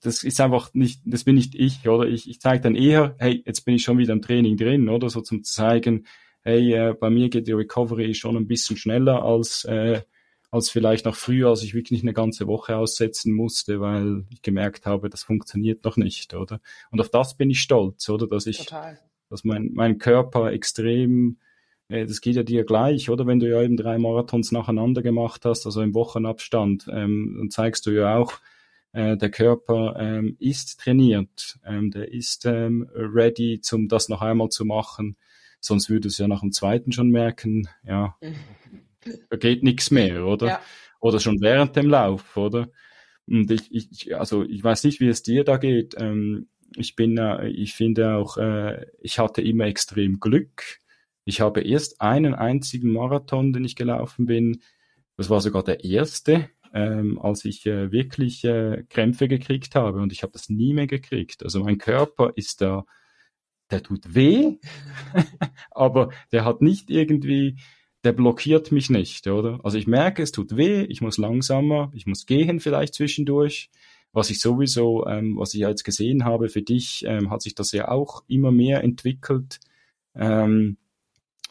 das 0.00 0.24
ist 0.24 0.40
einfach 0.40 0.74
nicht, 0.74 1.00
das 1.04 1.22
bin 1.22 1.36
nicht 1.36 1.54
ich, 1.54 1.88
oder? 1.88 2.08
Ich, 2.08 2.28
ich 2.28 2.40
zeige 2.40 2.62
dann 2.62 2.74
eher, 2.74 3.14
hey, 3.18 3.44
jetzt 3.46 3.64
bin 3.64 3.76
ich 3.76 3.84
schon 3.84 3.98
wieder 3.98 4.12
im 4.12 4.22
Training 4.22 4.56
drin, 4.56 4.88
oder? 4.88 5.08
So 5.08 5.20
zum 5.20 5.44
zeigen, 5.44 6.06
hey, 6.42 6.72
äh, 6.72 6.94
bei 6.94 7.10
mir 7.10 7.28
geht 7.28 7.46
die 7.46 7.52
Recovery 7.52 8.14
schon 8.14 8.36
ein 8.36 8.48
bisschen 8.48 8.76
schneller 8.76 9.22
als 9.22 9.64
äh, 9.64 10.02
als 10.50 10.70
vielleicht 10.70 11.04
noch 11.04 11.16
früher, 11.16 11.48
als 11.50 11.62
ich 11.62 11.74
wirklich 11.74 12.02
eine 12.02 12.12
ganze 12.12 12.46
Woche 12.46 12.76
aussetzen 12.76 13.32
musste, 13.32 13.80
weil 13.80 14.24
ich 14.30 14.42
gemerkt 14.42 14.86
habe, 14.86 15.10
das 15.10 15.22
funktioniert 15.22 15.84
noch 15.84 15.96
nicht, 15.96 16.34
oder? 16.34 16.60
Und 16.90 17.00
auf 17.00 17.08
das 17.08 17.36
bin 17.36 17.50
ich 17.50 17.60
stolz, 17.60 18.08
oder? 18.08 18.26
Dass 18.26 18.46
ich, 18.46 18.58
Total. 18.58 18.98
dass 19.28 19.44
mein, 19.44 19.70
mein 19.74 19.98
Körper 19.98 20.52
extrem, 20.52 21.38
äh, 21.88 22.06
das 22.06 22.20
geht 22.20 22.36
ja 22.36 22.42
dir 22.42 22.64
gleich, 22.64 23.10
oder? 23.10 23.26
Wenn 23.26 23.40
du 23.40 23.48
ja 23.48 23.62
eben 23.62 23.76
drei 23.76 23.98
Marathons 23.98 24.52
nacheinander 24.52 25.02
gemacht 25.02 25.44
hast, 25.44 25.66
also 25.66 25.82
im 25.82 25.94
Wochenabstand, 25.94 26.86
ähm, 26.90 27.36
dann 27.38 27.50
zeigst 27.50 27.86
du 27.86 27.90
ja 27.90 28.16
auch, 28.16 28.34
äh, 28.92 29.16
der 29.16 29.30
Körper 29.30 29.96
ähm, 29.98 30.36
ist 30.38 30.80
trainiert, 30.80 31.58
ähm, 31.66 31.90
der 31.90 32.12
ist 32.12 32.46
ähm, 32.46 32.88
ready, 32.94 33.60
um 33.72 33.88
das 33.88 34.08
noch 34.08 34.22
einmal 34.22 34.48
zu 34.48 34.64
machen. 34.64 35.16
Sonst 35.60 35.90
würde 35.90 36.08
es 36.08 36.18
ja 36.18 36.28
nach 36.28 36.40
dem 36.40 36.52
zweiten 36.52 36.92
schon 36.92 37.10
merken, 37.10 37.68
ja, 37.84 38.16
da 39.30 39.36
geht 39.36 39.62
nichts 39.62 39.90
mehr, 39.90 40.24
oder? 40.26 40.46
Ja. 40.46 40.60
Oder 41.00 41.20
schon 41.20 41.40
während 41.40 41.76
dem 41.76 41.88
Lauf, 41.88 42.36
oder? 42.36 42.68
Und 43.26 43.50
ich, 43.50 43.72
ich, 43.72 44.16
also 44.16 44.44
ich 44.44 44.62
weiß 44.62 44.84
nicht, 44.84 45.00
wie 45.00 45.08
es 45.08 45.22
dir 45.22 45.44
da 45.44 45.56
geht. 45.56 45.94
Ähm, 45.98 46.48
ich 46.76 46.96
bin, 46.96 47.18
äh, 47.18 47.48
ich 47.48 47.74
finde 47.74 48.14
auch, 48.14 48.36
äh, 48.36 48.86
ich 49.00 49.18
hatte 49.18 49.42
immer 49.42 49.66
extrem 49.66 50.20
Glück. 50.20 50.80
Ich 51.24 51.40
habe 51.40 51.60
erst 51.62 52.00
einen 52.00 52.34
einzigen 52.34 52.92
Marathon, 52.92 53.52
den 53.52 53.64
ich 53.64 53.76
gelaufen 53.76 54.26
bin. 54.26 54.62
Das 55.16 55.30
war 55.30 55.40
sogar 55.40 55.64
der 55.64 55.84
erste, 55.84 56.48
ähm, 56.72 57.18
als 57.18 57.44
ich 57.44 57.66
äh, 57.66 57.90
wirklich 57.90 58.44
äh, 58.44 58.84
Krämpfe 58.88 59.28
gekriegt 59.28 59.74
habe. 59.74 60.00
Und 60.00 60.12
ich 60.12 60.22
habe 60.22 60.32
das 60.32 60.48
nie 60.48 60.72
mehr 60.72 60.86
gekriegt. 60.86 61.42
Also 61.42 61.64
mein 61.64 61.78
Körper 61.78 62.32
ist 62.36 62.60
da, 62.60 62.84
der 63.70 63.82
tut 63.82 64.14
weh, 64.14 64.58
aber 65.70 66.10
der 66.32 66.44
hat 66.44 66.62
nicht 66.62 66.90
irgendwie 66.90 67.58
der 68.06 68.12
blockiert 68.12 68.70
mich 68.70 68.88
nicht, 68.88 69.26
oder? 69.26 69.58
Also 69.64 69.78
ich 69.78 69.88
merke, 69.88 70.22
es 70.22 70.30
tut 70.30 70.56
weh, 70.56 70.84
ich 70.84 71.00
muss 71.00 71.18
langsamer, 71.18 71.90
ich 71.92 72.06
muss 72.06 72.24
gehen 72.24 72.60
vielleicht 72.60 72.94
zwischendurch. 72.94 73.68
Was 74.12 74.30
ich 74.30 74.38
sowieso, 74.38 75.04
ähm, 75.08 75.36
was 75.36 75.54
ich 75.54 75.60
jetzt 75.60 75.82
gesehen 75.82 76.24
habe 76.24 76.48
für 76.48 76.62
dich, 76.62 77.04
ähm, 77.04 77.30
hat 77.30 77.42
sich 77.42 77.56
das 77.56 77.72
ja 77.72 77.88
auch 77.88 78.22
immer 78.28 78.52
mehr 78.52 78.84
entwickelt 78.84 79.58
ähm, 80.14 80.76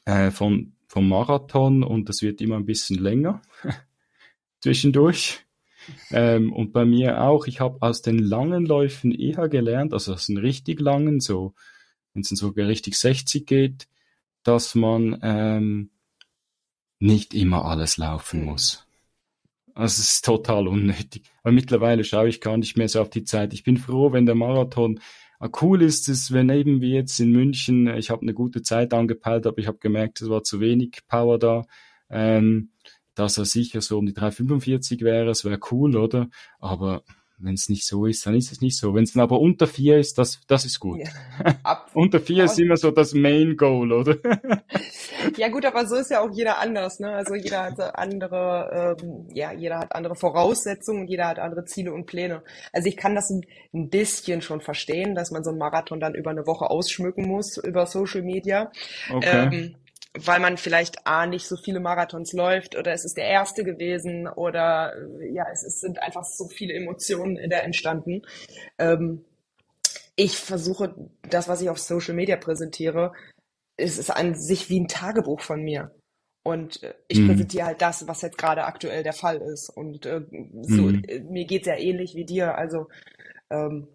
äh, 0.06 0.32
von, 0.32 0.72
vom 0.88 1.10
Marathon 1.10 1.84
und 1.84 2.08
das 2.08 2.22
wird 2.22 2.40
immer 2.40 2.56
ein 2.56 2.66
bisschen 2.66 3.00
länger 3.00 3.42
zwischendurch. 4.62 5.42
Ähm, 6.10 6.54
und 6.54 6.72
bei 6.72 6.86
mir 6.86 7.22
auch, 7.22 7.48
ich 7.48 7.60
habe 7.60 7.82
aus 7.82 8.02
den 8.02 8.18
langen 8.18 8.66
Läufen 8.66 9.12
eher 9.12 9.50
gelernt, 9.50 9.92
also 9.92 10.14
aus 10.14 10.28
den 10.28 10.38
richtig 10.38 10.80
langen, 10.80 11.20
so 11.20 11.54
wenn 12.14 12.22
es 12.22 12.30
sogar 12.30 12.66
richtig 12.66 12.98
60 12.98 13.46
geht, 13.46 13.90
dass 14.44 14.74
man 14.74 15.20
ähm, 15.22 15.90
nicht 17.00 17.34
immer 17.34 17.66
alles 17.66 17.98
laufen 17.98 18.42
mhm. 18.42 18.46
muss. 18.48 18.86
Also 19.74 20.02
es 20.02 20.12
ist 20.12 20.26
total 20.26 20.68
unnötig. 20.68 21.24
Aber 21.44 21.52
mittlerweile 21.52 22.04
schaue 22.04 22.30
ich 22.30 22.40
gar 22.40 22.58
nicht 22.58 22.78
mehr 22.78 22.88
so 22.88 23.02
auf 23.02 23.10
die 23.10 23.26
Zeit. 23.26 23.54
Ich 23.54 23.64
bin 23.64 23.78
froh, 23.78 24.14
wenn 24.14 24.26
der 24.26 24.36
Marathon 24.36 25.00
ah, 25.40 25.50
cool 25.62 25.82
ist 25.82 26.08
es, 26.08 26.32
wenn 26.32 26.50
eben 26.50 26.82
wie 26.82 26.94
jetzt 26.94 27.20
in 27.20 27.32
München, 27.32 27.88
ich 27.88 28.10
habe 28.10 28.22
eine 28.22 28.34
gute 28.34 28.62
Zeit 28.62 28.94
angepeilt, 28.94 29.46
aber 29.46 29.58
ich 29.58 29.68
habe 29.68 29.78
gemerkt, 29.78 30.22
es 30.22 30.30
war 30.30 30.44
zu 30.44 30.60
wenig 30.60 31.02
Power 31.08 31.38
da. 31.40 31.66
Ähm, 32.10 32.72
dass 33.16 33.38
er 33.38 33.46
sicher 33.46 33.82
so 33.82 33.98
um 33.98 34.06
die 34.06 34.14
3,45 34.14 35.02
wäre, 35.02 35.30
es 35.30 35.46
wäre 35.46 35.60
cool, 35.72 35.96
oder? 35.96 36.30
Aber 36.60 37.04
wenn 37.38 37.56
es 37.56 37.68
nicht 37.68 37.86
so 37.86 38.06
ist, 38.06 38.26
dann 38.26 38.36
ist 38.36 38.52
es 38.52 38.62
nicht 38.62 38.78
so. 38.78 38.96
Wenn 38.96 39.04
es 39.04 39.14
dann 39.14 39.24
aber 39.24 39.40
unter 39.40 39.68
vier 39.68 39.98
ist, 39.98 40.18
das, 40.18 40.40
das 40.48 40.64
ist 40.66 40.80
gut. 40.80 41.00
Ja, 41.00 41.86
unter 41.94 42.20
vier 42.20 42.46
ist 42.46 42.58
immer 42.60 42.78
so 42.78 42.92
das 42.92 43.14
Main 43.14 43.58
Goal, 43.58 43.92
oder? 43.92 44.18
ja 45.38 45.50
gut, 45.50 45.66
aber 45.66 45.86
so 45.86 45.96
ist 45.96 46.12
ja 46.12 46.22
auch 46.22 46.32
jeder 46.32 46.60
anders. 46.60 47.00
Ne? 47.00 47.12
Also 47.12 47.36
jeder 47.36 47.64
hat 47.64 47.80
andere, 47.98 48.98
ähm, 49.02 49.28
ja, 49.34 49.52
jeder 49.52 49.80
hat 49.80 49.94
andere 49.94 50.16
Voraussetzungen, 50.16 51.08
jeder 51.08 51.28
hat 51.28 51.40
andere 51.40 51.66
Ziele 51.66 51.94
und 51.94 52.06
Pläne. 52.06 52.42
Also 52.72 52.88
ich 52.88 52.96
kann 52.96 53.16
das 53.16 53.30
ein, 53.30 53.46
ein 53.74 53.90
bisschen 53.90 54.42
schon 54.42 54.62
verstehen, 54.62 55.14
dass 55.14 55.32
man 55.32 55.44
so 55.44 55.50
einen 55.50 55.60
Marathon 55.60 56.00
dann 56.00 56.16
über 56.16 56.32
eine 56.32 56.48
Woche 56.48 56.70
ausschmücken 56.70 57.28
muss 57.28 57.58
über 57.58 57.86
Social 57.86 58.22
Media. 58.22 58.72
Okay. 59.12 59.50
Ähm, 59.52 59.76
weil 60.18 60.40
man 60.40 60.58
vielleicht 60.58 61.06
A 61.06 61.26
nicht 61.26 61.48
so 61.48 61.58
viele 61.58 61.80
Marathons 61.80 62.34
läuft 62.34 62.76
oder 62.76 62.94
es 62.94 63.06
ist 63.06 63.18
der 63.18 63.26
erste 63.26 63.64
gewesen 63.64 64.28
oder 64.28 64.94
ja, 65.32 65.46
es, 65.52 65.64
es 65.64 65.80
sind 65.82 66.02
einfach 66.02 66.24
so 66.24 66.48
viele 66.48 66.74
Emotionen 66.74 67.38
da 67.50 67.58
entstanden. 67.58 68.22
Ähm, 68.78 69.26
ich 70.16 70.38
versuche, 70.38 70.96
das, 71.30 71.48
was 71.48 71.62
ich 71.62 71.70
auf 71.70 71.80
Social 71.80 72.14
Media 72.14 72.38
präsentiere, 72.38 73.12
es 73.78 73.98
ist 73.98 74.10
an 74.10 74.36
sich 74.36 74.70
wie 74.70 74.80
ein 74.80 74.88
Tagebuch 74.88 75.42
von 75.42 75.62
mir. 75.62 75.92
Und 76.44 76.84
äh, 76.84 76.94
ich 77.08 77.20
mhm. 77.20 77.28
präsentiere 77.30 77.66
halt 77.66 77.82
das, 77.82 78.08
was 78.08 78.22
jetzt 78.22 78.38
gerade 78.38 78.66
aktuell 78.66 79.04
der 79.04 79.14
Fall 79.14 79.38
ist. 79.38 79.70
Und 79.70 80.06
äh, 80.06 80.22
so, 80.62 80.84
mhm. 80.84 81.04
Äh, 81.08 81.20
mir 81.22 81.46
geht's 81.46 81.68
ja 81.68 81.76
ähnlich 81.76 82.16
wie 82.16 82.26
dir. 82.26 82.56
Also 82.56 82.88
ähm, 83.50 83.88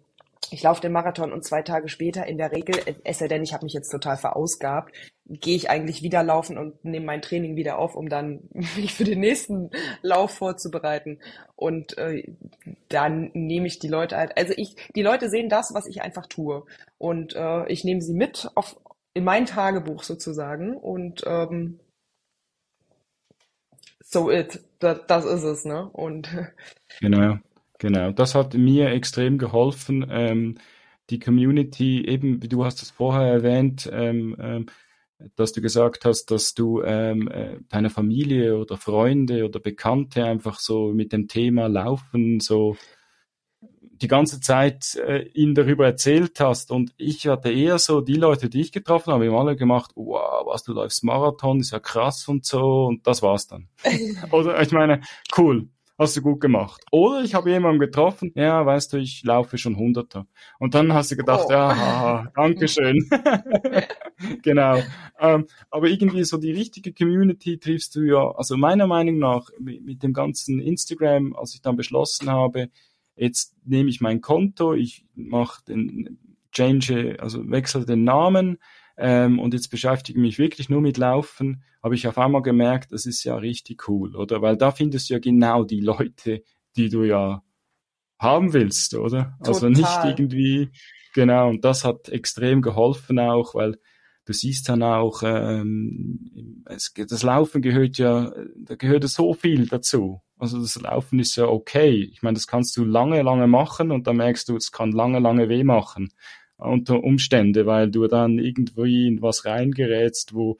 ich 0.49 0.63
laufe 0.63 0.81
den 0.81 0.91
Marathon 0.91 1.31
und 1.31 1.45
zwei 1.45 1.61
Tage 1.61 1.87
später 1.87 2.25
in 2.25 2.37
der 2.37 2.51
Regel, 2.51 2.75
es 3.03 3.19
sei 3.19 3.27
denn, 3.27 3.43
ich 3.43 3.53
habe 3.53 3.65
mich 3.65 3.73
jetzt 3.73 3.89
total 3.89 4.17
verausgabt, 4.17 4.93
gehe 5.25 5.55
ich 5.55 5.69
eigentlich 5.69 6.01
wieder 6.01 6.23
laufen 6.23 6.57
und 6.57 6.83
nehme 6.83 7.05
mein 7.05 7.21
Training 7.21 7.55
wieder 7.55 7.77
auf, 7.77 7.95
um 7.95 8.09
dann 8.09 8.41
mich 8.51 8.93
für 8.93 9.03
den 9.03 9.19
nächsten 9.19 9.69
Lauf 10.01 10.31
vorzubereiten. 10.31 11.19
Und 11.55 11.97
äh, 11.97 12.23
dann 12.89 13.31
nehme 13.33 13.67
ich 13.67 13.79
die 13.79 13.87
Leute 13.87 14.17
halt, 14.17 14.37
also 14.37 14.53
ich, 14.57 14.75
die 14.95 15.03
Leute 15.03 15.29
sehen 15.29 15.47
das, 15.47 15.73
was 15.73 15.87
ich 15.87 16.01
einfach 16.01 16.25
tue. 16.25 16.65
Und 16.97 17.35
äh, 17.35 17.67
ich 17.67 17.83
nehme 17.83 18.01
sie 18.01 18.13
mit 18.13 18.49
auf 18.55 18.77
in 19.13 19.23
mein 19.25 19.45
Tagebuch 19.45 20.03
sozusagen 20.03 20.77
und 20.77 21.23
ähm, 21.25 21.79
so 23.99 24.31
it, 24.31 24.63
das, 24.79 25.01
das 25.07 25.25
ist 25.25 25.43
es, 25.43 25.65
ne? 25.65 25.89
Und 25.89 26.29
genau. 26.99 27.37
Genau, 27.81 28.11
das 28.11 28.35
hat 28.35 28.53
mir 28.53 28.91
extrem 28.91 29.39
geholfen. 29.39 30.05
Ähm, 30.07 30.59
die 31.09 31.17
Community, 31.17 32.05
eben, 32.05 32.43
wie 32.43 32.47
du 32.47 32.63
hast 32.63 32.83
es 32.83 32.91
vorher 32.91 33.25
erwähnt, 33.25 33.89
ähm, 33.91 34.35
ähm, 34.39 34.65
dass 35.35 35.51
du 35.51 35.61
gesagt 35.61 36.05
hast, 36.05 36.29
dass 36.29 36.53
du 36.53 36.83
ähm, 36.83 37.27
äh, 37.27 37.57
deiner 37.69 37.89
Familie 37.89 38.59
oder 38.59 38.77
Freunde 38.77 39.45
oder 39.45 39.59
Bekannte 39.59 40.23
einfach 40.25 40.59
so 40.59 40.93
mit 40.93 41.11
dem 41.11 41.27
Thema 41.27 41.65
Laufen 41.65 42.39
so 42.39 42.77
die 43.61 44.07
ganze 44.07 44.41
Zeit 44.41 44.95
äh, 44.97 45.23
ihnen 45.33 45.55
darüber 45.55 45.87
erzählt 45.87 46.39
hast. 46.39 46.69
Und 46.69 46.93
ich 46.97 47.25
hatte 47.25 47.51
eher 47.51 47.79
so 47.79 48.01
die 48.01 48.13
Leute, 48.13 48.47
die 48.47 48.61
ich 48.61 48.71
getroffen 48.71 49.11
habe, 49.11 49.25
haben 49.25 49.35
alle 49.35 49.55
gemacht, 49.55 49.89
wow, 49.95 50.45
was 50.45 50.61
du 50.61 50.73
läufst 50.73 51.03
Marathon, 51.03 51.59
ist 51.59 51.71
ja 51.71 51.79
krass 51.79 52.27
und 52.27 52.45
so. 52.45 52.85
Und 52.85 53.07
das 53.07 53.23
war's 53.23 53.47
dann. 53.47 53.69
oder 54.31 54.61
ich 54.61 54.71
meine, 54.71 55.01
cool. 55.35 55.67
Hast 56.01 56.17
du 56.17 56.21
gut 56.21 56.41
gemacht. 56.41 56.83
Oder 56.91 57.21
ich 57.23 57.35
habe 57.35 57.51
jemanden 57.51 57.79
getroffen, 57.79 58.31
ja, 58.35 58.65
weißt 58.65 58.93
du, 58.93 58.97
ich 58.97 59.23
laufe 59.23 59.57
schon 59.57 59.77
Hunderter. 59.77 60.27
Und 60.59 60.73
dann 60.73 60.93
hast 60.93 61.11
du 61.11 61.15
gedacht, 61.15 61.45
oh. 61.47 61.51
ja, 61.51 61.75
haha, 61.75 62.31
Dankeschön. 62.35 63.07
genau. 64.43 64.81
Ähm, 65.19 65.45
aber 65.69 65.87
irgendwie 65.87 66.23
so 66.23 66.37
die 66.37 66.51
richtige 66.51 66.93
Community 66.93 67.59
triffst 67.59 67.95
du 67.95 68.01
ja, 68.01 68.31
also 68.31 68.57
meiner 68.57 68.87
Meinung 68.87 69.19
nach, 69.19 69.49
mit, 69.59 69.83
mit 69.83 70.03
dem 70.03 70.13
ganzen 70.13 70.59
Instagram, 70.59 71.35
als 71.35 71.53
ich 71.53 71.61
dann 71.61 71.77
beschlossen 71.77 72.29
habe, 72.29 72.69
jetzt 73.15 73.55
nehme 73.65 73.89
ich 73.89 74.01
mein 74.01 74.21
Konto, 74.21 74.73
ich 74.73 75.05
mache 75.13 75.63
den 75.65 76.17
change, 76.51 77.17
also 77.19 77.49
wechsle 77.49 77.85
den 77.85 78.03
Namen, 78.03 78.57
ähm, 79.01 79.39
und 79.39 79.53
jetzt 79.53 79.69
beschäftige 79.69 80.19
ich 80.19 80.21
mich 80.21 80.37
wirklich 80.37 80.69
nur 80.69 80.79
mit 80.79 80.97
Laufen, 80.97 81.63
habe 81.81 81.95
ich 81.95 82.07
auf 82.07 82.19
einmal 82.19 82.43
gemerkt, 82.43 82.91
das 82.91 83.07
ist 83.07 83.23
ja 83.23 83.35
richtig 83.35 83.89
cool, 83.89 84.15
oder? 84.15 84.41
Weil 84.43 84.57
da 84.57 84.71
findest 84.71 85.09
du 85.09 85.15
ja 85.15 85.19
genau 85.19 85.63
die 85.63 85.81
Leute, 85.81 86.43
die 86.75 86.89
du 86.89 87.03
ja 87.03 87.41
haben 88.19 88.53
willst, 88.53 88.93
oder? 88.93 89.35
Total. 89.39 89.53
Also 89.53 89.69
nicht 89.69 89.99
irgendwie, 90.05 90.69
genau, 91.15 91.49
und 91.49 91.65
das 91.65 91.83
hat 91.83 92.09
extrem 92.09 92.61
geholfen 92.61 93.17
auch, 93.17 93.55
weil 93.55 93.79
du 94.25 94.33
siehst 94.33 94.69
dann 94.69 94.83
auch, 94.83 95.23
ähm, 95.25 96.63
es, 96.67 96.93
das 96.93 97.23
Laufen 97.23 97.63
gehört 97.63 97.97
ja, 97.97 98.31
da 98.55 98.75
gehört 98.75 99.03
so 99.09 99.33
viel 99.33 99.65
dazu. 99.65 100.21
Also 100.37 100.59
das 100.59 100.79
Laufen 100.79 101.19
ist 101.19 101.35
ja 101.35 101.45
okay. 101.45 102.03
Ich 102.11 102.21
meine, 102.21 102.35
das 102.35 102.47
kannst 102.47 102.77
du 102.77 102.83
lange, 102.83 103.21
lange 103.23 103.47
machen 103.47 103.91
und 103.91 104.05
dann 104.05 104.17
merkst 104.17 104.49
du, 104.49 104.55
es 104.55 104.71
kann 104.71 104.91
lange, 104.91 105.19
lange 105.19 105.49
weh 105.49 105.63
machen 105.63 106.11
unter 106.61 107.03
Umstände, 107.03 107.65
weil 107.65 107.89
du 107.91 108.07
dann 108.07 108.39
irgendwie 108.39 109.07
in 109.07 109.21
was 109.21 109.45
reingerätst, 109.45 110.33
wo 110.33 110.57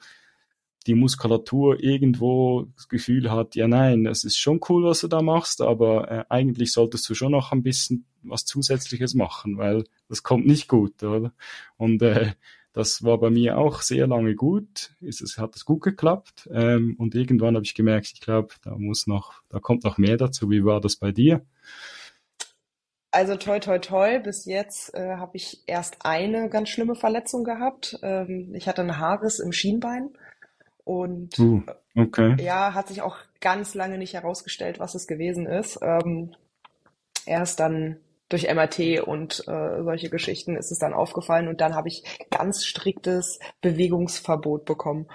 die 0.86 0.94
Muskulatur 0.94 1.82
irgendwo 1.82 2.66
das 2.76 2.88
Gefühl 2.88 3.30
hat, 3.30 3.54
ja 3.54 3.68
nein, 3.68 4.06
es 4.06 4.24
ist 4.24 4.38
schon 4.38 4.60
cool, 4.68 4.84
was 4.84 5.00
du 5.00 5.08
da 5.08 5.22
machst, 5.22 5.60
aber 5.60 6.10
äh, 6.10 6.24
eigentlich 6.28 6.72
solltest 6.72 7.08
du 7.08 7.14
schon 7.14 7.32
noch 7.32 7.52
ein 7.52 7.62
bisschen 7.62 8.04
was 8.22 8.44
Zusätzliches 8.44 9.14
machen, 9.14 9.58
weil 9.58 9.84
das 10.08 10.22
kommt 10.22 10.46
nicht 10.46 10.68
gut, 10.68 11.02
oder? 11.02 11.32
Und 11.76 12.02
äh, 12.02 12.32
das 12.72 13.02
war 13.02 13.18
bei 13.18 13.30
mir 13.30 13.58
auch 13.58 13.82
sehr 13.82 14.06
lange 14.06 14.34
gut, 14.34 14.94
es, 15.00 15.20
es 15.20 15.38
hat 15.38 15.54
es 15.56 15.64
gut 15.64 15.82
geklappt 15.82 16.48
ähm, 16.52 16.96
und 16.98 17.14
irgendwann 17.14 17.54
habe 17.54 17.64
ich 17.64 17.74
gemerkt, 17.74 18.10
ich 18.14 18.20
glaube, 18.20 18.54
da 18.62 18.76
muss 18.76 19.06
noch, 19.06 19.34
da 19.50 19.60
kommt 19.60 19.84
noch 19.84 19.98
mehr 19.98 20.16
dazu. 20.16 20.50
Wie 20.50 20.64
war 20.64 20.80
das 20.80 20.96
bei 20.96 21.12
dir? 21.12 21.44
Also 23.12 23.36
toi 23.36 23.60
toi 23.60 23.78
toi, 23.78 24.18
bis 24.18 24.46
jetzt 24.46 24.94
äh, 24.94 25.16
habe 25.16 25.36
ich 25.36 25.62
erst 25.66 25.98
eine 26.00 26.48
ganz 26.48 26.70
schlimme 26.70 26.94
Verletzung 26.94 27.44
gehabt. 27.44 27.98
Ähm, 28.02 28.54
ich 28.54 28.66
hatte 28.66 28.80
einen 28.80 28.98
Haarriss 28.98 29.38
im 29.38 29.52
Schienbein 29.52 30.10
und 30.84 31.38
uh, 31.38 31.62
okay. 31.94 32.36
ja, 32.42 32.72
hat 32.72 32.88
sich 32.88 33.02
auch 33.02 33.18
ganz 33.40 33.74
lange 33.74 33.98
nicht 33.98 34.14
herausgestellt, 34.14 34.80
was 34.80 34.94
es 34.94 35.06
gewesen 35.06 35.46
ist. 35.46 35.78
Ähm, 35.82 36.34
erst 37.26 37.60
dann 37.60 37.98
durch 38.30 38.52
MRT 38.52 39.06
und 39.06 39.46
äh, 39.46 39.82
solche 39.82 40.08
Geschichten 40.08 40.56
ist 40.56 40.72
es 40.72 40.78
dann 40.78 40.94
aufgefallen 40.94 41.48
und 41.48 41.60
dann 41.60 41.74
habe 41.74 41.88
ich 41.88 42.04
ganz 42.30 42.64
striktes 42.64 43.38
Bewegungsverbot 43.60 44.64
bekommen. 44.64 45.06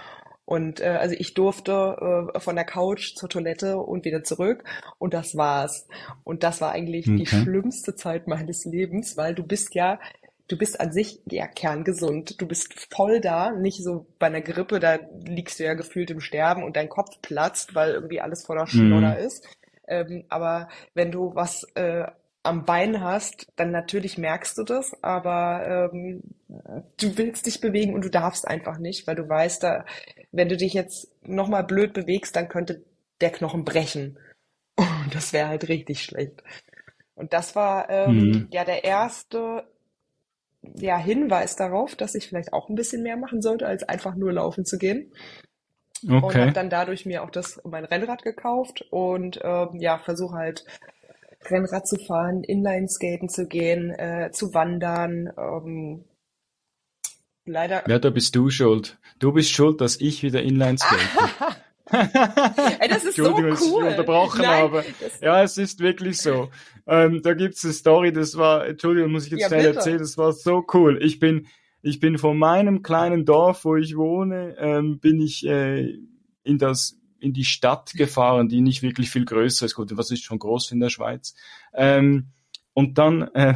Und 0.47 0.79
äh, 0.79 0.86
also 0.86 1.13
ich 1.19 1.33
durfte 1.33 2.31
äh, 2.33 2.39
von 2.39 2.55
der 2.55 2.63
Couch 2.63 3.15
zur 3.15 3.27
Toilette 3.27 3.79
und 3.79 4.05
wieder 4.05 4.23
zurück 4.23 4.63
und 4.97 5.13
das 5.13 5.36
war's. 5.36 5.89
Und 6.23 6.43
das 6.43 6.62
war 6.62 6.71
eigentlich 6.71 7.05
okay. 7.05 7.17
die 7.17 7.25
schlimmste 7.25 7.95
Zeit 7.95 8.27
meines 8.27 8.63
Lebens, 8.63 9.17
weil 9.17 9.36
du 9.36 9.43
bist 9.43 9.75
ja, 9.75 9.99
du 10.47 10.57
bist 10.57 10.79
an 10.79 10.93
sich 10.93 11.19
ja 11.29 11.47
kerngesund. 11.47 12.39
Du 12.39 12.47
bist 12.47 12.73
voll 12.95 13.19
da, 13.19 13.51
nicht 13.51 13.83
so 13.83 14.07
bei 14.19 14.27
einer 14.27 14.39
Grippe, 14.39 14.79
da 14.79 14.99
liegst 15.25 15.60
du 15.60 15.65
ja 15.65 15.73
gefühlt 15.73 16.12
im 16.12 16.21
Sterben 16.21 16.63
und 16.63 16.77
dein 16.77 16.88
Kopf 16.88 17.21
platzt, 17.21 17.75
weil 17.75 17.91
irgendwie 17.91 18.21
alles 18.21 18.45
voller 18.45 18.67
Schnodder 18.67 19.15
mhm. 19.15 19.25
ist. 19.25 19.45
Ähm, 19.86 20.23
aber 20.29 20.69
wenn 20.93 21.12
du 21.12 21.36
was 21.36 21.65
äh, 21.75 22.05
am 22.43 22.63
Bein 22.63 23.01
hast, 23.01 23.47
dann 23.57 23.71
natürlich 23.71 24.17
merkst 24.17 24.57
du 24.57 24.63
das, 24.63 24.95
aber 25.03 25.89
ähm, 25.93 26.21
du 26.47 27.17
willst 27.17 27.45
dich 27.45 27.60
bewegen 27.60 27.93
und 27.93 28.05
du 28.05 28.10
darfst 28.10 28.47
einfach 28.47 28.77
nicht, 28.77 29.05
weil 29.05 29.15
du 29.15 29.27
weißt, 29.27 29.63
da, 29.63 29.83
wenn 30.32 30.50
du 30.50 30.58
dich 30.58 30.74
jetzt 30.74 31.10
nochmal 31.26 31.63
blöd 31.63 31.94
bewegst, 31.94 32.36
dann 32.36 32.50
könnte 32.50 32.84
der 33.22 33.32
Knochen 33.32 33.66
brechen. 33.66 34.20
Und 34.76 35.13
das 35.16 35.34
wäre 35.34 35.48
halt 35.48 35.68
richtig 35.70 36.04
schlecht. 36.04 36.44
Und 37.16 37.34
das 37.34 37.56
war 37.56 37.90
ähm, 37.90 38.18
mhm. 38.18 38.48
ja 38.52 38.63
der 38.63 38.84
erste 38.84 39.63
ja, 40.76 40.98
Hinweis 40.98 41.56
darauf, 41.56 41.96
dass 41.96 42.16
ich 42.16 42.28
vielleicht 42.28 42.54
auch 42.54 42.70
ein 42.70 42.76
bisschen 42.76 43.04
mehr 43.04 43.18
machen 43.18 43.42
sollte, 43.42 43.66
als 43.66 43.84
einfach 43.84 44.16
nur 44.16 44.34
laufen 44.34 44.66
zu 44.66 44.78
gehen. 44.78 45.12
Okay. 46.04 46.13
Und 46.13 46.36
habe 46.36 46.52
dann 46.52 46.70
dadurch 46.70 47.06
mir 47.06 47.24
auch 47.24 47.32
das 47.32 47.60
mein 47.63 47.86
Rennrad 47.86 48.22
gekauft 48.22 48.86
und 48.92 49.40
ähm, 49.44 49.70
ja, 49.80 49.98
versuche 49.98 50.36
halt 50.36 50.66
Rennrad 51.46 51.88
zu 51.88 51.98
fahren, 51.98 52.44
Inlineskaten 52.44 53.30
zu 53.30 53.48
gehen, 53.48 53.92
äh, 53.92 54.30
zu 54.32 54.54
wandern. 54.54 55.32
Ähm, 55.38 56.06
leider. 57.47 57.89
Ja, 57.89 57.99
da 57.99 58.10
bist 58.10 58.36
du 58.36 58.49
schuld. 58.49 58.97
Du 59.19 59.31
bist 59.31 59.51
schuld, 59.51 59.81
dass 59.81 59.99
ich 59.99 60.23
wieder 60.23 60.41
Inlineskate. 60.43 61.01
Ey, 62.79 62.89
das 62.89 63.05
ist 63.05 63.15
so 63.15 63.33
cool. 63.36 63.49
dass 63.49 63.65
ich 63.65 63.71
unterbrochen 63.71 64.41
Nein, 64.41 64.62
habe. 64.63 64.86
Ja, 65.21 65.41
es 65.41 65.57
ist 65.57 65.79
wirklich 65.79 66.17
so. 66.17 66.49
Ähm, 66.86 67.21
da 67.21 67.33
gibt's 67.33 67.63
eine 67.63 67.73
Story, 67.73 68.12
das 68.12 68.38
war, 68.38 68.67
Entschuldigung, 68.67 69.12
muss 69.12 69.25
ich 69.25 69.31
jetzt 69.31 69.41
ja, 69.41 69.47
schnell 69.47 69.63
bitte. 69.63 69.77
erzählen, 69.77 69.99
das 69.99 70.17
war 70.17 70.33
so 70.33 70.65
cool. 70.73 70.99
Ich 71.01 71.19
bin, 71.19 71.47
ich 71.81 71.99
bin 71.99 72.17
von 72.17 72.38
meinem 72.38 72.81
kleinen 72.81 73.25
Dorf, 73.25 73.65
wo 73.65 73.75
ich 73.75 73.95
wohne, 73.95 74.55
ähm, 74.60 74.99
bin 74.99 75.21
ich 75.21 75.45
äh, 75.45 75.97
in 76.43 76.57
das 76.57 76.97
in 77.19 77.33
die 77.33 77.45
Stadt 77.45 77.93
gefahren, 77.93 78.47
die 78.47 78.62
nicht 78.62 78.83
wirklich 78.83 79.10
viel 79.10 79.25
größer 79.25 79.65
ist. 79.65 79.75
Gut, 79.75 79.95
was 79.97 80.12
ist 80.12 80.23
schon 80.23 80.39
groß 80.39 80.71
in 80.71 80.79
der 80.79 80.89
Schweiz? 80.89 81.33
Ähm, 81.73 82.27
und 82.73 82.97
dann 82.97 83.23
äh, 83.33 83.55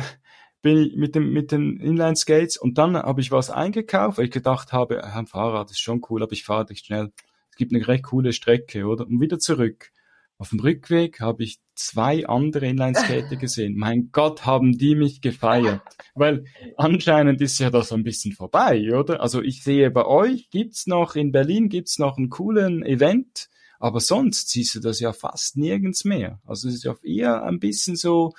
bin 0.61 0.77
ich 0.77 0.95
mit 0.95 1.15
dem 1.15 1.31
mit 1.31 1.51
den 1.51 1.79
Inline 1.79 2.15
Skates 2.15 2.57
und 2.57 2.77
dann 2.77 2.95
habe 2.95 3.21
ich 3.21 3.31
was 3.31 3.49
eingekauft, 3.49 4.17
weil 4.17 4.25
ich 4.25 4.31
gedacht 4.31 4.73
habe, 4.73 5.03
ein 5.03 5.27
Fahrrad 5.27 5.71
ist 5.71 5.79
schon 5.79 6.01
cool, 6.09 6.23
aber 6.23 6.33
ich 6.33 6.43
fahre 6.43 6.65
nicht 6.69 6.85
schnell. 6.85 7.11
Es 7.49 7.57
gibt 7.57 7.73
eine 7.73 7.87
recht 7.87 8.03
coole 8.03 8.33
Strecke, 8.33 8.85
oder? 8.85 9.05
Und 9.05 9.19
wieder 9.19 9.39
zurück. 9.39 9.91
Auf 10.37 10.49
dem 10.49 10.59
Rückweg 10.59 11.19
habe 11.19 11.43
ich 11.43 11.59
zwei 11.75 12.25
andere 12.25 12.67
Inline-Skater 12.67 13.35
gesehen. 13.39 13.75
Mein 13.77 14.09
Gott, 14.11 14.45
haben 14.45 14.75
die 14.75 14.95
mich 14.95 15.21
gefeiert. 15.21 15.81
Weil 16.15 16.45
anscheinend 16.77 17.41
ist 17.41 17.59
ja 17.59 17.69
das 17.69 17.91
ein 17.91 18.03
bisschen 18.03 18.33
vorbei, 18.33 18.91
oder? 18.91 19.21
Also 19.21 19.41
ich 19.41 19.63
sehe 19.63 19.91
bei 19.91 20.05
euch, 20.05 20.49
gibt's 20.49 20.87
noch, 20.87 21.15
in 21.15 21.31
Berlin 21.31 21.69
gibt's 21.69 21.99
noch 21.99 22.17
einen 22.17 22.29
coolen 22.29 22.83
Event, 22.83 23.49
aber 23.79 23.99
sonst 23.99 24.49
siehst 24.49 24.73
du 24.75 24.79
das 24.79 24.99
ja 24.99 25.13
fast 25.13 25.57
nirgends 25.57 26.05
mehr. 26.05 26.39
Also 26.45 26.69
es 26.69 26.75
ist 26.75 26.83
ja 26.85 26.95
eher 27.03 27.43
ein 27.43 27.59
bisschen 27.59 27.95
so, 27.95 28.33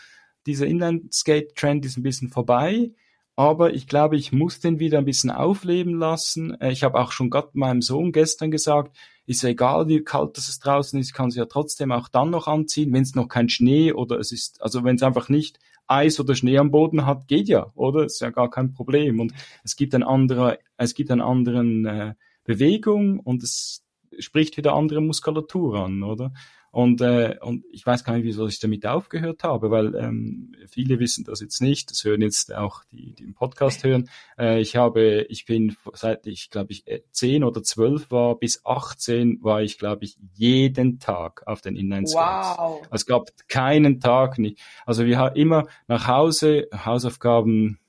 dieser 0.47 0.67
Inline-Skate-Trend 0.67 1.85
ist 1.85 1.97
ein 1.97 2.03
bisschen 2.03 2.31
vorbei. 2.31 2.93
Aber 3.35 3.73
ich 3.73 3.87
glaube, 3.87 4.17
ich 4.17 4.31
muss 4.31 4.61
den 4.61 4.79
wieder 4.79 4.99
ein 4.99 5.07
bisschen 5.07 5.31
aufleben 5.31 5.99
lassen. 5.99 6.61
Äh, 6.61 6.73
ich 6.73 6.83
habe 6.83 7.01
auch 7.01 7.13
schon 7.13 7.31
gerade 7.31 7.51
meinem 7.55 7.81
Sohn 7.81 8.13
gestern 8.13 8.51
gesagt, 8.51 8.97
ist 9.27 9.43
ja 9.43 9.51
egal, 9.51 9.89
wie 9.89 10.03
kalt 10.03 10.37
es 10.37 10.59
draußen 10.59 10.99
ist, 11.01 11.15
kann 11.15 11.29
es 11.29 11.37
ja 11.37 11.47
trotzdem 11.47 11.93
auch 11.93 12.09
dann 12.09 12.31
noch 12.31 12.47
anziehen, 12.47 12.93
wenn 12.93 13.03
es 13.03 13.15
noch 13.15 13.29
kein 13.29 13.49
Schnee 13.49 13.93
oder 13.93 14.19
es 14.19 14.33
ist, 14.33 14.61
also 14.61 14.85
wenn 14.85 14.97
es 14.97 15.03
einfach 15.03 15.29
nicht 15.29 15.59
Eis 15.87 16.19
oder 16.21 16.35
Schnee 16.35 16.59
am 16.59 16.71
Boden 16.71 17.07
hat, 17.07 17.29
geht 17.29 17.49
ja, 17.49 17.71
oder? 17.75 18.05
Ist 18.05 18.21
ja 18.21 18.31
gar 18.31 18.51
kein 18.51 18.73
Problem. 18.73 19.21
Und 19.21 19.33
es 19.65 19.77
gibt 19.77 19.95
ein 19.95 20.03
anderer, 20.03 20.59
es 20.77 20.95
gibt 20.95 21.11
einen 21.11 21.21
anderen 21.21 21.87
äh, 21.87 22.15
Bewegung 22.45 23.21
und 23.21 23.43
es 23.43 23.85
spricht 24.19 24.57
wieder 24.57 24.75
andere 24.75 25.01
Muskulatur 25.01 25.77
an, 25.85 26.03
oder? 26.03 26.33
Und, 26.73 27.03
äh, 27.03 27.37
und 27.43 27.67
ich 27.71 27.85
weiß 27.85 28.03
gar 28.03 28.15
nicht, 28.15 28.25
wieso 28.25 28.47
ich 28.47 28.59
damit 28.59 28.87
aufgehört 28.87 29.45
habe, 29.45 29.71
weil 29.71 29.95
ähm, 29.95 30.55
viele 30.67 30.99
wissen 30.99 31.23
das 31.23 31.43
jetzt 31.43 31.61
nicht, 31.61 31.91
das 31.91 32.03
hören 32.03 32.23
jetzt 32.23 32.55
auch 32.55 32.83
die, 32.91 33.13
die 33.13 33.25
im 33.25 33.35
Podcast 33.35 33.85
hören. 33.85 34.09
Äh, 34.39 34.59
ich 34.63 34.75
habe, 34.75 35.27
ich 35.29 35.45
bin 35.45 35.77
seit 35.93 36.27
ich 36.27 36.49
glaube 36.49 36.73
ich 36.73 36.87
äh, 36.89 37.03
zehn 37.11 37.45
oder 37.45 37.63
zwölf 37.63 38.11
war 38.11 38.37
bis 38.37 38.65
18 38.65 39.41
war 39.43 39.61
ich 39.61 39.77
glaube 39.77 40.07
ich 40.07 40.17
jeden 40.33 40.99
Tag 40.99 41.47
auf 41.47 41.61
den 41.61 41.77
Inline 41.77 42.07
Skates. 42.07 42.57
Wow. 42.57 42.83
Es 42.91 43.05
gab 43.05 43.29
keinen 43.49 44.01
Tag 44.01 44.39
nicht. 44.39 44.59
Also 44.87 45.05
wir 45.05 45.19
haben 45.19 45.37
immer 45.37 45.67
nach 45.89 46.09
Hause 46.09 46.69
Hausaufgaben 46.73 47.81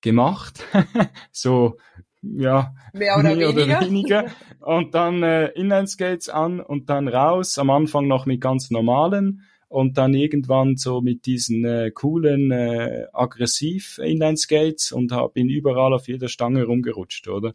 gemacht, 0.00 0.64
so 1.32 1.76
ja, 2.22 2.74
mehr 2.92 3.16
oder, 3.18 3.34
mehr 3.34 3.48
weniger. 3.48 3.78
oder 3.78 3.86
weniger. 3.86 4.24
Und 4.60 4.94
dann 4.94 5.22
äh, 5.22 5.46
Inlineskates 5.48 6.28
an 6.28 6.60
und 6.60 6.90
dann 6.90 7.08
raus. 7.08 7.56
Am 7.56 7.70
Anfang 7.70 8.06
noch 8.08 8.26
mit 8.26 8.42
ganz 8.42 8.70
normalen 8.70 9.42
und 9.68 9.96
dann 9.96 10.12
irgendwann 10.12 10.76
so 10.76 11.00
mit 11.00 11.24
diesen 11.24 11.64
äh, 11.64 11.90
coolen 11.92 12.50
äh, 12.50 13.06
aggressiv 13.14 13.98
Inlineskates 13.98 14.92
und 14.92 15.12
hab 15.12 15.32
bin 15.32 15.48
überall 15.48 15.94
auf 15.94 16.08
jeder 16.08 16.28
Stange 16.28 16.64
rumgerutscht, 16.64 17.26
oder? 17.28 17.52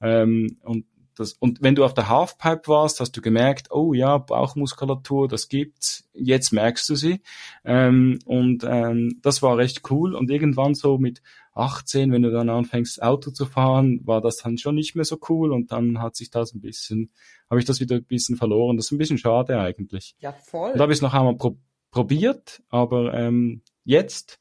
Ähm, 0.00 0.56
und 0.62 0.86
das, 1.18 1.32
und 1.34 1.62
wenn 1.62 1.74
du 1.74 1.84
auf 1.84 1.94
der 1.94 2.08
Halfpipe 2.08 2.68
warst, 2.68 3.00
hast 3.00 3.16
du 3.16 3.20
gemerkt, 3.20 3.70
oh 3.70 3.92
ja, 3.92 4.18
Bauchmuskulatur, 4.18 5.28
das 5.28 5.48
gibt's. 5.48 6.08
Jetzt 6.14 6.52
merkst 6.52 6.88
du 6.88 6.94
sie. 6.94 7.20
Ähm, 7.64 8.20
und 8.24 8.64
ähm, 8.64 9.18
das 9.22 9.42
war 9.42 9.56
recht 9.58 9.82
cool. 9.90 10.14
Und 10.14 10.30
irgendwann 10.30 10.74
so 10.74 10.96
mit 10.96 11.20
18, 11.58 12.12
wenn 12.12 12.22
du 12.22 12.30
dann 12.30 12.48
anfängst, 12.48 13.02
Auto 13.02 13.30
zu 13.30 13.46
fahren, 13.46 14.00
war 14.04 14.20
das 14.20 14.38
dann 14.38 14.58
schon 14.58 14.74
nicht 14.74 14.94
mehr 14.94 15.04
so 15.04 15.18
cool 15.28 15.52
und 15.52 15.72
dann 15.72 16.00
hat 16.00 16.16
sich 16.16 16.30
das 16.30 16.54
ein 16.54 16.60
bisschen, 16.60 17.12
habe 17.50 17.60
ich 17.60 17.66
das 17.66 17.80
wieder 17.80 17.96
ein 17.96 18.04
bisschen 18.04 18.36
verloren. 18.36 18.76
Das 18.76 18.86
ist 18.86 18.92
ein 18.92 18.98
bisschen 18.98 19.18
schade 19.18 19.58
eigentlich. 19.58 20.14
Ja, 20.20 20.32
voll. 20.32 20.72
Da 20.74 20.80
habe 20.80 20.92
ich 20.92 20.98
es 20.98 21.02
noch 21.02 21.14
einmal 21.14 21.36
pro 21.36 21.58
probiert, 21.90 22.62
aber 22.68 23.14
ähm, 23.14 23.62
jetzt 23.82 24.38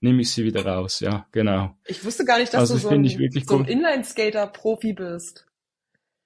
nehme 0.00 0.22
ich 0.22 0.30
sie 0.30 0.44
wieder 0.44 0.64
raus. 0.64 1.00
Ja, 1.00 1.26
genau. 1.32 1.76
Ich 1.86 2.04
wusste 2.04 2.24
gar 2.24 2.38
nicht, 2.38 2.54
dass 2.54 2.70
also, 2.70 2.74
du 2.74 2.80
so 2.80 2.88
ein, 2.90 3.04
so 3.44 3.56
ein 3.56 3.64
Inline-Skater-Profi 3.64 4.92
bist. 4.92 5.44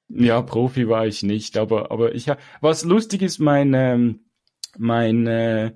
Ja, 0.08 0.42
Profi 0.42 0.88
war 0.88 1.06
ich 1.06 1.22
nicht, 1.22 1.56
aber 1.56 1.90
aber 1.90 2.14
ich 2.14 2.30
was 2.60 2.84
lustig 2.84 3.22
ist, 3.22 3.38
mein 3.38 3.74
ähm, 3.74 4.26
mein 4.76 5.26
äh, 5.26 5.74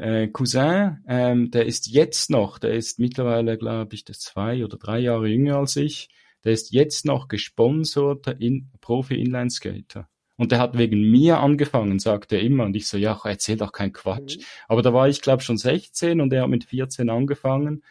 äh, 0.00 0.28
Cousin, 0.28 0.98
ähm, 1.06 1.50
der 1.50 1.66
ist 1.66 1.86
jetzt 1.86 2.30
noch, 2.30 2.58
der 2.58 2.72
ist 2.72 2.98
mittlerweile, 2.98 3.58
glaube 3.58 3.94
ich, 3.94 4.04
das 4.04 4.20
zwei 4.20 4.64
oder 4.64 4.76
drei 4.76 4.98
Jahre 4.98 5.28
jünger 5.28 5.56
als 5.56 5.76
ich, 5.76 6.08
der 6.44 6.52
ist 6.52 6.72
jetzt 6.72 7.04
noch 7.04 7.28
gesponserter 7.28 8.40
in, 8.40 8.70
Profi-Inline-Skater. 8.80 10.08
Und 10.36 10.52
der 10.52 10.58
hat 10.58 10.78
wegen 10.78 11.02
mir 11.10 11.40
angefangen, 11.40 11.98
sagt 11.98 12.32
er 12.32 12.40
immer. 12.40 12.64
Und 12.64 12.74
ich 12.74 12.88
so, 12.88 12.96
ja, 12.96 13.20
erzähl 13.24 13.58
doch 13.58 13.72
keinen 13.72 13.92
Quatsch. 13.92 14.38
Mhm. 14.38 14.42
Aber 14.68 14.80
da 14.80 14.94
war 14.94 15.06
ich, 15.06 15.20
glaube 15.20 15.42
schon 15.42 15.58
16 15.58 16.18
und 16.18 16.32
er 16.32 16.42
hat 16.42 16.48
mit 16.48 16.64
14 16.64 17.10
angefangen. 17.10 17.82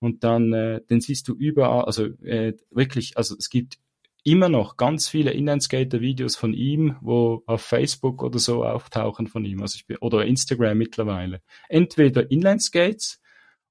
Und 0.00 0.24
dann, 0.24 0.54
äh, 0.54 0.80
den 0.88 1.02
siehst 1.02 1.28
du 1.28 1.34
überall, 1.34 1.84
also 1.84 2.06
äh, 2.22 2.54
wirklich, 2.70 3.18
also 3.18 3.36
es 3.38 3.50
gibt 3.50 3.78
immer 4.24 4.48
noch 4.48 4.76
ganz 4.76 5.08
viele 5.08 5.32
Inlineskater-Videos 5.32 6.36
von 6.36 6.52
ihm, 6.52 6.96
wo 7.00 7.42
auf 7.46 7.62
Facebook 7.62 8.22
oder 8.22 8.38
so 8.38 8.64
auftauchen 8.64 9.26
von 9.26 9.44
ihm, 9.44 9.62
also 9.62 9.76
ich 9.76 9.86
bin, 9.86 9.96
oder 9.98 10.24
Instagram 10.24 10.78
mittlerweile. 10.78 11.40
Entweder 11.68 12.30
Inlineskates 12.30 13.20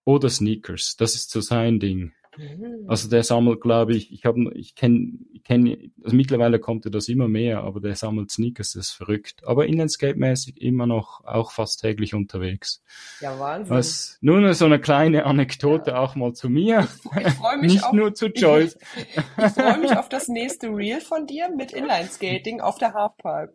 oder 0.04 0.30
Sneakers. 0.30 0.96
Das 0.98 1.16
ist 1.16 1.32
so 1.32 1.42
sein 1.42 1.80
Ding. 1.80 2.14
Mhm. 2.38 2.86
Also 2.88 3.10
der 3.10 3.24
sammelt, 3.24 3.62
glaube 3.62 3.96
ich, 3.96 4.12
ich 4.12 4.26
habe, 4.26 4.52
ich 4.54 4.76
kenne, 4.76 5.20
ich 5.34 5.44
kenne, 5.44 5.92
also 6.04 6.16
mittlerweile 6.16 6.60
kommt 6.60 6.86
er 6.86 6.92
das 6.92 7.08
immer 7.08 7.28
mehr, 7.28 7.64
aber 7.64 7.80
der 7.80 7.96
sammelt 7.96 8.32
Sneakers, 8.32 8.74
das 8.74 8.88
ist 8.88 8.92
verrückt. 8.92 9.42
Aber 9.46 9.66
Inlineskape-mäßig 9.66 10.58
immer 10.58 10.86
noch 10.86 11.26
auch 11.26 11.52
fast 11.52 11.82
täglich 11.82 12.14
unterwegs. 12.14 12.82
Ja, 13.20 13.40
Wahnsinn. 13.40 13.76
Was, 13.76 14.18
nur 14.22 14.54
so 14.54 14.66
eine 14.66 14.80
kleine 14.80 15.26
Anekdote 15.26 15.92
ja. 15.92 16.00
auch 16.00 16.16
mal 16.16 16.34
zu 16.34 16.50
mir. 16.50 16.88
Ich, 17.18 17.28
ich 17.28 17.34
freue 17.34 17.58
mich 17.58 17.72
Nicht 17.74 17.86
auf, 17.86 17.94
nur 17.94 18.14
zu 18.14 18.28
Joyce. 18.28 18.78
ich, 18.96 19.18
ich 19.44 19.52
freue 19.52 19.80
mich 19.80 19.98
auf 19.98 20.10
das 20.10 20.28
nächste 20.28 20.68
Reel 20.68 21.02
von 21.02 21.26
dir 21.26 21.50
mit 21.50 21.74
Inlineskating 21.74 22.62
auf 22.62 22.78
der 22.78 22.94
Halfpipe. 22.94 23.54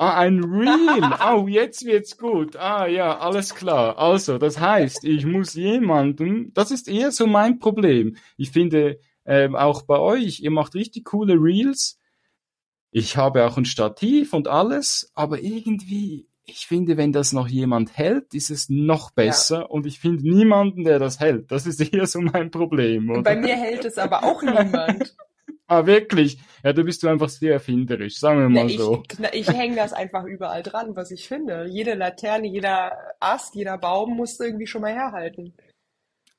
Ah, 0.00 0.16
ein 0.16 0.44
Reel. 0.44 1.10
Oh, 1.28 1.48
jetzt 1.48 1.84
wird's 1.84 2.16
gut. 2.16 2.54
Ah, 2.54 2.86
ja, 2.86 3.18
alles 3.18 3.56
klar. 3.56 3.98
Also, 3.98 4.38
das 4.38 4.60
heißt, 4.60 5.02
ich 5.02 5.26
muss 5.26 5.54
jemanden, 5.54 6.52
das 6.54 6.70
ist 6.70 6.86
eher 6.86 7.10
so 7.10 7.26
mein 7.26 7.58
Problem. 7.58 8.16
Ich 8.36 8.52
finde, 8.52 9.00
ähm, 9.24 9.56
auch 9.56 9.82
bei 9.82 9.98
euch, 9.98 10.38
ihr 10.38 10.52
macht 10.52 10.76
richtig 10.76 11.06
coole 11.06 11.34
Reels. 11.34 11.98
Ich 12.92 13.16
habe 13.16 13.44
auch 13.44 13.56
ein 13.58 13.64
Stativ 13.64 14.34
und 14.34 14.46
alles, 14.46 15.10
aber 15.14 15.40
irgendwie, 15.42 16.28
ich 16.44 16.68
finde, 16.68 16.96
wenn 16.96 17.12
das 17.12 17.32
noch 17.32 17.48
jemand 17.48 17.98
hält, 17.98 18.34
ist 18.34 18.50
es 18.50 18.68
noch 18.68 19.10
besser. 19.10 19.62
Ja. 19.62 19.66
Und 19.66 19.84
ich 19.84 19.98
finde 19.98 20.22
niemanden, 20.28 20.84
der 20.84 21.00
das 21.00 21.18
hält. 21.18 21.50
Das 21.50 21.66
ist 21.66 21.80
eher 21.92 22.06
so 22.06 22.20
mein 22.20 22.52
Problem. 22.52 23.10
Oder? 23.10 23.22
Bei 23.22 23.36
mir 23.36 23.56
hält 23.56 23.84
es 23.84 23.98
aber 23.98 24.22
auch 24.22 24.42
niemand. 24.42 25.16
Ah, 25.68 25.84
wirklich? 25.84 26.38
Ja, 26.64 26.72
du 26.72 26.82
bist 26.82 27.02
du 27.02 27.08
einfach 27.08 27.28
sehr 27.28 27.52
erfinderisch, 27.52 28.18
sagen 28.18 28.40
wir 28.40 28.48
mal 28.48 28.64
na, 28.64 28.70
ich, 28.70 28.78
so. 28.78 29.02
Ich 29.32 29.48
hänge 29.48 29.76
das 29.76 29.92
einfach 29.92 30.24
überall 30.24 30.62
dran, 30.62 30.96
was 30.96 31.10
ich 31.10 31.28
finde. 31.28 31.66
Jede 31.68 31.92
Laterne, 31.92 32.48
jeder 32.48 32.96
Ast, 33.20 33.54
jeder 33.54 33.76
Baum 33.76 34.16
muss 34.16 34.40
irgendwie 34.40 34.66
schon 34.66 34.80
mal 34.80 34.94
herhalten. 34.94 35.52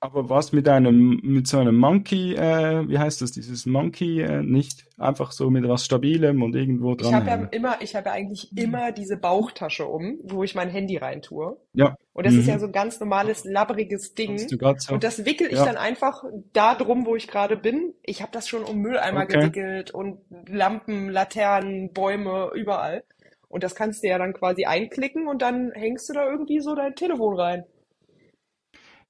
Aber 0.02 0.30
was 0.30 0.54
mit 0.54 0.70
einem, 0.70 1.20
mit 1.24 1.48
so 1.48 1.58
einem 1.58 1.76
Monkey, 1.76 2.34
äh, 2.34 2.88
wie 2.88 2.98
heißt 2.98 3.22
das, 3.22 3.34
dieses 3.34 3.66
Monkey, 3.66 4.22
äh, 4.22 4.42
nicht 4.42 4.86
einfach 4.98 5.34
so 5.34 5.50
mit 5.50 5.68
was 5.68 5.84
Stabilem 5.84 6.42
und 6.42 6.56
irgendwo 6.56 6.96
dran. 6.96 7.10
Ich 7.10 7.16
habe 7.16 7.30
ja 7.30 7.48
immer, 7.52 7.82
ich 7.82 7.96
habe 7.96 8.08
ja 8.08 8.14
eigentlich 8.14 8.56
immer 8.58 8.94
diese 8.94 9.18
Bauchtasche 9.18 9.86
um, 9.86 10.20
wo 10.24 10.44
ich 10.44 10.56
mein 10.56 10.70
Handy 10.70 10.96
rein 10.96 11.22
tue. 11.22 11.58
Ja. 11.74 11.98
Und 12.14 12.26
das 12.26 12.34
mhm. 12.34 12.40
ist 12.40 12.48
ja 12.48 12.60
so 12.60 12.68
ein 12.68 12.72
ganz 12.72 13.00
normales, 13.02 13.44
labbriges 13.44 14.14
Ding. 14.14 14.38
So. 14.38 14.94
Und 14.94 15.04
das 15.04 15.26
wickel 15.26 15.48
ich 15.48 15.58
ja. 15.58 15.66
dann 15.66 15.76
einfach 15.76 16.24
da 16.54 16.76
drum, 16.76 17.06
wo 17.06 17.18
ich 17.18 17.28
gerade 17.28 17.58
bin. 17.58 17.94
Ich 18.02 18.22
habe 18.22 18.32
das 18.32 18.48
schon 18.48 18.64
um 18.64 18.78
Mülleimer 18.78 19.24
okay. 19.24 19.40
gewickelt 19.40 19.92
und 19.92 20.20
Lampen, 20.48 21.10
Laternen, 21.10 21.92
Bäume, 21.92 22.52
überall. 22.56 23.04
Und 23.50 23.64
das 23.64 23.76
kannst 23.76 24.04
du 24.04 24.08
ja 24.08 24.18
dann 24.18 24.34
quasi 24.34 24.66
einklicken 24.66 25.28
und 25.28 25.42
dann 25.42 25.72
hängst 25.74 26.08
du 26.08 26.14
da 26.14 26.30
irgendwie 26.30 26.62
so 26.62 26.76
dein 26.76 26.96
Telefon 26.96 27.38
rein. 27.38 27.66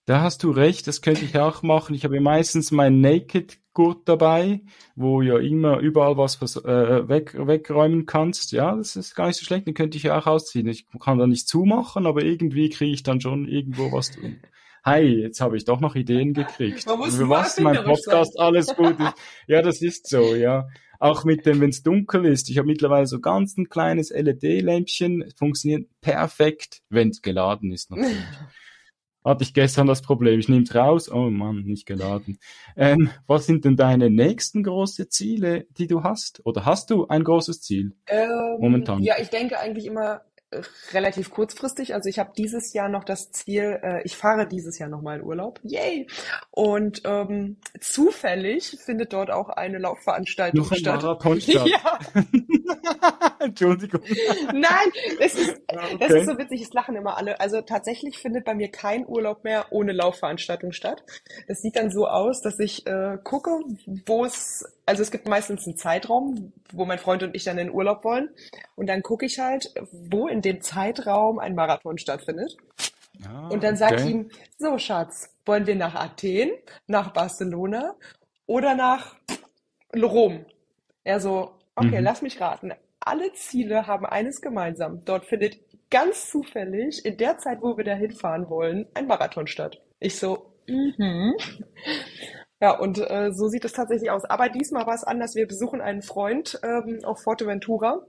Da 0.10 0.22
hast 0.22 0.42
du 0.42 0.50
recht, 0.50 0.88
das 0.88 1.04
könnte 1.04 1.24
ich 1.24 1.38
auch 1.38 1.62
machen. 1.62 1.94
Ich 1.94 2.04
habe 2.04 2.16
ja 2.16 2.22
meistens 2.22 2.72
mein 2.72 3.00
Naked-Gurt 3.00 4.10
dabei, 4.10 4.62
wo 4.96 5.22
ja 5.22 5.38
immer 5.38 5.78
überall 5.78 6.18
was 6.18 6.42
äh, 6.56 7.08
weg, 7.08 7.36
wegräumen 7.38 8.08
kannst. 8.08 8.52
Ja, 8.52 8.76
das 8.76 8.96
ist 8.96 9.14
gar 9.14 9.28
nicht 9.28 9.38
so 9.38 9.46
schlecht, 9.46 9.68
den 9.68 9.76
könnte 9.76 9.98
ich 9.98 10.04
ja 10.06 10.18
auch 10.18 10.26
ausziehen. 10.26 10.68
Ich 10.68 10.88
kann 11.00 11.20
da 11.20 11.28
nicht 11.28 11.48
zumachen, 11.48 12.08
aber 12.08 12.24
irgendwie 12.24 12.70
kriege 12.72 12.92
ich 12.92 13.04
dann 13.04 13.22
schon 13.22 13.48
irgendwo 13.48 13.92
was 13.92 14.10
tun. 14.10 14.40
Hi, 14.84 15.04
jetzt 15.04 15.42
habe 15.42 15.58
ich 15.58 15.66
doch 15.66 15.80
noch 15.80 15.94
Ideen 15.94 16.34
gekriegt. 16.34 16.88
Man 16.88 16.98
muss 16.98 17.16
Für 17.16 17.30
was 17.30 17.60
mein 17.60 17.84
Podcast 17.84 18.34
sein. 18.34 18.48
alles 18.48 18.76
gut 18.76 19.00
ist. 19.00 19.14
Ja, 19.46 19.62
das 19.62 19.80
ist 19.80 20.10
so, 20.10 20.34
ja. 20.34 20.70
Auch 20.98 21.24
mit 21.24 21.46
dem, 21.46 21.62
wenn 21.62 21.70
es 21.70 21.84
dunkel 21.84 22.26
ist. 22.26 22.50
Ich 22.50 22.58
habe 22.58 22.68
mittlerweile 22.68 23.06
so 23.06 23.20
ganz 23.20 23.56
ein 23.58 23.70
kleines 23.70 24.10
LED-Lämpchen. 24.10 25.32
Funktioniert 25.38 25.88
perfekt, 26.02 26.82
wenn 26.90 27.10
es 27.10 27.22
geladen 27.22 27.72
ist 27.72 27.92
natürlich. 27.92 28.18
Hatte 29.24 29.44
ich 29.44 29.54
gestern 29.54 29.88
das 29.88 30.02
Problem. 30.02 30.40
Ich 30.40 30.50
nehme 30.50 30.64
es 30.64 30.74
raus. 30.74 31.12
Oh 31.12 31.30
Mann, 31.30 31.64
nicht 31.64 31.86
geladen. 31.86 32.40
Ähm, 32.76 33.10
was 33.28 33.46
sind 33.46 33.66
denn 33.66 33.76
deine 33.76 34.10
nächsten 34.10 34.64
große 34.64 35.10
Ziele, 35.10 35.68
die 35.72 35.88
du 35.88 36.04
hast? 36.04 36.46
Oder 36.46 36.66
hast 36.66 36.90
du 36.90 37.08
ein 37.08 37.24
großes 37.24 37.62
Ziel 37.62 37.94
ähm, 38.08 38.58
momentan? 38.60 39.04
Ja, 39.04 39.16
ich 39.20 39.30
denke 39.30 39.60
eigentlich 39.60 39.86
immer 39.86 40.22
relativ 40.94 41.30
kurzfristig. 41.30 41.94
Also 41.94 42.10
ich 42.10 42.20
habe 42.20 42.32
dieses 42.36 42.74
Jahr 42.74 42.90
noch 42.90 43.04
das 43.04 43.32
Ziel, 43.32 43.80
äh, 43.84 44.02
ich 44.04 44.18
fahre 44.18 44.48
dieses 44.48 44.80
Jahr 44.80 44.90
noch 44.90 45.02
mal 45.02 45.20
in 45.20 45.24
Urlaub. 45.24 45.60
Yay! 45.64 46.08
Und 46.52 47.02
ähm, 47.06 47.58
zufällig 47.80 48.78
findet 48.84 49.14
dort 49.14 49.30
auch 49.30 49.50
eine 49.50 49.78
Laufveranstaltung 49.78 50.62
noch 50.62 50.72
ein 50.72 50.78
statt. 50.78 51.04
Marathon 51.04 51.42
statt. 51.42 51.68
Ja. 51.68 52.00
Entschuldigung. 53.40 54.02
Nein, 54.54 54.92
es 55.20 55.36
ist, 55.36 55.62
okay. 55.68 55.98
das 56.00 56.12
ist 56.12 56.26
so 56.26 56.38
witzig, 56.38 56.62
es 56.62 56.74
lachen 56.74 56.96
immer 56.96 57.18
alle. 57.18 57.40
Also 57.40 57.62
tatsächlich 57.62 58.18
findet 58.18 58.46
bei 58.46 58.56
mir 58.56 58.70
kein 58.70 59.08
Urlaub 59.08 59.44
mehr 59.44 59.68
ohne 59.70 59.94
Laufveranstaltung 59.94 60.72
statt. 60.72 61.04
Es 61.48 61.62
sieht 61.62 61.76
dann 61.76 61.92
so 61.92 62.08
aus, 62.08 62.42
dass 62.42 62.60
ich 62.60 62.86
äh, 62.88 63.18
gucke, 63.24 63.52
wo 64.06 64.26
es 64.26 64.66
also 64.90 65.04
es 65.04 65.12
gibt 65.12 65.28
meistens 65.28 65.68
einen 65.68 65.78
Zeitraum, 65.78 66.52
wo 66.74 66.84
mein 66.84 66.98
Freund 66.98 67.22
und 67.22 67.36
ich 67.36 67.44
dann 67.44 67.60
in 67.60 67.72
Urlaub 67.72 68.04
wollen. 68.04 68.32
Und 68.76 68.88
dann 68.88 69.04
gucke 69.04 69.28
ich 69.28 69.38
halt, 69.38 69.72
wo 69.92 70.28
in 70.28 70.42
dem 70.42 70.62
Zeitraum 70.62 71.38
ein 71.38 71.54
Marathon 71.54 72.00
stattfindet. 72.00 72.58
Ah, 73.24 73.50
und 73.50 73.64
dann 73.64 73.76
sage 73.76 73.96
okay. 73.96 74.04
ich 74.04 74.10
ihm, 74.10 74.30
so 74.58 74.80
Schatz, 74.80 75.30
wollen 75.46 75.68
wir 75.68 75.76
nach 75.76 75.94
Athen, 75.94 76.50
nach 76.88 77.14
Barcelona 77.14 77.94
oder 78.48 78.74
nach 78.74 79.16
Rom? 79.96 80.46
Er 81.04 81.20
so, 81.20 81.52
okay, 81.76 82.00
mhm. 82.00 82.04
lass 82.04 82.24
mich 82.24 82.42
raten. 82.42 82.74
Alle 83.00 83.32
Ziele 83.34 83.86
haben 83.86 84.08
eines 84.08 84.42
gemeinsam. 84.42 85.06
Dort 85.06 85.26
findet 85.26 85.60
ganz 85.92 86.32
zufällig 86.32 87.06
in 87.06 87.16
der 87.18 87.38
Zeit, 87.38 87.62
wo 87.62 87.78
wir 87.78 87.84
da 87.84 87.94
hinfahren 87.94 88.50
wollen, 88.50 88.88
ein 88.96 89.06
Marathon 89.06 89.46
statt. 89.46 89.80
Ich 90.00 90.18
so, 90.18 90.52
mhm. 90.68 91.36
Ja, 92.62 92.78
und 92.78 92.98
äh, 93.00 93.32
so 93.32 93.48
sieht 93.48 93.64
es 93.64 93.74
tatsächlich 93.74 94.12
aus. 94.12 94.26
Aber 94.26 94.50
diesmal 94.50 94.86
war 94.86 94.96
es 94.96 95.04
anders. 95.04 95.36
Wir 95.36 95.48
besuchen 95.48 95.82
einen 95.82 96.02
Freund 96.02 96.60
ähm, 96.64 97.00
auf 97.04 97.22
Forteventura 97.24 98.06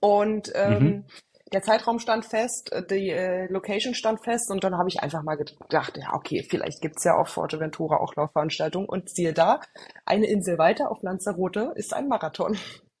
und 0.00 0.50
ähm, 0.54 0.82
mhm. 0.82 1.04
der 1.52 1.62
Zeitraum 1.62 1.98
stand 1.98 2.24
fest, 2.24 2.72
äh, 2.72 2.86
die 2.86 3.10
äh, 3.10 3.46
Location 3.52 3.94
stand 3.94 4.24
fest 4.24 4.50
und 4.50 4.64
dann 4.64 4.78
habe 4.78 4.88
ich 4.88 5.00
einfach 5.00 5.22
mal 5.22 5.36
gedacht, 5.36 5.98
ja, 5.98 6.14
okay, 6.14 6.46
vielleicht 6.48 6.80
gibt's 6.80 7.04
ja 7.04 7.14
auf 7.14 7.28
Forteventura 7.28 7.98
auch 7.98 8.14
Laufveranstaltungen 8.14 8.88
und 8.88 9.10
siehe 9.10 9.34
da, 9.34 9.60
eine 10.06 10.26
Insel 10.26 10.56
weiter 10.56 10.90
auf 10.90 11.02
Lanzarote 11.02 11.72
ist 11.74 11.92
ein 11.92 12.08
Marathon. 12.08 12.56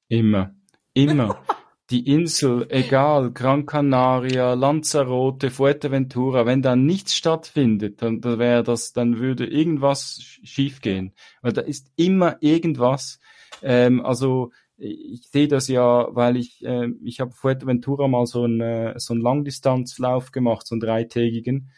Immer, 0.08 0.54
immer. 0.92 1.42
die 1.90 2.06
Insel, 2.06 2.66
egal, 2.68 3.32
Gran 3.32 3.64
Canaria, 3.64 4.52
Lanzarote, 4.52 5.50
Fuerteventura, 5.50 6.44
wenn 6.44 6.60
da 6.60 6.76
nichts 6.76 7.14
stattfindet, 7.16 8.02
dann, 8.02 8.20
dann 8.20 8.38
wäre 8.38 8.62
das, 8.62 8.92
dann 8.92 9.18
würde 9.18 9.46
irgendwas 9.46 10.20
schiefgehen. 10.42 11.12
Weil 11.40 11.54
da 11.54 11.62
ist 11.62 11.90
immer 11.96 12.36
irgendwas. 12.40 13.20
Ähm, 13.62 14.04
also 14.04 14.52
ich 14.76 15.28
sehe 15.28 15.48
das 15.48 15.68
ja, 15.68 16.08
weil 16.14 16.36
ich, 16.36 16.64
äh, 16.64 16.88
ich 17.02 17.20
habe 17.20 17.32
Fuerteventura 17.32 18.06
mal 18.06 18.26
so 18.26 18.44
einen, 18.44 18.60
äh, 18.60 18.94
so 18.98 19.14
einen 19.14 19.22
Langdistanzlauf 19.22 20.30
gemacht, 20.30 20.66
so 20.66 20.74
einen 20.74 20.80
dreitägigen. 20.80 21.70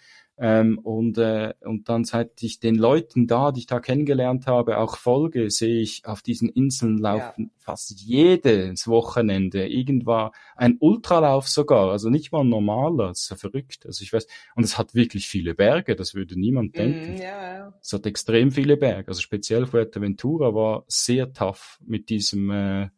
Ähm, 0.43 0.79
und, 0.79 1.19
äh, 1.19 1.53
und 1.61 1.91
dann 1.91 2.05
seit 2.05 2.43
ich 2.43 2.61
den 2.61 2.75
Leuten 2.75 3.27
da, 3.27 3.53
die 3.53 3.61
ich 3.61 3.67
da 3.67 3.79
kennengelernt 3.79 4.47
habe, 4.47 4.79
auch 4.79 4.97
folge, 4.97 5.51
sehe 5.51 5.83
ich 5.83 6.07
auf 6.07 6.23
diesen 6.23 6.49
Inseln 6.49 6.97
laufen 6.97 7.45
ja. 7.45 7.51
fast 7.59 8.01
jedes 8.01 8.89
Wochenende 8.89 9.69
irgendwann 9.69 10.31
ein 10.57 10.79
Ultralauf 10.81 11.47
sogar, 11.47 11.91
also 11.91 12.09
nicht 12.09 12.33
mal 12.33 12.41
ein 12.41 12.49
normaler, 12.49 13.09
das 13.09 13.25
ist 13.25 13.31
ja 13.31 13.37
verrückt. 13.37 13.85
Also 13.85 14.03
ich 14.03 14.15
weiß, 14.15 14.27
und 14.55 14.65
es 14.65 14.79
hat 14.79 14.95
wirklich 14.95 15.29
viele 15.29 15.55
Berge, 15.55 15.95
das 15.95 16.15
würde 16.15 16.41
niemand 16.41 16.75
denken. 16.75 17.17
Mm, 17.17 17.19
ja, 17.19 17.55
ja. 17.57 17.75
Es 17.83 17.93
hat 17.93 18.07
extrem 18.07 18.51
viele 18.51 18.79
Berge, 18.79 19.09
also 19.09 19.21
speziell 19.21 19.67
Fuerteventura 19.67 20.55
war 20.55 20.85
sehr 20.89 21.35
tough 21.35 21.79
mit 21.85 22.09
diesem, 22.09 22.51
äh, 22.51 22.89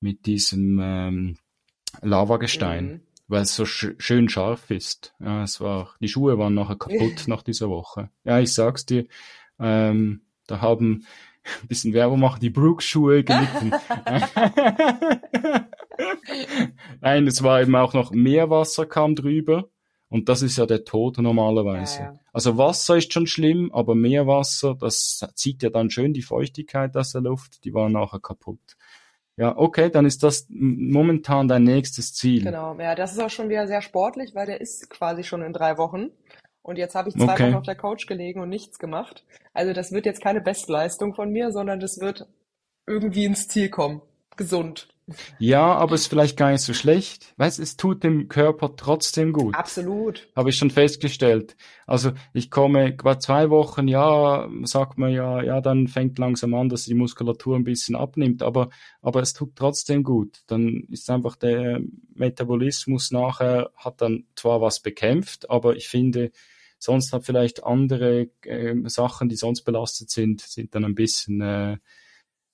mit 0.00 0.24
diesem 0.24 0.80
ähm, 0.82 1.36
Lavagestein. 2.00 2.86
Mm 2.86 3.09
weil 3.30 3.42
es 3.42 3.54
so 3.54 3.64
sch 3.64 3.94
schön 3.98 4.28
scharf 4.28 4.70
ist. 4.70 5.14
Ja, 5.20 5.44
es 5.44 5.60
war, 5.60 5.94
die 6.00 6.08
Schuhe 6.08 6.36
waren 6.38 6.54
nachher 6.54 6.76
kaputt 6.76 7.24
nach 7.28 7.42
dieser 7.42 7.70
Woche. 7.70 8.10
Ja, 8.24 8.40
ich 8.40 8.52
sag's 8.52 8.84
dir, 8.86 9.06
ähm, 9.60 10.22
da 10.46 10.60
haben 10.60 11.06
ein 11.62 11.68
bisschen 11.68 11.94
Werbung 11.94 12.18
machen, 12.20 12.40
die 12.40 12.50
Brooks-Schuhe 12.50 13.22
gelitten. 13.22 13.70
Nein, 17.00 17.26
es 17.26 17.42
war 17.42 17.62
eben 17.62 17.76
auch 17.76 17.94
noch 17.94 18.10
Meerwasser 18.10 18.86
kam 18.86 19.14
drüber. 19.14 19.68
Und 20.08 20.28
das 20.28 20.42
ist 20.42 20.58
ja 20.58 20.66
der 20.66 20.84
Tod 20.84 21.18
normalerweise. 21.18 21.98
Ja, 21.98 22.04
ja. 22.06 22.18
Also 22.32 22.58
Wasser 22.58 22.96
ist 22.96 23.12
schon 23.12 23.28
schlimm, 23.28 23.70
aber 23.72 23.94
Meerwasser, 23.94 24.74
das 24.74 25.24
zieht 25.36 25.62
ja 25.62 25.70
dann 25.70 25.88
schön 25.88 26.12
die 26.12 26.22
Feuchtigkeit 26.22 26.96
aus 26.96 27.12
der 27.12 27.20
Luft, 27.20 27.64
die 27.64 27.74
war 27.74 27.88
nachher 27.88 28.18
kaputt. 28.18 28.76
Ja, 29.40 29.56
okay, 29.56 29.88
dann 29.88 30.04
ist 30.04 30.22
das 30.22 30.46
momentan 30.50 31.48
dein 31.48 31.64
nächstes 31.64 32.12
Ziel. 32.12 32.44
Genau, 32.44 32.78
ja, 32.78 32.94
das 32.94 33.12
ist 33.12 33.20
auch 33.20 33.30
schon 33.30 33.48
wieder 33.48 33.66
sehr 33.66 33.80
sportlich, 33.80 34.34
weil 34.34 34.44
der 34.44 34.60
ist 34.60 34.90
quasi 34.90 35.24
schon 35.24 35.40
in 35.40 35.54
drei 35.54 35.78
Wochen. 35.78 36.10
Und 36.60 36.76
jetzt 36.76 36.94
habe 36.94 37.08
ich 37.08 37.14
zwei 37.14 37.32
okay. 37.32 37.46
Wochen 37.46 37.54
auf 37.54 37.62
der 37.62 37.74
Couch 37.74 38.06
gelegen 38.06 38.42
und 38.42 38.50
nichts 38.50 38.78
gemacht. 38.78 39.24
Also 39.54 39.72
das 39.72 39.92
wird 39.92 40.04
jetzt 40.04 40.20
keine 40.20 40.42
Bestleistung 40.42 41.14
von 41.14 41.30
mir, 41.30 41.52
sondern 41.52 41.80
das 41.80 42.00
wird 42.00 42.26
irgendwie 42.86 43.24
ins 43.24 43.48
Ziel 43.48 43.70
kommen. 43.70 44.02
Gesund. 44.36 44.88
Ja, 45.38 45.74
aber 45.74 45.94
es 45.94 46.02
ist 46.02 46.06
vielleicht 46.06 46.36
gar 46.36 46.52
nicht 46.52 46.62
so 46.62 46.74
schlecht. 46.74 47.34
Weißt, 47.36 47.58
es 47.58 47.76
tut 47.76 48.04
dem 48.04 48.28
Körper 48.28 48.76
trotzdem 48.76 49.32
gut. 49.32 49.54
Absolut. 49.54 50.28
Habe 50.36 50.50
ich 50.50 50.56
schon 50.56 50.70
festgestellt. 50.70 51.56
Also 51.86 52.12
ich 52.32 52.50
komme 52.50 52.96
qua 52.96 53.18
zwei 53.18 53.50
Wochen, 53.50 53.88
ja, 53.88 54.48
sagt 54.64 54.98
man 54.98 55.12
ja, 55.12 55.42
ja, 55.42 55.60
dann 55.60 55.88
fängt 55.88 56.18
langsam 56.18 56.54
an, 56.54 56.68
dass 56.68 56.84
die 56.84 56.94
Muskulatur 56.94 57.56
ein 57.56 57.64
bisschen 57.64 57.96
abnimmt, 57.96 58.42
aber, 58.42 58.70
aber 59.02 59.20
es 59.20 59.32
tut 59.32 59.56
trotzdem 59.56 60.04
gut. 60.04 60.42
Dann 60.46 60.84
ist 60.90 61.10
einfach 61.10 61.36
der 61.36 61.80
Metabolismus 62.14 63.10
nachher, 63.10 63.70
hat 63.76 64.00
dann 64.00 64.26
zwar 64.36 64.60
was 64.60 64.80
bekämpft, 64.80 65.50
aber 65.50 65.76
ich 65.76 65.88
finde, 65.88 66.30
sonst 66.78 67.12
hat 67.12 67.24
vielleicht 67.24 67.64
andere 67.64 68.28
äh, 68.42 68.74
Sachen, 68.86 69.28
die 69.28 69.36
sonst 69.36 69.62
belastet 69.62 70.10
sind, 70.10 70.40
sind 70.40 70.74
dann 70.74 70.84
ein 70.84 70.94
bisschen 70.94 71.40
äh, 71.40 71.76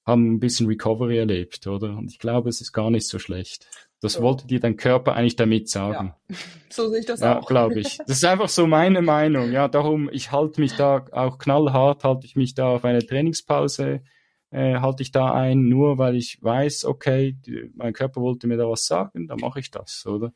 haben 0.07 0.35
ein 0.35 0.41
bisschen 0.41 0.69
Recovery 0.69 1.19
erlebt, 1.19 1.67
oder? 1.67 1.97
Und 1.97 2.11
ich 2.11 2.19
glaube, 2.19 2.49
es 2.49 2.61
ist 2.61 2.73
gar 2.73 2.91
nicht 2.91 3.09
so 3.09 3.19
schlecht. 3.19 3.69
Das 4.01 4.15
so. 4.15 4.23
wollte 4.23 4.47
dir 4.47 4.61
dein 4.61 4.77
Körper 4.77 5.15
eigentlich 5.15 5.37
damit 5.37 5.69
sagen. 5.69 6.15
Ja, 6.29 6.37
so 6.71 6.89
sehe 6.89 7.01
ich 7.01 7.07
das 7.07 7.21
ja, 7.21 7.41
auch. 7.41 7.47
glaube 7.47 7.81
ich. 7.81 7.99
Das 8.07 8.19
ist 8.19 8.25
einfach 8.25 8.49
so 8.49 8.67
meine 8.67 9.03
Meinung. 9.03 9.51
Ja, 9.51 9.69
darum, 9.69 10.09
ich 10.13 10.31
halte 10.31 10.61
mich 10.61 10.75
da 10.75 11.05
auch 11.11 11.39
knallhart, 11.39 12.05
halte 12.05 12.27
ich 12.27 12.37
mich 12.37 12.55
da 12.55 12.69
auf 12.69 12.85
eine 12.85 13.05
Trainingspause, 13.05 14.03
äh, 14.51 14.77
halte 14.77 15.03
ich 15.03 15.11
da 15.11 15.33
ein, 15.33 15.69
nur 15.69 15.99
weil 15.99 16.15
ich 16.15 16.39
weiß, 16.41 16.85
okay, 16.85 17.37
die, 17.45 17.71
mein 17.75 17.93
Körper 17.93 18.21
wollte 18.21 18.47
mir 18.47 18.57
da 18.57 18.69
was 18.69 18.87
sagen, 18.87 19.27
dann 19.27 19.41
mache 19.41 19.59
ich 19.59 19.73
das, 19.73 20.07
oder? 20.07 20.33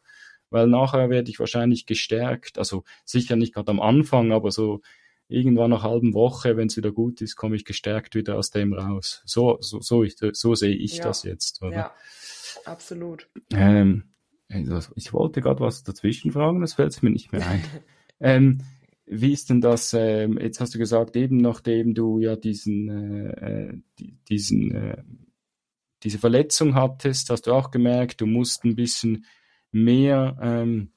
Weil 0.49 0.67
nachher 0.67 1.11
werde 1.11 1.31
ich 1.31 1.39
wahrscheinlich 1.39 1.87
gestärkt, 1.87 2.59
also 2.59 2.83
sicher 3.05 3.37
nicht 3.37 3.55
gerade 3.55 3.71
am 3.71 3.81
Anfang, 3.81 4.33
aber 4.33 4.51
so 4.51 4.81
irgendwann 5.31 5.71
nach 5.71 5.83
halben 5.83 6.15
Woche, 6.15 6.57
wenn 6.57 6.69
es 6.69 6.77
wieder 6.77 6.93
gut 6.93 7.21
ist, 7.21 7.37
komme 7.37 7.57
ich 7.57 7.65
gestärkt 7.65 8.15
wieder 8.15 8.37
aus 8.37 8.51
dem 8.51 8.73
raus. 8.73 9.23
So, 9.25 9.59
so, 9.61 9.81
so, 9.81 10.05
ich, 10.05 10.17
so 10.33 10.55
sehe 10.55 10.75
ich 10.75 10.99
ja. 10.99 11.05
das 11.05 11.23
jetzt. 11.23 11.63
Oder? 11.63 11.77
Ja, 11.77 11.95
absolut. 12.65 13.29
Ähm, 13.53 14.05
also 14.49 14.93
ich 14.97 15.13
wollte 15.13 15.41
gerade 15.41 15.61
was 15.61 15.83
dazwischen 15.83 16.33
fragen, 16.33 16.61
das 16.61 16.75
fällt 16.75 17.03
mir 17.03 17.11
nicht 17.11 17.33
mehr 17.33 17.47
ein. 17.47 17.65
ähm, 18.21 18.59
wie 19.07 19.33
ist 19.33 19.51
denn 19.51 19.61
das, 19.61 19.93
ähm, 19.93 20.39
jetzt 20.39 20.61
hast 20.61 20.75
du 20.75 20.79
gesagt, 20.79 21.17
eben 21.17 21.39
nachdem 21.39 21.95
du 21.95 22.19
ja 22.19 22.37
diesen, 22.37 22.89
äh, 22.89 23.69
äh 23.69 23.83
diesen, 24.29 24.75
äh, 24.75 25.03
diese 26.03 26.19
Verletzung 26.19 26.75
hattest, 26.75 27.31
hast 27.31 27.47
du 27.47 27.53
auch 27.53 27.71
gemerkt, 27.71 28.21
du 28.21 28.27
musst 28.27 28.65
ein 28.65 28.77
bisschen 28.77 29.27
mehr 29.73 30.39
ähm, 30.41 30.93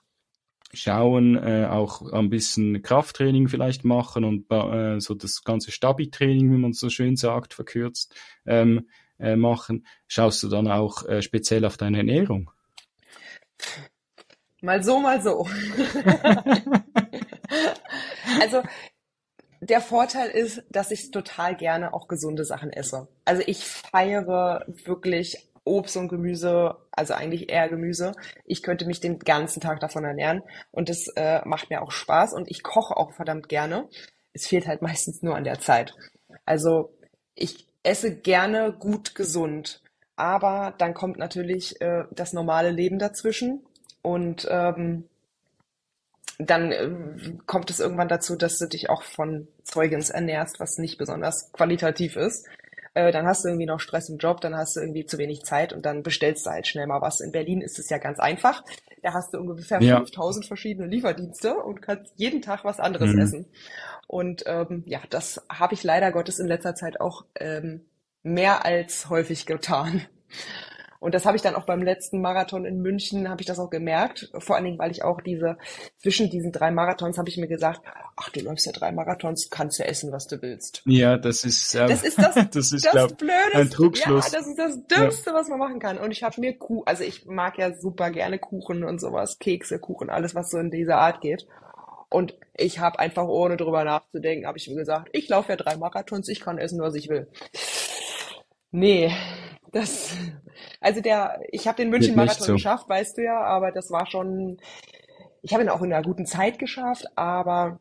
schauen, 0.73 1.35
äh, 1.37 1.67
auch 1.69 2.11
ein 2.11 2.29
bisschen 2.29 2.81
Krafttraining 2.81 3.47
vielleicht 3.47 3.85
machen 3.85 4.23
und 4.23 4.51
äh, 4.51 4.99
so 4.99 5.13
das 5.13 5.43
ganze 5.43 5.71
Stabi-Training, 5.71 6.51
wie 6.51 6.57
man 6.57 6.73
so 6.73 6.89
schön 6.89 7.15
sagt, 7.15 7.53
verkürzt 7.53 8.15
ähm, 8.45 8.89
äh, 9.19 9.35
machen. 9.35 9.85
Schaust 10.07 10.41
du 10.43 10.49
dann 10.49 10.67
auch 10.67 11.07
äh, 11.07 11.21
speziell 11.21 11.65
auf 11.65 11.77
deine 11.77 11.99
Ernährung? 11.99 12.49
Mal 14.61 14.83
so, 14.83 14.99
mal 14.99 15.21
so. 15.21 15.47
also 18.41 18.63
der 19.61 19.81
Vorteil 19.81 20.29
ist, 20.29 20.63
dass 20.69 20.91
ich 20.91 21.11
total 21.11 21.55
gerne 21.55 21.93
auch 21.93 22.07
gesunde 22.07 22.45
Sachen 22.45 22.71
esse. 22.71 23.07
Also 23.25 23.43
ich 23.45 23.65
feiere 23.65 24.65
wirklich 24.85 25.37
Obst 25.65 25.95
und 25.97 26.09
Gemüse, 26.09 26.75
also 26.91 27.13
eigentlich 27.13 27.49
eher 27.49 27.69
Gemüse. 27.69 28.13
Ich 28.45 28.63
könnte 28.63 28.85
mich 28.85 28.99
den 28.99 29.19
ganzen 29.19 29.61
Tag 29.61 29.79
davon 29.79 30.03
ernähren 30.03 30.43
und 30.71 30.89
das 30.89 31.07
äh, 31.15 31.41
macht 31.45 31.69
mir 31.69 31.81
auch 31.81 31.91
Spaß 31.91 32.33
und 32.33 32.49
ich 32.49 32.63
koche 32.63 32.97
auch 32.97 33.13
verdammt 33.13 33.49
gerne. 33.49 33.87
Es 34.33 34.47
fehlt 34.47 34.67
halt 34.67 34.81
meistens 34.81 35.21
nur 35.21 35.35
an 35.35 35.43
der 35.43 35.59
Zeit. 35.59 35.95
Also 36.45 36.93
ich 37.35 37.67
esse 37.83 38.15
gerne 38.15 38.73
gut 38.73 39.15
gesund, 39.15 39.81
aber 40.15 40.73
dann 40.77 40.93
kommt 40.93 41.17
natürlich 41.17 41.79
äh, 41.81 42.03
das 42.11 42.33
normale 42.33 42.69
Leben 42.69 42.99
dazwischen 42.99 43.65
und 44.01 44.47
ähm, 44.49 45.07
dann 46.39 46.71
äh, 46.71 46.89
kommt 47.45 47.69
es 47.69 47.79
irgendwann 47.79 48.07
dazu, 48.07 48.35
dass 48.35 48.57
du 48.57 48.67
dich 48.67 48.89
auch 48.89 49.03
von 49.03 49.47
Zeugens 49.63 50.09
ernährst, 50.09 50.59
was 50.59 50.77
nicht 50.77 50.97
besonders 50.97 51.51
qualitativ 51.53 52.15
ist 52.15 52.47
äh, 52.93 53.11
dann 53.11 53.25
hast 53.25 53.43
du 53.43 53.49
irgendwie 53.49 53.65
noch 53.65 53.79
Stress 53.79 54.09
im 54.09 54.17
Job, 54.17 54.41
dann 54.41 54.55
hast 54.55 54.75
du 54.75 54.79
irgendwie 54.79 55.05
zu 55.05 55.17
wenig 55.17 55.43
Zeit 55.43 55.73
und 55.73 55.85
dann 55.85 56.03
bestellst 56.03 56.45
du 56.45 56.51
halt 56.51 56.67
schnell 56.67 56.87
mal 56.87 57.01
was. 57.01 57.21
In 57.21 57.31
Berlin 57.31 57.61
ist 57.61 57.79
es 57.79 57.89
ja 57.89 57.97
ganz 57.97 58.19
einfach. 58.19 58.63
Da 59.01 59.13
hast 59.13 59.33
du 59.33 59.39
ungefähr 59.39 59.81
ja. 59.81 59.97
5000 59.97 60.45
verschiedene 60.45 60.87
Lieferdienste 60.87 61.55
und 61.55 61.81
kannst 61.81 62.13
jeden 62.15 62.41
Tag 62.41 62.63
was 62.63 62.79
anderes 62.79 63.13
mhm. 63.13 63.19
essen. 63.19 63.45
Und 64.07 64.43
ähm, 64.45 64.83
ja, 64.85 64.99
das 65.09 65.41
habe 65.51 65.73
ich 65.73 65.83
leider 65.83 66.11
Gottes 66.11 66.39
in 66.39 66.47
letzter 66.47 66.75
Zeit 66.75 67.01
auch 67.01 67.25
ähm, 67.35 67.81
mehr 68.21 68.65
als 68.65 69.09
häufig 69.09 69.45
getan. 69.45 70.01
Und 71.03 71.13
das 71.13 71.25
habe 71.25 71.35
ich 71.35 71.43
dann 71.43 71.55
auch 71.55 71.65
beim 71.65 71.81
letzten 71.81 72.21
Marathon 72.21 72.63
in 72.63 72.81
München, 72.81 73.27
habe 73.27 73.41
ich 73.41 73.45
das 73.45 73.59
auch 73.59 73.69
gemerkt. 73.69 74.31
Vor 74.37 74.55
allen 74.55 74.63
Dingen, 74.63 74.79
weil 74.79 74.89
ich 74.89 75.03
auch 75.03 75.19
diese, 75.19 75.57
zwischen 75.97 76.29
diesen 76.29 76.53
drei 76.53 76.71
Marathons 76.71 77.17
habe 77.17 77.27
ich 77.27 77.35
mir 77.35 77.49
gesagt, 77.49 77.81
ach, 78.15 78.29
du 78.29 78.39
läufst 78.39 78.65
ja 78.67 78.71
drei 78.71 78.93
Marathons, 78.93 79.49
kannst 79.49 79.79
ja 79.79 79.85
essen, 79.85 80.13
was 80.13 80.27
du 80.27 80.41
willst. 80.41 80.81
Ja, 80.85 81.17
das 81.17 81.43
ist, 81.43 81.75
ähm, 81.75 81.89
das 81.89 82.03
ist 82.03 82.17
das, 82.17 82.35
das, 82.51 82.71
ist, 82.71 82.85
das 82.85 82.91
glaub, 82.93 83.17
Blödeste. 83.17 83.57
ein 83.57 83.69
Trugschluss. 83.69 84.31
Ja, 84.31 84.39
das 84.39 84.47
ist 84.47 84.57
das 84.57 84.87
Dümmste, 84.87 85.31
ja. 85.31 85.35
was 85.35 85.49
man 85.49 85.59
machen 85.59 85.79
kann. 85.79 85.97
Und 85.97 86.11
ich 86.11 86.23
habe 86.23 86.39
mir 86.39 86.57
Kuh, 86.57 86.83
also 86.85 87.03
ich 87.03 87.25
mag 87.25 87.57
ja 87.57 87.75
super 87.75 88.09
gerne 88.09 88.39
Kuchen 88.39 88.85
und 88.85 89.01
sowas, 89.01 89.39
Kekse, 89.39 89.79
Kuchen, 89.79 90.09
alles, 90.09 90.35
was 90.35 90.51
so 90.51 90.57
in 90.57 90.71
dieser 90.71 90.99
Art 90.99 91.19
geht. 91.19 91.47
Und 92.07 92.33
ich 92.55 92.79
habe 92.79 92.99
einfach, 92.99 93.27
ohne 93.27 93.57
drüber 93.57 93.83
nachzudenken, 93.83 94.47
habe 94.47 94.57
ich 94.57 94.69
mir 94.69 94.75
gesagt, 94.75 95.09
ich 95.11 95.27
laufe 95.27 95.51
ja 95.51 95.57
drei 95.57 95.75
Marathons, 95.75 96.29
ich 96.29 96.39
kann 96.39 96.59
essen, 96.59 96.79
was 96.79 96.95
ich 96.95 97.09
will. 97.09 97.27
Nee, 98.73 99.11
das, 99.71 100.17
also 100.81 100.99
der, 100.99 101.39
ich 101.51 101.67
habe 101.67 101.77
den 101.77 101.91
München-Marathon 101.91 102.47
so. 102.47 102.53
geschafft, 102.53 102.89
weißt 102.89 103.17
du 103.17 103.23
ja, 103.23 103.39
aber 103.39 103.71
das 103.71 103.91
war 103.91 104.07
schon, 104.07 104.57
ich 105.43 105.53
habe 105.53 105.61
ihn 105.61 105.69
auch 105.69 105.83
in 105.83 105.93
einer 105.93 106.03
guten 106.03 106.25
Zeit 106.25 106.57
geschafft, 106.57 107.05
aber 107.15 107.77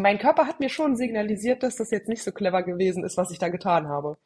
mein 0.00 0.20
Körper 0.20 0.46
hat 0.46 0.60
mir 0.60 0.68
schon 0.68 0.94
signalisiert, 0.94 1.64
dass 1.64 1.74
das 1.74 1.90
jetzt 1.90 2.08
nicht 2.08 2.22
so 2.22 2.30
clever 2.30 2.62
gewesen 2.62 3.02
ist, 3.02 3.16
was 3.16 3.32
ich 3.32 3.40
da 3.40 3.48
getan 3.48 3.88
habe. 3.88 4.16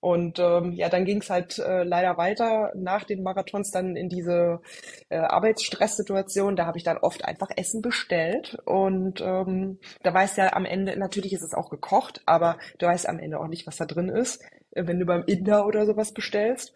Und 0.00 0.38
ähm, 0.38 0.72
ja, 0.72 0.88
dann 0.88 1.04
ging 1.04 1.20
es 1.20 1.30
halt 1.30 1.58
äh, 1.58 1.82
leider 1.82 2.16
weiter 2.16 2.72
nach 2.76 3.04
den 3.04 3.22
Marathons 3.22 3.70
dann 3.70 3.96
in 3.96 4.08
diese 4.08 4.60
äh, 5.08 5.16
Arbeitsstresssituation. 5.16 6.54
Da 6.54 6.66
habe 6.66 6.78
ich 6.78 6.84
dann 6.84 6.98
oft 6.98 7.24
einfach 7.24 7.48
Essen 7.56 7.82
bestellt 7.82 8.58
und 8.66 9.20
ähm, 9.20 9.78
da 10.02 10.12
weißt 10.12 10.36
ja 10.36 10.52
am 10.52 10.64
Ende, 10.64 10.96
natürlich 10.98 11.32
ist 11.32 11.42
es 11.42 11.54
auch 11.54 11.70
gekocht, 11.70 12.22
aber 12.26 12.58
du 12.78 12.86
weißt 12.86 13.08
am 13.08 13.18
Ende 13.18 13.40
auch 13.40 13.48
nicht, 13.48 13.66
was 13.66 13.76
da 13.76 13.86
drin 13.86 14.08
ist. 14.08 14.42
Äh, 14.72 14.86
wenn 14.86 15.00
du 15.00 15.06
beim 15.06 15.24
Inder 15.26 15.66
oder 15.66 15.86
sowas 15.86 16.12
bestellst, 16.12 16.74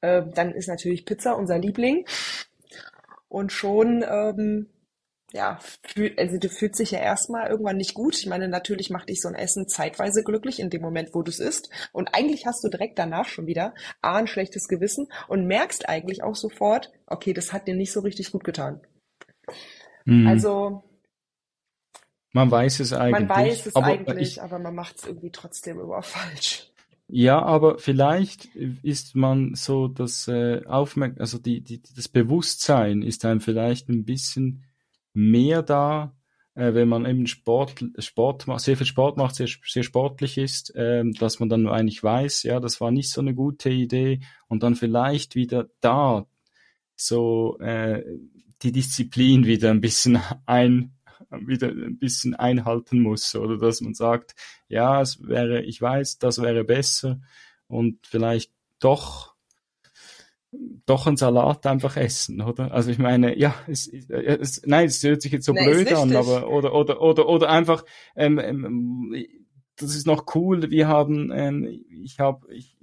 äh, 0.00 0.22
dann 0.34 0.52
ist 0.52 0.68
natürlich 0.68 1.04
Pizza 1.04 1.36
unser 1.36 1.58
Liebling. 1.58 2.04
Und 3.28 3.52
schon 3.52 4.04
ähm, 4.08 4.68
ja, 5.32 5.58
also 6.16 6.38
du 6.38 6.48
fühlst 6.48 6.78
dich 6.78 6.92
ja 6.92 7.00
erstmal 7.00 7.50
irgendwann 7.50 7.76
nicht 7.76 7.94
gut. 7.94 8.16
Ich 8.16 8.26
meine, 8.26 8.48
natürlich 8.48 8.90
macht 8.90 9.08
dich 9.08 9.20
so 9.20 9.28
ein 9.28 9.34
Essen 9.34 9.68
zeitweise 9.68 10.22
glücklich 10.22 10.60
in 10.60 10.70
dem 10.70 10.82
Moment, 10.82 11.14
wo 11.14 11.22
du 11.22 11.30
es 11.30 11.40
isst. 11.40 11.68
Und 11.92 12.14
eigentlich 12.14 12.46
hast 12.46 12.62
du 12.62 12.68
direkt 12.68 12.98
danach 12.98 13.26
schon 13.26 13.46
wieder 13.46 13.74
A, 14.02 14.16
ein 14.16 14.28
schlechtes 14.28 14.68
Gewissen 14.68 15.08
und 15.26 15.46
merkst 15.46 15.88
eigentlich 15.88 16.22
auch 16.22 16.36
sofort, 16.36 16.92
okay, 17.06 17.32
das 17.32 17.52
hat 17.52 17.66
dir 17.66 17.74
nicht 17.74 17.92
so 17.92 18.00
richtig 18.00 18.30
gut 18.30 18.44
getan. 18.44 18.80
Mhm. 20.04 20.28
Also 20.28 20.84
Man 22.32 22.50
weiß 22.50 22.80
es 22.80 22.92
eigentlich. 22.92 23.28
Man 23.28 23.36
weiß 23.36 23.66
es 23.66 23.76
aber 23.76 23.86
eigentlich, 23.86 24.36
ich, 24.36 24.42
aber 24.42 24.58
man 24.60 24.74
macht 24.74 24.98
es 24.98 25.06
irgendwie 25.06 25.30
trotzdem 25.30 25.80
immer 25.80 26.02
falsch. 26.02 26.70
Ja, 27.08 27.40
aber 27.40 27.78
vielleicht 27.78 28.46
ist 28.54 29.14
man 29.14 29.54
so 29.54 29.86
das 29.86 30.26
äh, 30.26 30.64
Aufmerk 30.66 31.20
also 31.20 31.38
die, 31.38 31.60
die, 31.60 31.80
das 31.94 32.08
Bewusstsein 32.08 33.02
ist 33.02 33.24
einem 33.24 33.40
vielleicht 33.40 33.88
ein 33.88 34.04
bisschen 34.04 34.65
mehr 35.16 35.62
da, 35.62 36.14
äh, 36.54 36.74
wenn 36.74 36.88
man 36.88 37.06
eben 37.06 37.26
Sport, 37.26 37.84
Sport 37.98 38.46
macht, 38.46 38.60
sehr 38.60 38.76
viel 38.76 38.86
Sport 38.86 39.16
macht, 39.16 39.34
sehr, 39.34 39.48
sehr 39.66 39.82
sportlich 39.82 40.38
ist, 40.38 40.74
äh, 40.74 41.04
dass 41.18 41.40
man 41.40 41.48
dann 41.48 41.66
eigentlich 41.68 42.02
weiß, 42.02 42.42
ja, 42.44 42.60
das 42.60 42.80
war 42.80 42.90
nicht 42.90 43.10
so 43.10 43.20
eine 43.20 43.34
gute 43.34 43.70
Idee. 43.70 44.20
Und 44.48 44.62
dann 44.62 44.74
vielleicht 44.74 45.34
wieder 45.34 45.68
da 45.80 46.26
so 46.94 47.58
äh, 47.60 48.02
die 48.62 48.72
Disziplin 48.72 49.46
wieder 49.46 49.70
ein 49.70 49.80
bisschen 49.80 50.18
ein 50.46 50.92
wieder 51.30 51.68
ein 51.68 51.98
bisschen 51.98 52.34
einhalten 52.34 53.00
muss 53.00 53.34
oder 53.34 53.56
dass 53.56 53.80
man 53.80 53.94
sagt, 53.94 54.34
ja, 54.68 55.00
es 55.00 55.26
wäre, 55.26 55.62
ich 55.62 55.80
weiß, 55.80 56.18
das 56.18 56.40
wäre 56.42 56.62
besser. 56.62 57.20
Und 57.68 58.06
vielleicht 58.06 58.52
doch 58.78 59.35
doch 60.86 61.06
einen 61.06 61.16
Salat 61.16 61.66
einfach 61.66 61.96
essen, 61.96 62.40
oder? 62.40 62.72
Also 62.72 62.90
ich 62.90 62.98
meine, 62.98 63.38
ja, 63.38 63.54
es, 63.66 63.88
es, 63.88 64.62
nein, 64.64 64.86
es 64.86 65.02
hört 65.02 65.22
sich 65.22 65.32
jetzt 65.32 65.46
so 65.46 65.52
nee, 65.52 65.64
blöd 65.64 65.92
an, 65.92 66.14
aber 66.14 66.48
oder 66.48 66.74
oder 66.74 67.00
oder 67.00 67.28
oder 67.28 67.50
einfach, 67.50 67.84
ähm, 68.14 68.38
ähm, 68.38 69.14
das 69.76 69.94
ist 69.94 70.06
noch 70.06 70.34
cool. 70.34 70.70
Wir 70.70 70.88
haben, 70.88 71.30
ähm, 71.34 71.84
ich 72.02 72.18
habe, 72.18 72.46
ich, 72.52 72.75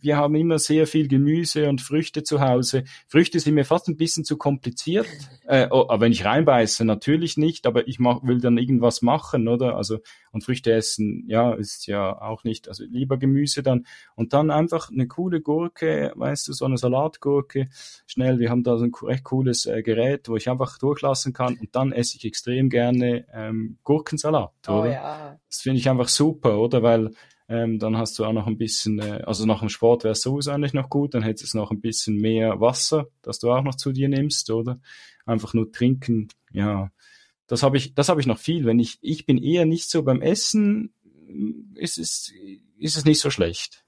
wir 0.00 0.16
haben 0.16 0.34
immer 0.34 0.58
sehr 0.58 0.86
viel 0.86 1.08
Gemüse 1.08 1.68
und 1.68 1.80
Früchte 1.80 2.22
zu 2.22 2.40
Hause. 2.40 2.84
Früchte 3.06 3.38
sind 3.38 3.54
mir 3.54 3.64
fast 3.64 3.88
ein 3.88 3.96
bisschen 3.96 4.24
zu 4.24 4.36
kompliziert. 4.36 5.06
Äh, 5.48 5.68
oh, 5.70 5.86
wenn 5.98 6.12
ich 6.12 6.26
reinbeiße, 6.26 6.84
natürlich 6.84 7.38
nicht, 7.38 7.66
aber 7.66 7.88
ich 7.88 7.98
mach, 7.98 8.22
will 8.22 8.38
dann 8.38 8.58
irgendwas 8.58 9.00
machen, 9.00 9.48
oder? 9.48 9.76
Also, 9.76 10.00
und 10.30 10.44
Früchte 10.44 10.74
essen, 10.74 11.24
ja, 11.26 11.54
ist 11.54 11.86
ja 11.86 12.20
auch 12.20 12.44
nicht, 12.44 12.68
also 12.68 12.84
lieber 12.84 13.16
Gemüse 13.16 13.62
dann. 13.62 13.86
Und 14.14 14.34
dann 14.34 14.50
einfach 14.50 14.90
eine 14.90 15.08
coole 15.08 15.40
Gurke, 15.40 16.12
weißt 16.16 16.48
du, 16.48 16.52
so 16.52 16.66
eine 16.66 16.76
Salatgurke, 16.76 17.70
schnell. 18.06 18.40
Wir 18.40 18.50
haben 18.50 18.62
da 18.62 18.76
so 18.76 18.84
ein 18.84 18.92
recht 19.00 19.24
cooles 19.24 19.64
äh, 19.64 19.82
Gerät, 19.82 20.28
wo 20.28 20.36
ich 20.36 20.50
einfach 20.50 20.76
durchlassen 20.76 21.32
kann 21.32 21.56
und 21.58 21.74
dann 21.74 21.92
esse 21.92 22.18
ich 22.18 22.26
extrem 22.26 22.68
gerne 22.68 23.24
ähm, 23.32 23.78
Gurkensalat, 23.84 24.52
oh, 24.68 24.72
oder? 24.72 24.92
Ja. 24.92 25.40
Das 25.48 25.62
finde 25.62 25.78
ich 25.78 25.88
einfach 25.88 26.08
super, 26.08 26.58
oder? 26.58 26.82
Weil 26.82 27.12
ähm, 27.48 27.78
dann 27.78 27.96
hast 27.96 28.18
du 28.18 28.24
auch 28.24 28.32
noch 28.32 28.46
ein 28.46 28.58
bisschen, 28.58 28.98
äh, 28.98 29.22
also 29.26 29.46
nach 29.46 29.60
dem 29.60 29.70
Sport 29.70 30.04
wäre 30.04 30.12
es 30.12 30.20
sowieso 30.20 30.50
eigentlich 30.50 30.74
noch 30.74 30.90
gut, 30.90 31.14
dann 31.14 31.22
hättest 31.22 31.54
du 31.54 31.58
noch 31.58 31.70
ein 31.70 31.80
bisschen 31.80 32.16
mehr 32.16 32.60
Wasser, 32.60 33.08
das 33.22 33.38
du 33.38 33.50
auch 33.50 33.62
noch 33.62 33.74
zu 33.74 33.92
dir 33.92 34.08
nimmst, 34.08 34.50
oder? 34.50 34.80
Einfach 35.24 35.54
nur 35.54 35.72
trinken, 35.72 36.28
ja. 36.52 36.90
Das 37.46 37.62
habe 37.62 37.78
ich, 37.78 37.94
das 37.94 38.10
habe 38.10 38.20
ich 38.20 38.26
noch 38.26 38.38
viel. 38.38 38.66
Wenn 38.66 38.78
ich, 38.78 38.98
ich 39.00 39.24
bin 39.24 39.42
eher 39.42 39.64
nicht 39.64 39.88
so 39.88 40.02
beim 40.02 40.20
Essen, 40.20 40.92
ist 41.74 41.96
es, 41.96 42.30
ist 42.78 42.96
es 42.98 43.04
nicht 43.06 43.20
so 43.20 43.30
schlecht. 43.30 43.84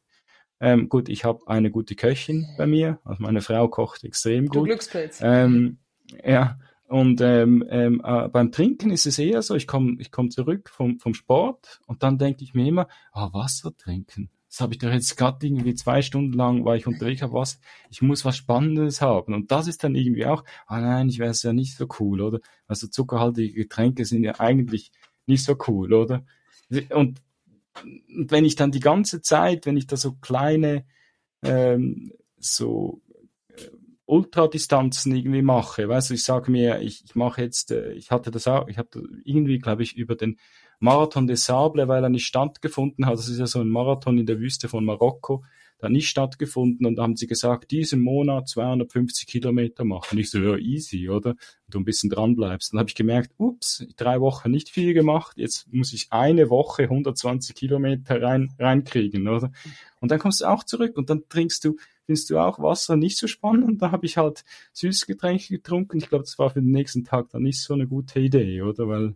Ähm, 0.61 0.89
gut, 0.89 1.11
ich 1.11 1.25
habe 1.25 1.47
eine 1.47 1.71
gute 1.71 1.95
Köchin 1.95 2.47
bei 2.57 2.67
mir, 2.67 2.99
also 3.05 3.23
meine 3.23 3.43
Frau 3.43 3.69
kocht 3.69 4.05
extrem 4.05 4.47
gut. 4.47 4.57
Du 4.57 4.65
Glückspilz. 4.65 5.21
Ähm, 5.23 5.79
ja, 6.25 6.59
und 6.91 7.21
ähm, 7.21 7.65
ähm, 7.71 8.03
äh, 8.05 8.29
beim 8.29 8.51
Trinken 8.51 8.91
ist 8.91 9.07
es 9.07 9.21
eher 9.21 9.43
so, 9.43 9.55
ich 9.55 9.69
komme 9.69 9.95
ich 10.01 10.11
komm 10.11 10.29
zurück 10.29 10.69
vom, 10.69 10.99
vom 10.99 11.15
Sport 11.15 11.81
und 11.87 12.03
dann 12.03 12.19
denke 12.19 12.43
ich 12.43 12.53
mir 12.53 12.67
immer, 12.67 12.89
ah, 13.13 13.33
Wasser 13.33 13.77
trinken. 13.77 14.29
Das 14.49 14.61
habe 14.61 14.73
ich 14.75 14.81
doch 14.81 14.91
jetzt 14.91 15.17
gerade 15.17 15.47
irgendwie 15.47 15.77
zwei 15.77 16.03
Stunden 16.03 16.33
lang, 16.33 16.65
weil 16.65 16.79
ich 16.79 16.89
unterwegs 16.89 17.23
habe, 17.23 17.35
was, 17.35 17.61
ich 17.91 18.03
muss 18.03 18.25
was 18.25 18.37
Spannendes 18.37 19.01
haben. 19.01 19.35
Und 19.35 19.53
das 19.53 19.69
ist 19.69 19.85
dann 19.85 19.95
irgendwie 19.95 20.27
auch, 20.27 20.43
ah 20.67 20.81
nein, 20.81 21.09
ich 21.09 21.21
wäre 21.21 21.31
es 21.31 21.45
ja 21.45 21.53
nicht 21.53 21.77
so 21.77 21.87
cool, 22.01 22.21
oder? 22.21 22.41
Also 22.67 22.89
zuckerhaltige 22.89 23.53
Getränke 23.53 24.05
sind 24.05 24.25
ja 24.25 24.41
eigentlich 24.41 24.91
nicht 25.27 25.45
so 25.45 25.57
cool, 25.69 25.95
oder? 25.95 26.25
Und, 26.71 27.21
und 28.11 28.33
wenn 28.33 28.45
ich 28.45 28.57
dann 28.57 28.73
die 28.73 28.81
ganze 28.81 29.23
Zeit, 29.23 29.65
wenn 29.65 29.77
ich 29.77 29.87
da 29.87 29.97
so 29.97 30.15
kleine, 30.15 30.85
ähm, 31.45 32.13
so 32.37 33.01
Ultradistanzen 34.11 35.15
irgendwie 35.15 35.43
mache. 35.43 35.89
Weißt 35.89 36.11
du, 36.11 36.15
ich 36.15 36.25
sage 36.25 36.51
mir, 36.51 36.81
ich, 36.81 37.05
ich 37.05 37.15
mache 37.15 37.43
jetzt, 37.43 37.71
äh, 37.71 37.93
ich 37.93 38.11
hatte 38.11 38.31
das 38.31 38.47
auch, 38.49 38.69
ich 38.69 38.77
hatte 38.77 39.03
irgendwie, 39.25 39.59
glaube 39.59 39.83
ich, 39.83 39.97
über 39.97 40.17
den 40.17 40.39
Marathon 40.81 41.27
des 41.27 41.45
Sable, 41.45 41.89
weil 41.89 42.03
er 42.03 42.09
nicht 42.09 42.27
stattgefunden 42.27 43.07
hat. 43.07 43.15
Das 43.15 43.29
ist 43.29 43.39
ja 43.39 43.47
so 43.47 43.61
ein 43.61 43.69
Marathon 43.69 44.19
in 44.19 44.27
der 44.27 44.41
Wüste 44.41 44.69
von 44.69 44.85
Marokko. 44.85 45.45
Da 45.79 45.89
nicht 45.89 46.11
stattgefunden 46.11 46.85
und 46.85 46.97
da 46.97 47.05
haben 47.05 47.17
sie 47.17 47.27
gesagt, 47.27 47.71
diesen 47.71 48.01
Monat 48.03 48.49
250 48.51 49.27
Kilometer 49.27 49.85
machen. 49.85 50.19
Ich 50.19 50.29
so, 50.29 50.39
ja, 50.39 50.57
easy, 50.57 51.09
oder? 51.09 51.31
Und 51.31 51.39
du 51.69 51.79
ein 51.79 51.87
bisschen 51.87 52.11
dran 52.11 52.37
bleibst. 52.37 52.73
Dann 52.73 52.81
habe 52.81 52.91
ich 52.91 52.95
gemerkt, 52.95 53.33
ups, 53.39 53.87
drei 53.97 54.21
Wochen 54.21 54.51
nicht 54.51 54.69
viel 54.69 54.93
gemacht, 54.93 55.39
jetzt 55.39 55.73
muss 55.73 55.95
ich 55.95 56.09
eine 56.11 56.51
Woche 56.51 56.83
120 56.83 57.55
Kilometer 57.55 58.21
rein, 58.21 58.51
reinkriegen, 58.59 59.27
oder? 59.27 59.53
Und 60.01 60.11
dann 60.11 60.19
kommst 60.19 60.43
du 60.43 60.51
auch 60.51 60.65
zurück 60.65 60.99
und 60.99 61.09
dann 61.09 61.23
trinkst 61.31 61.65
du 61.65 61.77
findest 62.11 62.29
du 62.31 62.39
auch 62.39 62.59
Wasser 62.59 62.97
nicht 62.97 63.17
so 63.17 63.29
spannend? 63.29 63.81
Da 63.81 63.93
habe 63.93 64.05
ich 64.05 64.17
halt 64.17 64.45
Süßgetränke 64.73 65.47
getrunken. 65.47 65.99
Ich 65.99 66.09
glaube, 66.09 66.25
das 66.25 66.41
war 66.41 66.51
für 66.51 66.61
den 66.61 66.73
nächsten 66.73 67.05
Tag 67.05 67.29
dann 67.31 67.45
nicht 67.45 67.63
so 67.63 67.73
eine 67.73 67.87
gute 67.87 68.19
Idee, 68.19 68.63
oder? 68.63 68.89
Weil 68.89 69.15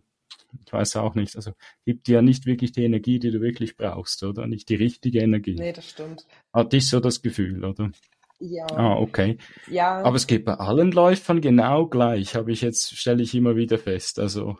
ich 0.65 0.71
weiß 0.71 0.95
auch 0.95 1.13
nicht, 1.13 1.35
also 1.35 1.51
gibt 1.83 2.07
dir 2.07 2.15
ja 2.15 2.21
nicht 2.21 2.45
wirklich 2.45 2.71
die 2.71 2.85
Energie, 2.85 3.19
die 3.19 3.31
du 3.31 3.41
wirklich 3.41 3.75
brauchst, 3.75 4.23
oder? 4.23 4.47
Nicht 4.47 4.69
die 4.69 4.75
richtige 4.75 5.19
Energie. 5.19 5.55
Nee, 5.55 5.73
das 5.73 5.89
stimmt. 5.89 6.25
Hatte 6.53 6.77
ich 6.77 6.87
so 6.87 7.01
das 7.01 7.21
Gefühl, 7.21 7.65
oder? 7.65 7.91
Ja. 8.39 8.65
Ah, 8.67 8.95
okay. 8.95 9.39
Ja. 9.69 10.01
Aber 10.01 10.15
es 10.15 10.25
geht 10.25 10.45
bei 10.45 10.53
allen 10.53 10.93
Läufern 10.93 11.41
genau 11.41 11.87
gleich, 11.87 12.33
habe 12.35 12.53
ich 12.53 12.61
jetzt, 12.61 12.95
stelle 12.97 13.23
ich 13.23 13.35
immer 13.35 13.57
wieder 13.57 13.77
fest. 13.77 14.19
Also 14.19 14.57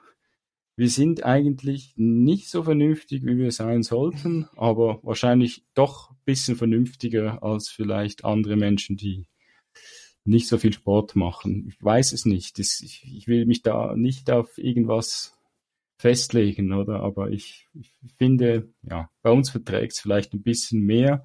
wir 0.77 0.89
sind 0.89 1.23
eigentlich 1.23 1.93
nicht 1.95 2.49
so 2.49 2.63
vernünftig, 2.63 3.25
wie 3.25 3.37
wir 3.37 3.51
sein 3.51 3.83
sollten, 3.83 4.47
aber 4.57 4.99
wahrscheinlich 5.03 5.65
doch 5.73 6.11
ein 6.11 6.17
bisschen 6.25 6.57
vernünftiger 6.57 7.43
als 7.43 7.69
vielleicht 7.69 8.25
andere 8.25 8.57
Menschen, 8.57 8.97
die 8.97 9.27
nicht 10.25 10.47
so 10.47 10.57
viel 10.57 10.73
Sport 10.73 11.15
machen. 11.15 11.67
Ich 11.69 11.81
weiß 11.81 12.11
es 12.11 12.25
nicht. 12.25 12.59
ich, 12.59 13.27
will 13.27 13.45
mich 13.45 13.61
da 13.61 13.95
nicht 13.95 14.31
auf 14.31 14.57
irgendwas 14.57 15.37
festlegen, 15.97 16.73
oder? 16.73 17.01
Aber 17.01 17.29
ich, 17.29 17.67
ich 17.73 17.93
finde, 18.17 18.73
ja, 18.81 19.09
bei 19.21 19.31
uns 19.31 19.51
verträgt 19.51 19.93
es 19.93 19.99
vielleicht 19.99 20.33
ein 20.33 20.41
bisschen 20.41 20.81
mehr. 20.81 21.23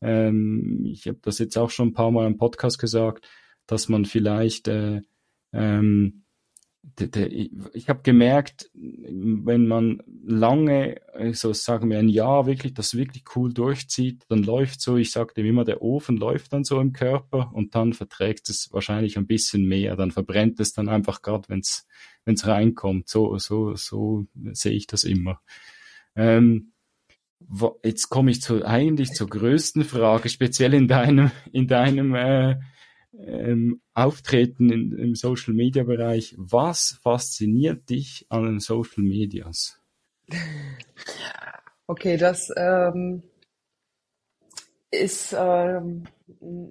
Ähm, 0.00 0.84
ich 0.86 1.06
habe 1.06 1.18
das 1.22 1.38
jetzt 1.38 1.56
auch 1.56 1.70
schon 1.70 1.88
ein 1.88 1.94
paar 1.94 2.10
Mal 2.10 2.26
im 2.26 2.36
Podcast 2.38 2.78
gesagt, 2.78 3.28
dass 3.66 3.88
man 3.88 4.06
vielleicht 4.06 4.66
äh, 4.66 5.02
ähm, 5.52 6.24
ich 6.98 7.88
habe 7.88 8.02
gemerkt, 8.02 8.70
wenn 8.74 9.66
man 9.66 10.02
lange, 10.24 11.00
so 11.32 11.52
sagen 11.52 11.90
wir 11.90 11.98
ein 11.98 12.08
Jahr 12.08 12.46
wirklich, 12.46 12.74
das 12.74 12.96
wirklich 12.96 13.24
cool 13.36 13.52
durchzieht, 13.52 14.24
dann 14.28 14.42
läuft 14.42 14.80
so, 14.80 14.96
ich 14.96 15.10
sagte 15.10 15.40
immer, 15.40 15.64
der 15.64 15.82
Ofen 15.82 16.16
läuft 16.16 16.52
dann 16.52 16.64
so 16.64 16.80
im 16.80 16.92
Körper 16.92 17.50
und 17.52 17.74
dann 17.74 17.92
verträgt 17.92 18.48
es 18.50 18.72
wahrscheinlich 18.72 19.16
ein 19.18 19.26
bisschen 19.26 19.66
mehr, 19.66 19.96
dann 19.96 20.10
verbrennt 20.10 20.60
es 20.60 20.72
dann 20.72 20.88
einfach 20.88 21.22
gerade, 21.22 21.48
wenn 21.48 21.60
es 21.60 22.46
reinkommt. 22.46 23.08
So, 23.08 23.38
so, 23.38 23.74
so 23.74 24.26
sehe 24.52 24.72
ich 24.72 24.86
das 24.86 25.04
immer. 25.04 25.40
Ähm, 26.14 26.72
jetzt 27.84 28.08
komme 28.08 28.30
ich 28.30 28.42
zu 28.42 28.64
eigentlich 28.64 29.10
zur 29.12 29.28
größten 29.28 29.84
Frage, 29.84 30.28
speziell 30.28 30.74
in 30.74 30.88
deinem, 30.88 31.30
in 31.52 31.66
deinem 31.66 32.14
äh, 32.14 32.56
ähm, 33.16 33.80
Auftreten 33.94 34.70
in, 34.70 34.92
im 34.92 35.14
Social 35.14 35.54
Media 35.54 35.84
Bereich. 35.84 36.34
Was 36.36 36.98
fasziniert 37.02 37.88
dich 37.90 38.26
an 38.28 38.44
den 38.44 38.60
Social 38.60 39.02
Medias? 39.02 39.80
Okay, 41.86 42.16
das 42.16 42.50
ähm, 42.56 43.22
ist 44.90 45.34
ähm, 45.38 46.04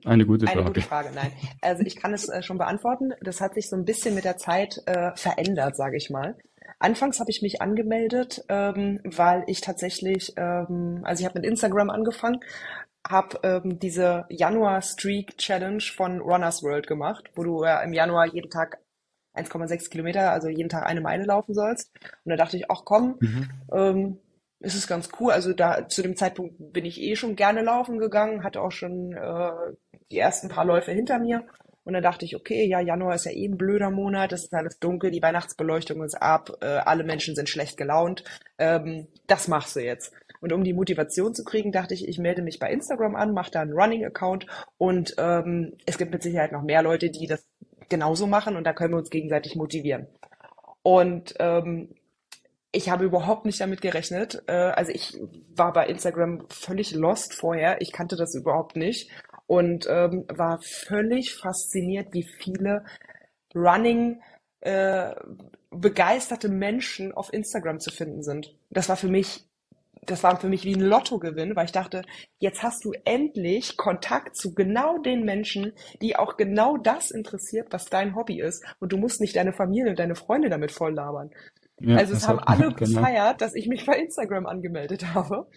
eine 0.06 0.26
gute 0.26 0.46
Frage. 0.46 0.60
Eine 0.60 0.68
gute 0.68 0.82
Frage, 0.82 1.12
nein. 1.14 1.32
Also 1.62 1.84
ich 1.84 1.96
kann 1.96 2.14
es 2.14 2.30
äh, 2.30 2.42
schon 2.42 2.58
beantworten. 2.58 3.14
Das 3.22 3.42
hat 3.42 3.56
sich 3.56 3.70
so 3.70 3.76
ein 3.76 3.86
bisschen 3.86 4.16
mit 4.16 4.26
der 4.26 4.38
Zeit 4.38 4.82
äh, 4.86 5.12
verändert, 5.16 5.76
sage 5.76 5.98
ich 5.98 6.10
mal. 6.10 6.38
Anfangs 6.80 7.20
habe 7.20 7.32
ich 7.32 7.42
mich 7.42 7.62
angemeldet, 7.62 8.44
ähm, 8.50 9.00
weil 9.04 9.44
ich 9.48 9.62
tatsächlich, 9.62 10.34
ähm, 10.38 11.02
also 11.04 11.22
ich 11.22 11.26
habe 11.26 11.40
mit 11.40 11.50
Instagram 11.50 11.90
angefangen 11.90 12.40
habe 13.08 13.40
ähm, 13.44 13.80
diese 13.80 14.26
Januar 14.30 14.82
Streak 14.82 15.38
Challenge 15.38 15.84
von 15.96 16.20
Runners 16.20 16.64
World 16.64 16.88
gemacht, 16.88 17.32
wo 17.36 17.44
du 17.44 17.64
äh, 17.64 17.84
im 17.84 17.94
Januar 17.94 18.28
jeden 18.28 18.50
Tag 18.50 18.80
1,6 19.36 19.90
Kilometer, 19.90 20.32
also 20.32 20.50
jeden 20.50 20.70
Tag 20.70 20.86
eine 20.86 21.02
Meile 21.02 21.26
laufen 21.26 21.54
sollst. 21.54 21.92
Und 22.26 22.32
da 22.32 22.36
dachte 22.36 22.58
ich, 22.58 22.70
ach 22.70 22.82
komm, 22.86 23.18
mhm. 23.20 23.50
ähm, 23.72 24.20
ist 24.60 24.76
es 24.76 24.88
ganz 24.88 25.10
cool. 25.20 25.32
Also 25.32 25.54
da 25.54 25.88
zu 25.88 26.02
dem 26.02 26.16
Zeitpunkt 26.16 26.74
bin 26.74 26.86
ich 26.86 27.02
eh 27.02 27.16
schon 27.16 27.36
gerne 27.36 27.62
laufen 27.62 28.00
gegangen, 28.00 28.44
hatte 28.44 28.62
auch 28.62 28.72
schon 28.72 29.14
äh, 29.14 29.52
die 30.12 30.18
ersten 30.18 30.50
paar 30.50 30.66
Läufe 30.66 30.92
hinter 30.92 31.20
mir. 31.20 31.46
Und 31.84 31.94
dann 31.94 32.04
dachte 32.04 32.26
ich, 32.26 32.36
okay, 32.36 32.66
ja, 32.66 32.82
Januar 32.82 33.16
ist 33.16 33.26
ja 33.26 33.32
eh 33.32 33.48
ein 33.48 33.58
blöder 33.58 33.92
Monat, 33.92 34.34
es 34.34 34.44
ist 34.44 34.54
alles 34.54 34.78
dunkel, 34.78 35.10
die 35.10 35.22
Weihnachtsbeleuchtung 35.22 36.04
ist 36.04 36.16
ab, 36.16 36.50
äh, 36.60 36.66
alle 36.66 37.06
Menschen 37.06 37.34
sind 37.34 37.48
schlecht 37.48 37.78
gelaunt. 37.78 38.26
Ähm, 38.58 39.08
das 39.28 39.48
machst 39.48 39.78
du 39.78 39.80
jetzt. 39.80 40.12
Und 40.42 40.54
um 40.54 40.64
die 40.64 40.74
Motivation 40.74 41.34
zu 41.34 41.44
kriegen, 41.44 41.72
dachte 41.72 41.94
ich, 41.94 42.08
ich 42.08 42.20
melde 42.20 42.42
mich 42.42 42.60
bei 42.60 42.72
Instagram 42.72 43.16
an, 43.16 43.34
mache 43.34 43.52
da 43.52 43.62
einen 43.62 43.74
Running-Account 43.74 44.46
und 44.78 45.16
ähm, 45.18 45.74
es 45.86 45.98
gibt 45.98 46.12
mit 46.12 46.24
Sicherheit 46.24 46.52
noch 46.52 46.64
mehr 46.64 46.82
Leute, 46.82 47.10
die 47.10 47.28
das 47.28 47.48
genauso 47.90 48.28
machen 48.28 48.56
und 48.56 48.66
da 48.66 48.74
können 48.74 48.94
wir 48.94 49.00
uns 49.00 49.10
gegenseitig 49.10 49.56
motivieren. 49.56 50.08
Und 50.84 51.34
ähm, 51.40 51.96
ich 52.72 52.90
habe 52.90 53.06
überhaupt 53.06 53.46
nicht 53.46 53.60
damit 53.60 53.82
gerechnet. 53.82 54.44
Äh, 54.48 54.52
also 54.52 54.92
ich 54.92 55.18
war 55.56 55.74
bei 55.74 55.88
Instagram 55.88 56.46
völlig 56.50 56.94
lost 56.94 57.34
vorher. 57.34 57.82
Ich 57.82 57.92
kannte 57.92 58.16
das 58.16 58.36
überhaupt 58.36 58.76
nicht 58.76 59.10
und 59.48 59.88
ähm, 59.90 60.26
war 60.30 60.60
völlig 60.62 61.34
fasziniert, 61.34 62.14
wie 62.14 62.24
viele 62.24 62.86
Running 63.56 64.22
äh, 64.62 65.16
begeisterte 65.72 66.50
Menschen 66.50 67.14
auf 67.14 67.34
Instagram 67.34 67.80
zu 67.80 67.92
finden 67.92 68.24
sind. 68.24 68.56
Das 68.70 68.90
war 68.90 68.98
für 68.98 69.08
mich 69.08 69.47
das 70.08 70.24
war 70.24 70.40
für 70.40 70.50
mich 70.50 70.64
wie 70.64 70.76
ein 70.76 70.82
Lottogewinn, 70.82 71.56
weil 71.56 71.66
ich 71.66 71.72
dachte, 71.72 72.02
jetzt 72.40 72.64
hast 72.64 72.84
du 72.84 72.94
endlich 73.06 73.78
Kontakt 73.78 74.36
zu 74.36 74.56
genau 74.56 74.98
den 74.98 75.24
Menschen, 75.24 75.74
die 76.02 76.16
auch 76.16 76.38
genau 76.38 76.78
das 76.78 77.12
interessiert, 77.12 77.68
was 77.72 77.86
dein 77.86 78.16
Hobby 78.16 78.42
ist. 78.42 78.64
Und 78.80 78.92
du 78.92 78.98
musst 78.98 79.22
nicht 79.22 79.36
deine 79.36 79.54
Familie 79.54 79.92
und 79.92 80.00
deine 80.00 80.16
Freunde 80.16 80.50
damit 80.50 80.72
voll 80.72 80.94
labern. 80.94 81.30
Ja, 81.80 81.98
also 81.98 82.14
es 82.14 82.28
haben 82.28 82.40
alle 82.46 82.74
genau. 82.74 82.76
gefeiert, 82.76 83.42
dass 83.42 83.54
ich 83.54 83.68
mich 83.68 83.86
bei 83.86 83.98
Instagram 84.00 84.48
angemeldet 84.48 85.14
habe, 85.14 85.48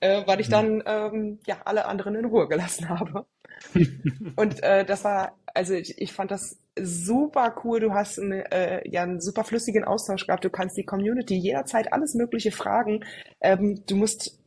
äh, 0.00 0.26
weil 0.26 0.40
ich 0.40 0.48
dann 0.48 0.82
ähm, 0.86 1.40
ja 1.46 1.56
alle 1.64 1.86
anderen 1.86 2.14
in 2.14 2.26
Ruhe 2.26 2.46
gelassen 2.48 2.88
habe. 2.88 3.26
und 4.36 4.62
äh, 4.62 4.84
das 4.84 5.04
war, 5.04 5.36
also 5.54 5.74
ich, 5.74 5.98
ich 5.98 6.12
fand 6.12 6.30
das 6.30 6.58
super 6.80 7.54
cool. 7.64 7.80
Du 7.80 7.92
hast 7.94 8.18
eine, 8.18 8.50
äh, 8.52 8.88
ja 8.88 9.02
einen 9.02 9.20
super 9.20 9.44
flüssigen 9.44 9.84
Austausch 9.84 10.26
gehabt. 10.26 10.44
Du 10.44 10.50
kannst 10.50 10.76
die 10.76 10.84
Community 10.84 11.34
jederzeit 11.36 11.92
alles 11.92 12.14
Mögliche 12.14 12.52
fragen. 12.52 13.04
Ähm, 13.40 13.82
du 13.86 13.96
musst 13.96 14.38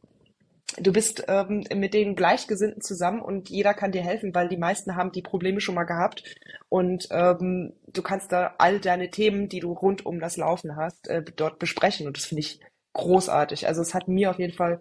du 0.77 0.93
bist 0.93 1.25
ähm, 1.27 1.63
mit 1.75 1.93
den 1.93 2.15
Gleichgesinnten 2.15 2.81
zusammen 2.81 3.21
und 3.21 3.49
jeder 3.49 3.73
kann 3.73 3.91
dir 3.91 4.03
helfen, 4.03 4.35
weil 4.35 4.49
die 4.49 4.57
meisten 4.57 4.95
haben 4.95 5.11
die 5.11 5.23
Probleme 5.23 5.61
schon 5.61 5.75
mal 5.75 5.85
gehabt 5.85 6.23
und 6.69 7.07
ähm, 7.11 7.73
du 7.87 8.01
kannst 8.03 8.31
da 8.31 8.53
all 8.59 8.79
deine 8.79 9.09
Themen, 9.09 9.49
die 9.49 9.59
du 9.59 9.73
rund 9.73 10.05
um 10.05 10.19
das 10.19 10.37
Laufen 10.37 10.75
hast, 10.75 11.07
äh, 11.07 11.23
dort 11.35 11.57
besprechen 11.59 12.05
und 12.07 12.17
das 12.17 12.25
finde 12.25 12.41
ich 12.41 12.59
großartig. 12.93 13.67
Also 13.67 13.81
es 13.81 13.93
hat 13.93 14.07
mir 14.07 14.29
auf 14.29 14.39
jeden 14.39 14.53
Fall 14.53 14.79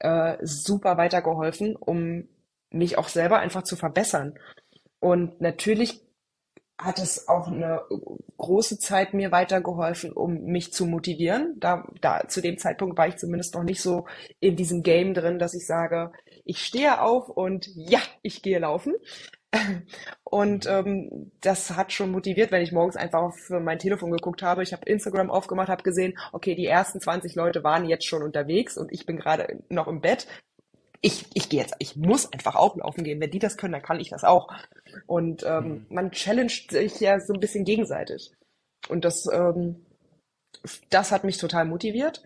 äh, 0.00 0.36
super 0.42 0.96
weitergeholfen, 0.96 1.76
um 1.76 2.28
mich 2.70 2.98
auch 2.98 3.08
selber 3.08 3.38
einfach 3.38 3.62
zu 3.62 3.76
verbessern. 3.76 4.34
Und 4.98 5.40
natürlich 5.40 6.02
hat 6.80 6.98
es 6.98 7.28
auch 7.28 7.46
eine 7.46 7.82
große 8.38 8.78
Zeit 8.78 9.12
mir 9.12 9.30
weitergeholfen, 9.30 10.12
um 10.12 10.44
mich 10.44 10.72
zu 10.72 10.86
motivieren. 10.86 11.56
Da, 11.58 11.86
da 12.00 12.26
zu 12.26 12.40
dem 12.40 12.58
Zeitpunkt 12.58 12.96
war 12.96 13.06
ich 13.06 13.16
zumindest 13.16 13.54
noch 13.54 13.64
nicht 13.64 13.82
so 13.82 14.06
in 14.40 14.56
diesem 14.56 14.82
Game 14.82 15.12
drin, 15.12 15.38
dass 15.38 15.54
ich 15.54 15.66
sage, 15.66 16.12
ich 16.44 16.64
stehe 16.64 17.02
auf 17.02 17.28
und 17.28 17.68
ja, 17.74 18.00
ich 18.22 18.42
gehe 18.42 18.58
laufen. 18.58 18.94
Und 20.22 20.66
ähm, 20.66 21.32
das 21.40 21.72
hat 21.72 21.92
schon 21.92 22.12
motiviert, 22.12 22.52
wenn 22.52 22.62
ich 22.62 22.70
morgens 22.70 22.94
einfach 22.94 23.20
auf 23.20 23.34
mein 23.50 23.80
Telefon 23.80 24.12
geguckt 24.12 24.42
habe. 24.42 24.62
Ich 24.62 24.72
habe 24.72 24.86
Instagram 24.86 25.28
aufgemacht, 25.28 25.68
habe 25.68 25.82
gesehen, 25.82 26.16
okay, 26.32 26.54
die 26.54 26.66
ersten 26.66 27.00
20 27.00 27.34
Leute 27.34 27.64
waren 27.64 27.84
jetzt 27.84 28.06
schon 28.06 28.22
unterwegs 28.22 28.78
und 28.78 28.92
ich 28.92 29.06
bin 29.06 29.16
gerade 29.16 29.60
noch 29.68 29.88
im 29.88 30.00
Bett 30.00 30.28
ich, 31.02 31.26
ich 31.34 31.48
gehe 31.48 31.60
jetzt, 31.60 31.74
ich 31.78 31.96
muss 31.96 32.30
einfach 32.32 32.56
auch 32.56 32.76
laufen 32.76 33.04
gehen. 33.04 33.20
Wenn 33.20 33.30
die 33.30 33.38
das 33.38 33.56
können, 33.56 33.72
dann 33.72 33.82
kann 33.82 34.00
ich 34.00 34.10
das 34.10 34.24
auch. 34.24 34.48
Und 35.06 35.44
ähm, 35.46 35.64
mhm. 35.64 35.86
man 35.88 36.10
challenged 36.10 36.70
sich 36.70 37.00
ja 37.00 37.20
so 37.20 37.32
ein 37.32 37.40
bisschen 37.40 37.64
gegenseitig. 37.64 38.32
Und 38.88 39.04
das, 39.04 39.26
ähm, 39.32 39.86
das 40.90 41.10
hat 41.10 41.24
mich 41.24 41.38
total 41.38 41.64
motiviert. 41.64 42.22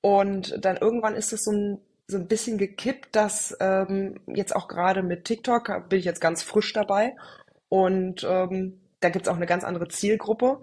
Und 0.00 0.64
dann 0.64 0.76
irgendwann 0.76 1.14
ist 1.14 1.32
es 1.32 1.44
so 1.44 1.52
ein, 1.52 1.80
so 2.06 2.16
ein 2.16 2.28
bisschen 2.28 2.58
gekippt, 2.58 3.14
dass 3.16 3.56
ähm, 3.60 4.20
jetzt 4.26 4.54
auch 4.54 4.68
gerade 4.68 5.02
mit 5.02 5.24
TikTok 5.24 5.88
bin 5.88 5.98
ich 5.98 6.04
jetzt 6.04 6.20
ganz 6.20 6.42
frisch 6.42 6.72
dabei. 6.72 7.16
Und 7.68 8.24
ähm, 8.28 8.80
da 9.00 9.10
gibt's 9.10 9.28
auch 9.28 9.36
eine 9.36 9.46
ganz 9.46 9.64
andere 9.64 9.88
Zielgruppe. 9.88 10.60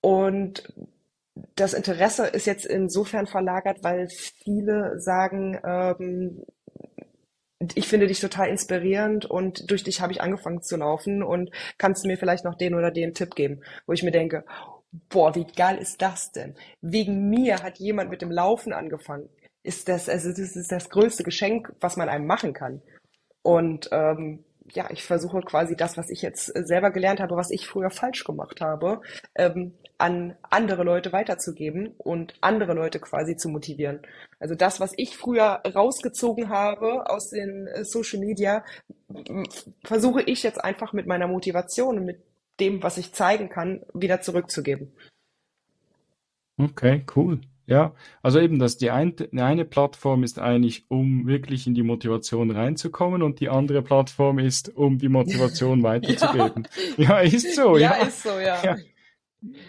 Und 0.00 0.72
das 1.56 1.72
Interesse 1.72 2.26
ist 2.26 2.46
jetzt 2.46 2.66
insofern 2.66 3.26
verlagert, 3.26 3.82
weil 3.82 4.08
viele 4.08 5.00
sagen, 5.00 5.58
ähm, 5.64 6.44
ich 7.74 7.88
finde 7.88 8.06
dich 8.06 8.20
total 8.20 8.48
inspirierend 8.48 9.26
und 9.26 9.70
durch 9.70 9.82
dich 9.82 10.00
habe 10.00 10.12
ich 10.12 10.20
angefangen 10.20 10.62
zu 10.62 10.76
laufen 10.76 11.22
und 11.22 11.50
kannst 11.76 12.04
du 12.04 12.08
mir 12.08 12.16
vielleicht 12.16 12.44
noch 12.44 12.56
den 12.56 12.74
oder 12.74 12.90
den 12.90 13.14
Tipp 13.14 13.34
geben, 13.34 13.62
wo 13.86 13.92
ich 13.92 14.02
mir 14.02 14.12
denke, 14.12 14.44
boah, 15.08 15.34
wie 15.34 15.44
geil 15.44 15.78
ist 15.78 16.00
das 16.00 16.32
denn? 16.32 16.54
Wegen 16.80 17.28
mir 17.28 17.62
hat 17.62 17.78
jemand 17.78 18.10
mit 18.10 18.22
dem 18.22 18.30
Laufen 18.30 18.72
angefangen. 18.72 19.28
Ist 19.64 19.88
das, 19.88 20.08
also 20.08 20.28
das 20.30 20.56
ist 20.56 20.70
das 20.70 20.88
größte 20.88 21.24
Geschenk, 21.24 21.72
was 21.80 21.96
man 21.96 22.08
einem 22.08 22.26
machen 22.26 22.52
kann. 22.52 22.80
Und 23.42 23.88
ähm, 23.92 24.44
ja, 24.72 24.88
ich 24.90 25.02
versuche 25.02 25.40
quasi 25.40 25.76
das, 25.76 25.96
was 25.96 26.10
ich 26.10 26.22
jetzt 26.22 26.46
selber 26.46 26.90
gelernt 26.90 27.20
habe, 27.20 27.36
was 27.36 27.50
ich 27.50 27.66
früher 27.66 27.90
falsch 27.90 28.24
gemacht 28.24 28.60
habe, 28.60 29.00
ähm, 29.34 29.74
an 29.98 30.36
andere 30.48 30.84
Leute 30.84 31.12
weiterzugeben 31.12 31.94
und 31.98 32.34
andere 32.40 32.72
Leute 32.72 33.00
quasi 33.00 33.36
zu 33.36 33.48
motivieren. 33.48 34.00
Also 34.38 34.54
das, 34.54 34.78
was 34.78 34.92
ich 34.96 35.16
früher 35.16 35.60
rausgezogen 35.74 36.48
habe 36.48 37.10
aus 37.10 37.30
den 37.30 37.66
äh, 37.66 37.84
Social 37.84 38.20
Media, 38.20 38.64
versuche 39.84 40.22
ich 40.22 40.44
jetzt 40.44 40.62
einfach 40.62 40.92
mit 40.92 41.06
meiner 41.06 41.26
Motivation 41.26 41.98
und 41.98 42.04
mit 42.04 42.20
dem, 42.60 42.82
was 42.82 42.96
ich 42.96 43.12
zeigen 43.12 43.48
kann, 43.48 43.82
wieder 43.92 44.20
zurückzugeben. 44.20 44.92
Okay, 46.58 47.04
cool. 47.16 47.40
Ja, 47.66 47.92
also 48.22 48.40
eben, 48.40 48.58
dass 48.58 48.78
die 48.78 48.90
ein, 48.90 49.14
eine 49.36 49.66
Plattform 49.66 50.24
ist 50.24 50.38
eigentlich, 50.38 50.86
um 50.88 51.26
wirklich 51.26 51.66
in 51.66 51.74
die 51.74 51.82
Motivation 51.82 52.50
reinzukommen 52.50 53.22
und 53.22 53.40
die 53.40 53.50
andere 53.50 53.82
Plattform 53.82 54.38
ist, 54.38 54.74
um 54.74 54.98
die 54.98 55.10
Motivation 55.10 55.82
weiterzugeben. 55.82 56.66
Ja, 56.96 57.20
ja 57.22 57.30
ist 57.30 57.54
so. 57.54 57.76
Ja, 57.76 57.98
ja, 57.98 58.06
ist 58.06 58.22
so, 58.22 58.38
ja. 58.38 58.64
ja. 58.64 58.76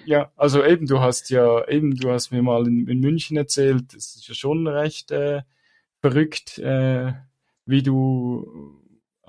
Ja, 0.06 0.32
also 0.36 0.64
eben, 0.64 0.88
du 0.88 1.00
hast 1.00 1.30
ja, 1.30 1.68
eben, 1.68 1.96
du 1.96 2.10
hast 2.10 2.32
mir 2.32 2.42
mal 2.42 2.68
in, 2.68 2.88
in 2.88 3.00
München 3.00 3.38
erzählt, 3.38 3.94
es 3.94 4.16
ist 4.16 4.28
ja 4.28 4.34
schon 4.34 4.68
recht 4.68 5.12
äh, 5.12 5.42
verrückt, 6.02 6.58
äh, 6.60 7.14
wie 7.66 7.84
du 7.84 8.80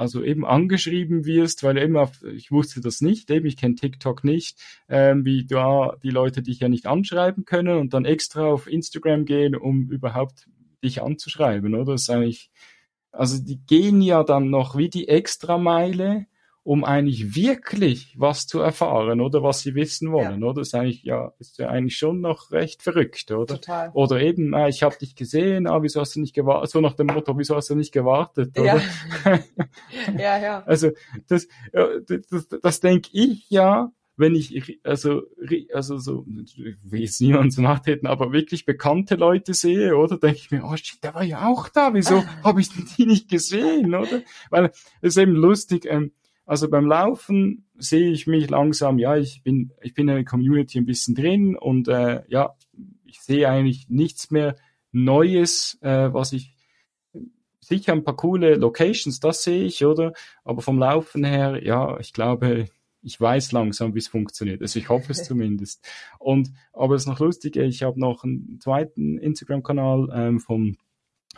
also 0.00 0.24
eben 0.24 0.46
angeschrieben 0.46 1.26
wirst, 1.26 1.62
weil 1.62 1.76
eben 1.76 1.98
auf, 1.98 2.22
ich 2.24 2.50
wusste 2.50 2.80
das 2.80 3.02
nicht, 3.02 3.30
eben 3.30 3.44
ich 3.44 3.58
kenne 3.58 3.74
TikTok 3.74 4.24
nicht, 4.24 4.58
ähm, 4.88 5.26
wie 5.26 5.44
da 5.44 5.94
die 6.02 6.08
Leute 6.08 6.40
dich 6.40 6.60
ja 6.60 6.70
nicht 6.70 6.86
anschreiben 6.86 7.44
können 7.44 7.76
und 7.76 7.92
dann 7.92 8.06
extra 8.06 8.46
auf 8.46 8.66
Instagram 8.66 9.26
gehen, 9.26 9.54
um 9.54 9.90
überhaupt 9.90 10.48
dich 10.82 11.02
anzuschreiben, 11.02 11.74
oder? 11.74 11.92
Das 11.92 12.02
ist 12.02 12.10
eigentlich, 12.10 12.50
also 13.12 13.42
die 13.44 13.60
gehen 13.66 14.00
ja 14.00 14.24
dann 14.24 14.48
noch 14.48 14.74
wie 14.74 14.88
die 14.88 15.06
Extrameile, 15.06 16.24
um 16.62 16.84
eigentlich 16.84 17.34
wirklich 17.34 18.14
was 18.18 18.46
zu 18.46 18.60
erfahren 18.60 19.20
oder 19.20 19.42
was 19.42 19.60
sie 19.60 19.74
wissen 19.74 20.12
wollen, 20.12 20.40
ja. 20.40 20.46
oder? 20.46 20.60
Das 20.60 20.68
ist 20.68 20.74
eigentlich 20.74 21.02
ja 21.02 21.32
ist 21.38 21.58
ja 21.58 21.68
eigentlich 21.68 21.96
schon 21.96 22.20
noch 22.20 22.50
recht 22.52 22.82
verrückt, 22.82 23.30
oder? 23.30 23.54
Total. 23.54 23.90
Oder 23.94 24.20
eben, 24.20 24.52
äh, 24.52 24.68
ich 24.68 24.82
habe 24.82 24.96
dich 24.96 25.16
gesehen, 25.16 25.66
ah, 25.66 25.82
wieso 25.82 26.00
hast 26.00 26.16
du 26.16 26.20
nicht 26.20 26.34
gewartet? 26.34 26.70
So 26.70 26.80
nach 26.80 26.94
dem 26.94 27.06
Motto, 27.06 27.36
wieso 27.38 27.56
hast 27.56 27.70
du 27.70 27.74
nicht 27.74 27.92
gewartet, 27.92 28.58
oder? 28.58 28.80
Ja, 29.22 30.18
ja. 30.18 30.38
ja. 30.42 30.62
Also 30.64 30.90
das, 31.28 31.48
das, 31.72 32.20
das, 32.30 32.48
das 32.48 32.80
denke 32.80 33.08
ich 33.12 33.48
ja, 33.48 33.90
wenn 34.20 34.34
ich 34.34 34.80
also 34.84 35.22
also 35.72 35.98
so 35.98 36.26
ich 36.44 36.58
will 36.82 37.00
jetzt 37.00 37.20
niemand 37.20 37.54
so 37.54 37.62
nachtreten, 37.62 38.06
aber 38.06 38.32
wirklich 38.32 38.66
bekannte 38.66 39.14
Leute 39.14 39.54
sehe, 39.54 39.96
oder 39.96 40.18
denke 40.18 40.36
ich 40.36 40.50
mir, 40.50 40.62
oh 40.64 40.76
shit, 40.76 41.02
der 41.02 41.14
war 41.14 41.24
ja 41.24 41.48
auch 41.48 41.68
da, 41.68 41.94
wieso 41.94 42.22
habe 42.44 42.60
ich 42.60 42.68
die 42.68 43.06
nicht 43.06 43.30
gesehen, 43.30 43.94
oder? 43.94 44.20
Weil 44.50 44.66
es 45.00 45.16
ist 45.16 45.16
eben 45.16 45.34
lustig. 45.34 45.86
Ähm, 45.86 46.12
also 46.50 46.68
beim 46.68 46.86
Laufen 46.86 47.64
sehe 47.78 48.10
ich 48.10 48.26
mich 48.26 48.50
langsam, 48.50 48.98
ja, 48.98 49.16
ich 49.16 49.44
bin, 49.44 49.72
ich 49.82 49.94
bin 49.94 50.08
in 50.08 50.16
der 50.16 50.24
Community 50.24 50.78
ein 50.78 50.84
bisschen 50.84 51.14
drin 51.14 51.54
und 51.54 51.86
äh, 51.86 52.24
ja, 52.26 52.56
ich 53.04 53.20
sehe 53.20 53.48
eigentlich 53.48 53.88
nichts 53.88 54.32
mehr 54.32 54.56
Neues, 54.90 55.78
äh, 55.80 56.12
was 56.12 56.32
ich 56.32 56.56
sicher 57.60 57.92
ein 57.92 58.02
paar 58.02 58.16
coole 58.16 58.56
Locations, 58.56 59.20
das 59.20 59.44
sehe 59.44 59.62
ich, 59.62 59.84
oder? 59.84 60.12
Aber 60.42 60.60
vom 60.60 60.80
Laufen 60.80 61.22
her, 61.22 61.62
ja, 61.62 62.00
ich 62.00 62.12
glaube, 62.12 62.66
ich 63.00 63.20
weiß 63.20 63.52
langsam, 63.52 63.94
wie 63.94 64.00
es 64.00 64.08
funktioniert. 64.08 64.60
Also 64.60 64.80
ich 64.80 64.88
hoffe 64.88 65.12
es 65.12 65.22
zumindest. 65.28 65.88
Und 66.18 66.50
aber 66.72 66.96
es 66.96 67.02
ist 67.02 67.08
noch 67.08 67.20
lustig, 67.20 67.54
ich 67.58 67.84
habe 67.84 68.00
noch 68.00 68.24
einen 68.24 68.58
zweiten 68.58 69.18
Instagram-Kanal 69.18 70.08
ähm, 70.12 70.40
vom, 70.40 70.76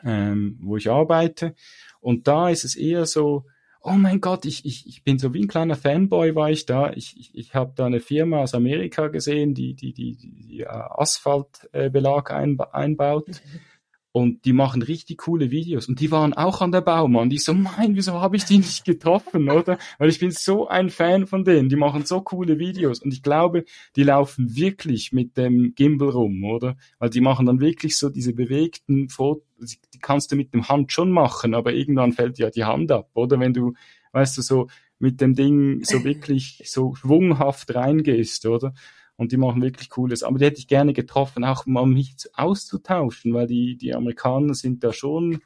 ähm, 0.04 0.58
wo 0.62 0.78
ich 0.78 0.88
arbeite. 0.88 1.54
Und 2.00 2.28
da 2.28 2.48
ist 2.48 2.64
es 2.64 2.76
eher 2.76 3.04
so, 3.04 3.44
oh 3.82 3.92
mein 3.92 4.20
Gott, 4.20 4.44
ich, 4.44 4.64
ich, 4.64 4.86
ich 4.86 5.02
bin 5.02 5.18
so 5.18 5.34
wie 5.34 5.42
ein 5.42 5.48
kleiner 5.48 5.76
Fanboy 5.76 6.34
war 6.34 6.50
ich 6.50 6.66
da. 6.66 6.92
Ich, 6.92 7.18
ich, 7.18 7.34
ich 7.34 7.54
habe 7.54 7.72
da 7.74 7.86
eine 7.86 8.00
Firma 8.00 8.38
aus 8.38 8.54
Amerika 8.54 9.08
gesehen, 9.08 9.54
die 9.54 9.74
die, 9.74 9.92
die, 9.92 10.16
die 10.16 10.66
Asphaltbelag 10.66 12.30
ein, 12.30 12.58
einbaut. 12.60 13.42
Und 14.14 14.44
die 14.44 14.52
machen 14.52 14.82
richtig 14.82 15.18
coole 15.18 15.50
Videos. 15.50 15.88
Und 15.88 15.98
die 15.98 16.10
waren 16.10 16.34
auch 16.34 16.60
an 16.60 16.70
der 16.70 16.82
Baumann. 16.82 17.30
Die 17.30 17.38
so, 17.38 17.54
mein, 17.54 17.96
wieso 17.96 18.20
habe 18.20 18.36
ich 18.36 18.44
die 18.44 18.58
nicht 18.58 18.84
getroffen, 18.84 19.48
oder? 19.48 19.78
Weil 19.98 20.10
ich 20.10 20.20
bin 20.20 20.30
so 20.30 20.68
ein 20.68 20.90
Fan 20.90 21.26
von 21.26 21.44
denen. 21.44 21.70
Die 21.70 21.76
machen 21.76 22.04
so 22.04 22.20
coole 22.20 22.58
Videos. 22.58 23.00
Und 23.00 23.14
ich 23.14 23.22
glaube, 23.22 23.64
die 23.96 24.02
laufen 24.02 24.54
wirklich 24.54 25.12
mit 25.12 25.38
dem 25.38 25.74
Gimbal 25.74 26.10
rum, 26.10 26.44
oder? 26.44 26.76
Weil 26.98 27.08
die 27.08 27.22
machen 27.22 27.46
dann 27.46 27.60
wirklich 27.60 27.96
so 27.96 28.10
diese 28.10 28.34
bewegten 28.34 29.08
Fotos. 29.08 29.78
Die 29.94 29.98
kannst 29.98 30.30
du 30.30 30.36
mit 30.36 30.52
dem 30.52 30.68
Hand 30.68 30.92
schon 30.92 31.10
machen, 31.10 31.54
aber 31.54 31.72
irgendwann 31.72 32.12
fällt 32.12 32.38
ja 32.38 32.50
die 32.50 32.64
Hand 32.64 32.92
ab, 32.92 33.08
oder? 33.14 33.40
Wenn 33.40 33.54
du, 33.54 33.72
weißt 34.12 34.36
du, 34.36 34.42
so 34.42 34.66
mit 34.98 35.22
dem 35.22 35.34
Ding 35.34 35.82
so 35.84 36.04
wirklich 36.04 36.62
so 36.66 36.94
schwunghaft 36.94 37.74
reingehst, 37.74 38.44
oder? 38.44 38.74
Und 39.22 39.32
die 39.32 39.38
machen 39.38 39.62
wirklich 39.62 39.88
cooles. 39.88 40.22
Aber 40.22 40.38
die 40.38 40.44
hätte 40.44 40.58
ich 40.58 40.68
gerne 40.68 40.92
getroffen, 40.92 41.44
auch 41.44 41.64
mal 41.64 41.80
um 41.80 41.94
mich 41.94 42.14
auszutauschen, 42.34 43.32
weil 43.32 43.46
die, 43.46 43.76
die 43.76 43.94
Amerikaner 43.94 44.54
sind 44.54 44.84
da 44.84 44.92
schon, 44.92 45.40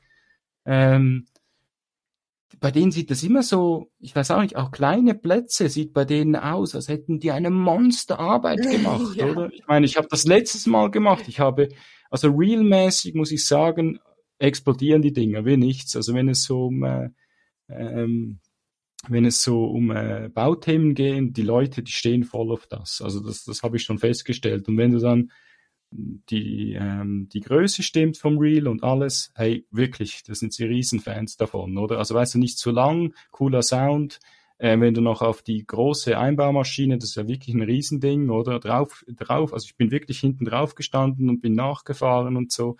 ähm, 0.64 1.26
bei 2.60 2.70
denen 2.70 2.90
sieht 2.90 3.10
das 3.10 3.22
immer 3.22 3.42
so, 3.42 3.90
ich 3.98 4.14
weiß 4.14 4.30
auch 4.30 4.40
nicht, 4.40 4.56
auch 4.56 4.70
kleine 4.70 5.14
Plätze 5.14 5.68
sieht 5.68 5.92
bei 5.92 6.04
denen 6.04 6.36
aus, 6.36 6.74
als 6.74 6.88
hätten 6.88 7.18
die 7.18 7.30
eine 7.30 7.50
Monsterarbeit 7.50 8.62
gemacht, 8.70 9.16
ja. 9.16 9.26
oder? 9.26 9.52
Ich 9.52 9.66
meine, 9.66 9.86
ich 9.86 9.96
habe 9.96 10.08
das 10.10 10.24
letztes 10.24 10.66
Mal 10.66 10.90
gemacht. 10.90 11.24
Ich 11.28 11.40
habe, 11.40 11.68
also 12.10 12.30
realmäßig 12.30 13.14
muss 13.14 13.32
ich 13.32 13.44
sagen, 13.46 13.98
explodieren 14.38 15.02
die 15.02 15.12
Dinger 15.12 15.44
wie 15.44 15.56
nichts. 15.56 15.96
Also 15.96 16.14
wenn 16.14 16.28
es 16.28 16.44
so 16.44 16.66
um, 16.66 16.82
äh, 16.84 17.10
ähm, 17.68 18.40
wenn 19.08 19.24
es 19.24 19.42
so 19.42 19.64
um 19.64 19.90
äh, 19.90 20.28
Bauthemen 20.32 20.94
geht, 20.94 21.36
die 21.36 21.42
Leute, 21.42 21.82
die 21.82 21.92
stehen 21.92 22.24
voll 22.24 22.52
auf 22.52 22.66
das. 22.66 23.00
Also 23.02 23.20
das, 23.20 23.44
das 23.44 23.62
habe 23.62 23.76
ich 23.76 23.82
schon 23.82 23.98
festgestellt. 23.98 24.68
Und 24.68 24.76
wenn 24.76 24.92
du 24.92 24.98
dann 24.98 25.30
die, 25.90 26.74
ähm, 26.74 27.28
die 27.32 27.40
Größe 27.40 27.82
stimmt 27.82 28.16
vom 28.18 28.38
Reel 28.38 28.68
und 28.68 28.82
alles, 28.82 29.32
hey, 29.34 29.66
wirklich, 29.70 30.22
da 30.24 30.34
sind 30.34 30.52
sie 30.52 30.64
Riesenfans 30.64 31.36
davon, 31.36 31.78
oder? 31.78 31.98
Also 31.98 32.14
weißt 32.14 32.34
du, 32.34 32.38
nicht 32.38 32.58
zu 32.58 32.70
lang, 32.70 33.14
cooler 33.30 33.62
Sound, 33.62 34.18
äh, 34.58 34.78
wenn 34.80 34.94
du 34.94 35.00
noch 35.00 35.22
auf 35.22 35.42
die 35.42 35.64
große 35.66 36.18
Einbaumaschine, 36.18 36.98
das 36.98 37.10
ist 37.10 37.16
ja 37.16 37.28
wirklich 37.28 37.54
ein 37.54 37.62
Riesending, 37.62 38.30
oder? 38.30 38.58
Drauf, 38.58 39.04
drauf, 39.08 39.52
also 39.52 39.66
ich 39.66 39.76
bin 39.76 39.90
wirklich 39.90 40.20
hinten 40.20 40.44
drauf 40.44 40.74
gestanden 40.74 41.28
und 41.28 41.40
bin 41.40 41.54
nachgefahren 41.54 42.36
und 42.36 42.52
so. 42.52 42.76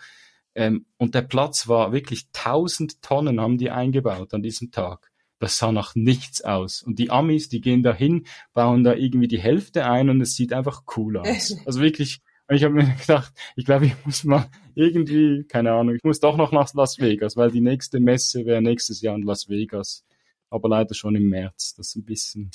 Ähm, 0.55 0.85
und 0.97 1.15
der 1.15 1.21
Platz 1.21 1.67
war 1.67 1.91
wirklich 1.93 2.29
tausend 2.33 3.01
Tonnen 3.01 3.39
haben 3.39 3.57
die 3.57 3.69
eingebaut 3.69 4.33
an 4.33 4.41
diesem 4.41 4.71
Tag. 4.71 5.11
Das 5.39 5.57
sah 5.57 5.71
nach 5.71 5.93
nichts 5.95 6.41
aus. 6.41 6.81
Und 6.81 6.99
die 6.99 7.11
Amis, 7.11 7.49
die 7.49 7.61
gehen 7.61 7.83
da 7.83 7.93
hin, 7.93 8.25
bauen 8.53 8.83
da 8.83 8.93
irgendwie 8.93 9.27
die 9.27 9.39
Hälfte 9.39 9.85
ein 9.85 10.09
und 10.09 10.21
es 10.21 10.35
sieht 10.35 10.53
einfach 10.53 10.83
cool 10.95 11.17
aus. 11.17 11.55
Also 11.65 11.81
wirklich, 11.81 12.21
ich 12.49 12.63
habe 12.63 12.73
mir 12.73 12.95
gedacht, 12.99 13.33
ich 13.55 13.65
glaube, 13.65 13.85
ich 13.85 13.93
muss 14.05 14.23
mal 14.23 14.49
irgendwie, 14.75 15.43
keine 15.47 15.73
Ahnung, 15.73 15.95
ich 15.95 16.03
muss 16.03 16.19
doch 16.19 16.37
noch 16.37 16.51
nach 16.51 16.73
Las 16.73 16.99
Vegas, 16.99 17.35
weil 17.35 17.51
die 17.51 17.61
nächste 17.61 17.99
Messe 17.99 18.45
wäre 18.45 18.61
nächstes 18.61 19.01
Jahr 19.01 19.15
in 19.15 19.23
Las 19.23 19.49
Vegas. 19.49 20.05
Aber 20.49 20.69
leider 20.69 20.95
schon 20.95 21.15
im 21.15 21.29
März. 21.29 21.75
Das 21.75 21.89
ist 21.89 21.95
ein 21.97 22.05
bisschen. 22.05 22.51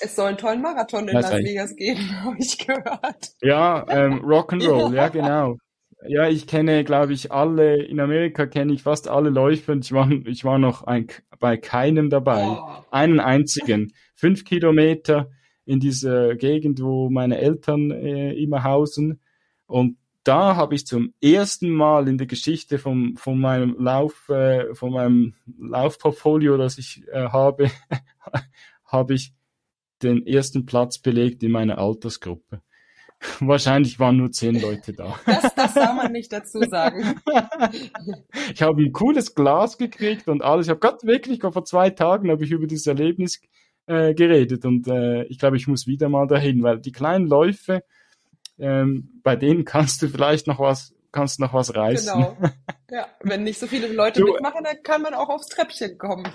Es 0.00 0.16
soll 0.16 0.28
einen 0.28 0.38
tollen 0.38 0.62
Marathon 0.62 1.06
in 1.08 1.14
Las 1.14 1.30
Vegas 1.30 1.76
geben, 1.76 2.08
habe 2.24 2.36
ich 2.38 2.56
gehört. 2.56 3.32
Ja, 3.42 3.84
ähm, 3.88 4.20
Rock'n'Roll, 4.24 4.94
ja. 4.94 5.02
ja 5.02 5.08
genau. 5.08 5.58
Ja, 6.08 6.28
ich 6.28 6.46
kenne, 6.46 6.82
glaube 6.84 7.12
ich, 7.12 7.30
alle, 7.30 7.82
in 7.82 8.00
Amerika 8.00 8.46
kenne 8.46 8.72
ich 8.72 8.82
fast 8.82 9.08
alle 9.08 9.30
Läufer 9.30 9.72
und 9.72 9.84
ich 9.84 9.92
war, 9.92 10.10
ich 10.10 10.44
war 10.44 10.58
noch 10.58 10.84
ein, 10.84 11.08
bei 11.38 11.56
keinem 11.56 12.08
dabei. 12.08 12.46
Oh. 12.46 12.84
Einen 12.90 13.20
einzigen. 13.20 13.92
Fünf 14.14 14.44
Kilometer 14.44 15.30
in 15.66 15.78
dieser 15.78 16.36
Gegend, 16.36 16.82
wo 16.82 17.10
meine 17.10 17.38
Eltern 17.38 17.90
äh, 17.90 18.32
immer 18.32 18.64
hausen. 18.64 19.20
Und 19.66 19.98
da 20.24 20.56
habe 20.56 20.74
ich 20.74 20.86
zum 20.86 21.14
ersten 21.20 21.70
Mal 21.70 22.08
in 22.08 22.18
der 22.18 22.26
Geschichte 22.26 22.78
von, 22.78 23.16
von 23.16 23.38
meinem 23.38 23.76
Lauf, 23.78 24.28
äh, 24.28 24.74
von 24.74 24.92
meinem 24.92 25.34
Laufportfolio, 25.58 26.56
das 26.56 26.78
ich 26.78 27.02
äh, 27.08 27.28
habe, 27.28 27.70
habe 28.84 29.14
ich 29.14 29.34
den 30.02 30.26
ersten 30.26 30.66
Platz 30.66 30.98
belegt 30.98 31.42
in 31.42 31.52
meiner 31.52 31.78
Altersgruppe. 31.78 32.62
Wahrscheinlich 33.40 33.98
waren 33.98 34.16
nur 34.16 34.30
zehn 34.30 34.60
Leute 34.60 34.92
da. 34.92 35.18
Das, 35.26 35.54
das 35.54 35.74
soll 35.74 35.94
man 35.94 36.12
nicht 36.12 36.32
dazu 36.32 36.60
sagen. 36.62 37.20
ich 38.54 38.62
habe 38.62 38.82
ein 38.82 38.92
cooles 38.92 39.34
Glas 39.34 39.76
gekriegt 39.76 40.28
und 40.28 40.42
alles. 40.42 40.66
Ich 40.66 40.70
habe 40.70 40.80
gerade 40.80 41.06
wirklich 41.06 41.40
vor 41.40 41.64
zwei 41.64 41.90
Tagen 41.90 42.30
habe 42.30 42.44
ich 42.44 42.50
über 42.50 42.66
dieses 42.66 42.86
Erlebnis 42.86 43.40
äh, 43.86 44.14
geredet 44.14 44.64
und 44.64 44.88
äh, 44.88 45.24
ich 45.24 45.38
glaube, 45.38 45.56
ich 45.56 45.66
muss 45.66 45.86
wieder 45.86 46.08
mal 46.08 46.26
dahin, 46.26 46.62
weil 46.62 46.80
die 46.80 46.92
kleinen 46.92 47.26
Läufe, 47.26 47.84
ähm, 48.58 49.20
bei 49.22 49.36
denen 49.36 49.64
kannst 49.64 50.00
du 50.02 50.08
vielleicht 50.08 50.46
noch 50.46 50.58
was, 50.58 50.94
kannst 51.12 51.40
noch 51.40 51.52
was 51.52 51.74
reißen. 51.74 52.12
Genau. 52.12 52.36
Ja, 52.90 53.06
wenn 53.20 53.42
nicht 53.42 53.58
so 53.58 53.66
viele 53.66 53.88
Leute 53.88 54.20
du, 54.20 54.32
mitmachen, 54.32 54.64
dann 54.64 54.82
kann 54.82 55.02
man 55.02 55.14
auch 55.14 55.28
aufs 55.28 55.48
Treppchen 55.48 55.98
kommen. 55.98 56.26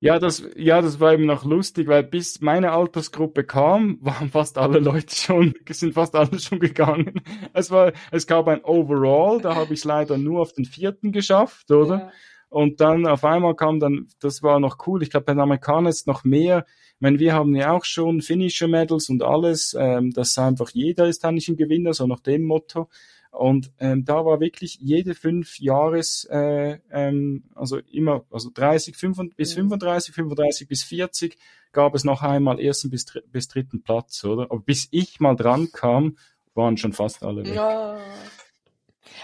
Ja, 0.00 0.20
das, 0.20 0.44
ja, 0.54 0.80
das 0.80 1.00
war 1.00 1.12
eben 1.12 1.26
noch 1.26 1.44
lustig, 1.44 1.88
weil 1.88 2.04
bis 2.04 2.40
meine 2.40 2.70
Altersgruppe 2.70 3.42
kam, 3.42 3.98
waren 4.00 4.30
fast 4.30 4.56
alle 4.56 4.78
Leute 4.78 5.14
schon, 5.14 5.54
sind 5.70 5.94
fast 5.94 6.14
alle 6.14 6.38
schon 6.38 6.60
gegangen. 6.60 7.20
Es 7.52 7.70
war, 7.70 7.92
es 8.12 8.26
gab 8.26 8.46
ein 8.46 8.64
Overall, 8.64 9.40
da 9.40 9.56
habe 9.56 9.74
ich 9.74 9.80
es 9.80 9.84
leider 9.84 10.16
nur 10.16 10.40
auf 10.40 10.52
den 10.52 10.66
vierten 10.66 11.10
geschafft, 11.10 11.70
oder? 11.72 11.98
Ja. 11.98 12.12
Und 12.50 12.80
dann 12.80 13.06
auf 13.06 13.24
einmal 13.24 13.56
kam 13.56 13.78
dann, 13.80 14.06
das 14.20 14.42
war 14.42 14.60
noch 14.60 14.78
cool. 14.86 15.02
Ich 15.02 15.10
glaube, 15.10 15.26
bei 15.26 15.34
den 15.34 15.40
Amerikanern 15.40 15.86
ist 15.86 16.06
noch 16.06 16.24
mehr. 16.24 16.64
Ich 16.94 17.00
meine, 17.00 17.18
wir 17.18 17.34
haben 17.34 17.54
ja 17.54 17.72
auch 17.72 17.84
schon 17.84 18.22
Finisher 18.22 18.68
Medals 18.68 19.10
und 19.10 19.22
alles, 19.22 19.76
ähm, 19.78 20.12
dass 20.12 20.38
einfach 20.38 20.70
jeder 20.70 21.08
ist 21.08 21.24
eigentlich 21.24 21.48
ein 21.48 21.56
Gewinner, 21.56 21.92
so 21.92 22.06
nach 22.06 22.20
dem 22.20 22.44
Motto. 22.44 22.88
Und 23.30 23.70
ähm, 23.78 24.04
da 24.04 24.24
war 24.24 24.40
wirklich 24.40 24.78
jede 24.80 25.14
fünf 25.14 25.58
Jahres, 25.60 26.26
äh, 26.30 26.78
ähm, 26.90 27.44
also 27.54 27.78
immer, 27.78 28.24
also 28.30 28.50
30 28.52 28.96
5, 28.96 29.36
bis 29.36 29.54
35, 29.54 30.14
35 30.14 30.68
bis 30.68 30.82
40 30.82 31.38
gab 31.72 31.94
es 31.94 32.04
noch 32.04 32.22
einmal 32.22 32.58
ersten 32.58 32.90
bis, 32.90 33.06
bis 33.26 33.48
dritten 33.48 33.82
Platz, 33.82 34.24
oder? 34.24 34.44
Aber 34.50 34.60
bis 34.60 34.88
ich 34.90 35.20
mal 35.20 35.36
dran 35.36 35.68
kam, 35.72 36.16
waren 36.54 36.76
schon 36.76 36.92
fast 36.92 37.22
alle 37.22 37.44
weg. 37.44 37.54
Ja. 37.54 37.98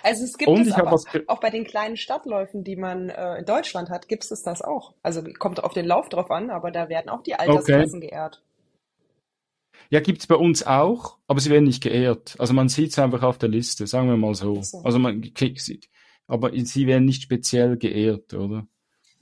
Also 0.03 0.25
es 0.25 0.39
gibt 0.39 0.51
Und 0.51 0.67
es 0.67 0.75
aber, 0.75 0.99
auch 1.27 1.41
bei 1.41 1.51
den 1.51 1.65
kleinen 1.65 1.97
Stadtläufen, 1.97 2.65
die 2.65 2.77
man 2.77 3.09
äh, 3.09 3.39
in 3.39 3.45
Deutschland 3.45 3.91
hat, 3.91 4.09
gibt 4.09 4.25
es 4.31 4.43
das 4.43 4.63
auch. 4.63 4.95
Also 5.03 5.23
kommt 5.39 5.63
auf 5.63 5.73
den 5.73 5.87
Lauf 5.87 6.09
drauf 6.09 6.31
an, 6.31 6.51
aber 6.51 6.71
da 6.71 6.89
werden 6.89 7.09
auch 7.09 7.23
die 7.23 7.35
Altersklassen 7.35 7.99
okay. 7.99 8.09
geehrt. 8.09 8.43
Ja, 9.95 10.01
gibt's 10.01 10.27
bei 10.27 10.35
uns 10.35 10.67
auch, 10.67 11.19
aber 11.29 11.39
sie 11.39 11.51
werden 11.51 11.67
nicht 11.67 11.81
geehrt. 11.81 12.35
Also 12.41 12.53
man 12.53 12.69
sieht 12.69 12.91
es 12.91 12.99
einfach 12.99 13.23
auf 13.23 13.39
der 13.39 13.49
Liste, 13.49 13.87
sagen 13.87 14.09
wir 14.09 14.17
mal 14.17 14.35
so. 14.35 14.61
so. 14.61 14.79
Also 14.83 14.99
man 14.99 15.23
kriegt 15.35 15.61
sie, 15.61 15.83
aber 16.27 16.51
sie 16.53 16.89
werden 16.89 17.05
nicht 17.05 17.23
speziell 17.23 17.77
geehrt, 17.77 18.35
oder? 18.35 18.67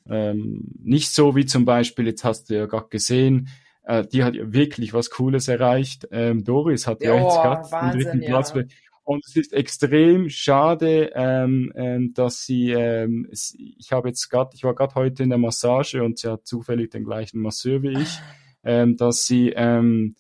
Ähm, 0.09 0.65
nicht 0.83 1.13
so 1.13 1.37
wie 1.37 1.45
zum 1.45 1.67
Beispiel, 1.67 2.07
jetzt 2.07 2.25
hast 2.25 2.49
du 2.49 2.55
ja 2.55 2.65
gerade 2.65 2.89
gesehen, 2.89 3.51
äh, 3.85 4.07
die 4.07 4.25
hat 4.25 4.35
ja 4.35 4.51
wirklich 4.51 4.95
was 4.95 5.11
Cooles 5.11 5.47
erreicht. 5.47 6.09
Ähm, 6.11 6.43
Doris 6.43 6.87
hat 6.87 7.03
ja, 7.03 7.17
jetzt 7.17 7.43
gerade 7.43 7.93
den 7.93 8.01
dritten 8.01 8.21
Platz. 8.21 8.55
Ja. 8.55 8.63
Und 9.03 9.27
es 9.27 9.37
ist 9.37 9.53
extrem 9.53 10.31
schade, 10.31 11.13
ähm, 11.15 11.71
ähm, 11.77 12.15
dass 12.15 12.47
sie, 12.47 12.71
ähm, 12.71 13.29
ich 13.31 13.93
habe 13.93 14.09
jetzt 14.09 14.31
gerade, 14.31 14.53
ich 14.55 14.65
war 14.65 14.75
gerade 14.75 14.95
heute 14.95 15.23
in 15.23 15.29
der 15.29 15.39
Massage 15.39 16.03
und 16.03 16.19
sie 16.19 16.31
hat 16.31 16.47
zufällig 16.47 16.93
den 16.93 17.05
gleichen 17.05 17.43
Masseur 17.43 17.83
wie 17.83 18.01
ich, 18.01 18.21
ähm, 18.65 18.97
dass 18.97 19.27
sie 19.27 19.51
ähm, 19.55 20.17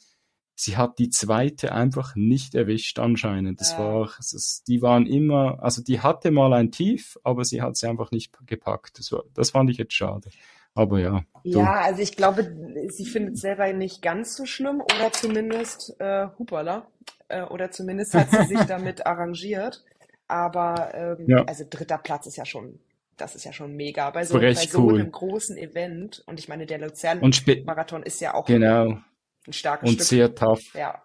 sie 0.62 0.76
hat 0.76 0.98
die 0.98 1.10
zweite 1.10 1.72
einfach 1.72 2.14
nicht 2.14 2.54
erwischt 2.54 2.98
anscheinend. 2.98 3.60
Das 3.60 3.72
ja. 3.72 3.78
war, 3.78 4.10
das, 4.16 4.62
die 4.66 4.80
waren 4.80 5.06
immer, 5.06 5.58
also 5.60 5.82
die 5.82 6.00
hatte 6.00 6.30
mal 6.30 6.52
ein 6.52 6.70
Tief, 6.70 7.18
aber 7.24 7.44
sie 7.44 7.60
hat 7.60 7.76
sie 7.76 7.88
einfach 7.88 8.12
nicht 8.12 8.38
gepackt. 8.46 8.98
Das, 8.98 9.10
war, 9.12 9.24
das 9.34 9.50
fand 9.50 9.70
ich 9.70 9.78
jetzt 9.78 9.94
schade. 9.94 10.30
Aber 10.74 11.00
ja. 11.00 11.24
Du. 11.44 11.58
Ja, 11.58 11.80
also 11.80 12.00
ich 12.00 12.16
glaube, 12.16 12.54
sie 12.88 13.04
findet 13.04 13.34
es 13.34 13.40
selber 13.40 13.70
nicht 13.72 14.02
ganz 14.02 14.36
so 14.36 14.46
schlimm 14.46 14.80
oder 14.80 15.12
zumindest, 15.12 15.96
äh, 16.00 16.28
hupala, 16.38 16.86
äh, 17.28 17.42
oder 17.42 17.70
zumindest 17.70 18.14
hat 18.14 18.30
sie 18.30 18.44
sich 18.44 18.60
damit 18.68 19.04
arrangiert. 19.04 19.84
Aber 20.28 20.94
ähm, 20.94 21.28
ja. 21.28 21.44
also 21.44 21.64
dritter 21.68 21.98
Platz 21.98 22.26
ist 22.26 22.36
ja 22.36 22.46
schon, 22.46 22.78
das 23.16 23.34
ist 23.34 23.44
ja 23.44 23.52
schon 23.52 23.74
mega. 23.74 24.08
Bei 24.10 24.24
so, 24.24 24.38
bei 24.38 24.54
so 24.54 24.84
cool. 24.84 25.00
einem 25.00 25.12
großen 25.12 25.58
Event, 25.58 26.22
und 26.26 26.38
ich 26.38 26.48
meine, 26.48 26.66
der 26.66 26.78
Luzern-Marathon 26.78 28.04
ist 28.04 28.20
ja 28.20 28.34
auch 28.34 28.46
genau. 28.46 28.98
Ein 29.46 29.52
starkes 29.52 29.88
und 29.88 29.94
Stück. 29.96 30.06
sehr 30.06 30.34
tough. 30.34 30.74
Ja. 30.74 31.02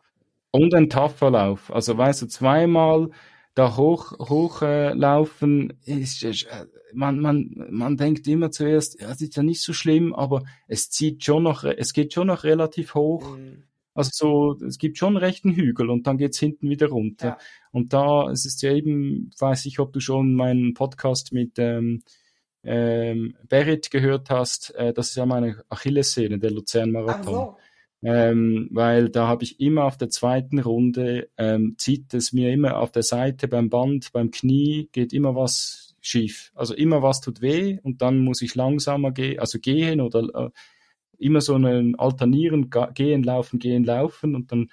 Und 0.51 0.73
ein 0.73 0.89
tougher 0.89 1.31
Lauf. 1.31 1.71
Also 1.71 1.97
weißt 1.97 2.21
du, 2.23 2.27
zweimal 2.27 3.09
da 3.57 3.75
hoch 3.75 4.13
hochlaufen 4.19 5.73
äh, 5.85 5.93
ist 5.93 6.23
äh, 6.23 6.33
man 6.93 7.19
man 7.19 7.67
man 7.69 7.97
denkt 7.97 8.27
immer 8.27 8.51
zuerst, 8.51 9.01
ja, 9.01 9.07
das 9.07 9.21
ist 9.21 9.35
ja 9.35 9.43
nicht 9.43 9.61
so 9.61 9.73
schlimm, 9.73 10.13
aber 10.13 10.43
es 10.67 10.89
zieht 10.89 11.23
schon 11.23 11.43
noch, 11.43 11.63
es 11.63 11.93
geht 11.93 12.13
schon 12.13 12.27
noch 12.27 12.43
relativ 12.43 12.93
hoch. 12.93 13.35
Mhm. 13.35 13.63
Also 13.95 14.11
so, 14.13 14.65
es 14.65 14.77
gibt 14.77 14.99
schon 14.99 15.17
rechten 15.17 15.51
Hügel 15.55 15.89
und 15.89 16.05
dann 16.05 16.19
geht's 16.19 16.37
hinten 16.37 16.69
wieder 16.69 16.89
runter. 16.89 17.27
Ja. 17.27 17.37
Und 17.71 17.93
da 17.93 18.29
es 18.29 18.45
ist 18.45 18.61
ja 18.61 18.71
eben, 18.71 19.31
weiß 19.39 19.65
ich, 19.65 19.79
ob 19.79 19.91
du 19.91 19.99
schon 19.99 20.35
meinen 20.35 20.75
Podcast 20.75 21.33
mit 21.33 21.57
ähm, 21.57 22.03
ähm, 22.63 23.35
Berit 23.49 23.89
gehört 23.89 24.29
hast, 24.29 24.75
äh, 24.75 24.93
das 24.93 25.09
ist 25.09 25.15
ja 25.15 25.25
meine 25.25 25.63
Achillessehne, 25.69 26.37
der 26.37 26.51
Luzern 26.51 26.91
Marathon. 26.91 27.33
So 27.33 27.57
ähm, 28.03 28.69
weil 28.71 29.09
da 29.09 29.27
habe 29.27 29.43
ich 29.43 29.59
immer 29.59 29.85
auf 29.85 29.97
der 29.97 30.09
zweiten 30.09 30.59
Runde, 30.59 31.29
ähm, 31.37 31.75
zieht 31.77 32.13
es 32.13 32.31
mir 32.31 32.51
immer 32.51 32.77
auf 32.77 32.91
der 32.91 33.03
Seite 33.03 33.47
beim 33.47 33.69
Band, 33.69 34.11
beim 34.11 34.31
Knie, 34.31 34.89
geht 34.91 35.13
immer 35.13 35.35
was 35.35 35.95
schief. 36.01 36.51
Also 36.55 36.73
immer 36.73 37.01
was 37.01 37.21
tut 37.21 37.41
weh 37.41 37.79
und 37.83 38.01
dann 38.01 38.19
muss 38.19 38.41
ich 38.41 38.55
langsamer 38.55 39.11
gehen, 39.11 39.39
also 39.39 39.59
gehen 39.59 39.99
oder 40.01 40.21
äh, 40.33 40.49
immer 41.17 41.41
so 41.41 41.55
einen 41.55 41.95
Alternieren, 41.95 42.69
gehen, 42.93 43.23
laufen, 43.23 43.59
gehen, 43.59 43.83
laufen 43.83 44.35
und 44.35 44.51
dann 44.51 44.69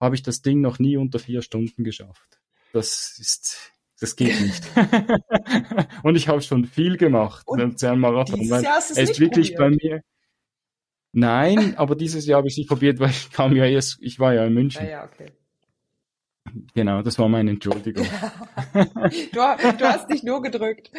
habe 0.00 0.14
ich 0.14 0.22
das 0.22 0.42
Ding 0.42 0.60
noch 0.60 0.78
nie 0.78 0.96
unter 0.96 1.18
vier 1.18 1.42
Stunden 1.42 1.84
geschafft. 1.84 2.38
Das 2.72 3.18
ist, 3.18 3.72
das 3.98 4.14
geht 4.14 4.40
nicht. 4.40 4.62
und 6.02 6.16
ich 6.16 6.28
habe 6.28 6.42
schon 6.42 6.66
viel 6.66 6.96
gemacht, 6.96 7.46
und 7.46 7.82
Marathon. 7.82 8.48
Weil 8.50 8.64
es 8.78 8.90
ist 8.90 9.18
wirklich 9.18 9.56
probiert. 9.56 9.80
bei 9.80 9.88
mir, 9.88 10.02
Nein, 11.12 11.74
aber 11.76 11.96
dieses 11.96 12.26
Jahr 12.26 12.38
habe 12.38 12.48
ich 12.48 12.54
es 12.54 12.58
nicht 12.58 12.68
probiert, 12.68 13.00
weil 13.00 13.10
ich 13.10 13.30
kam 13.30 13.54
ja 13.56 13.64
erst, 13.64 13.98
ich 14.02 14.18
war 14.18 14.34
ja 14.34 14.44
in 14.44 14.54
München. 14.54 14.86
Ah 14.86 14.88
ja, 14.88 15.04
okay. 15.04 15.32
Genau, 16.74 17.02
das 17.02 17.18
war 17.18 17.28
meine 17.28 17.50
Entschuldigung. 17.50 18.06
du, 18.74 19.40
du, 19.78 19.84
hast 19.84 20.10
dich 20.10 20.22
nur 20.22 20.42
gedrückt. 20.42 20.90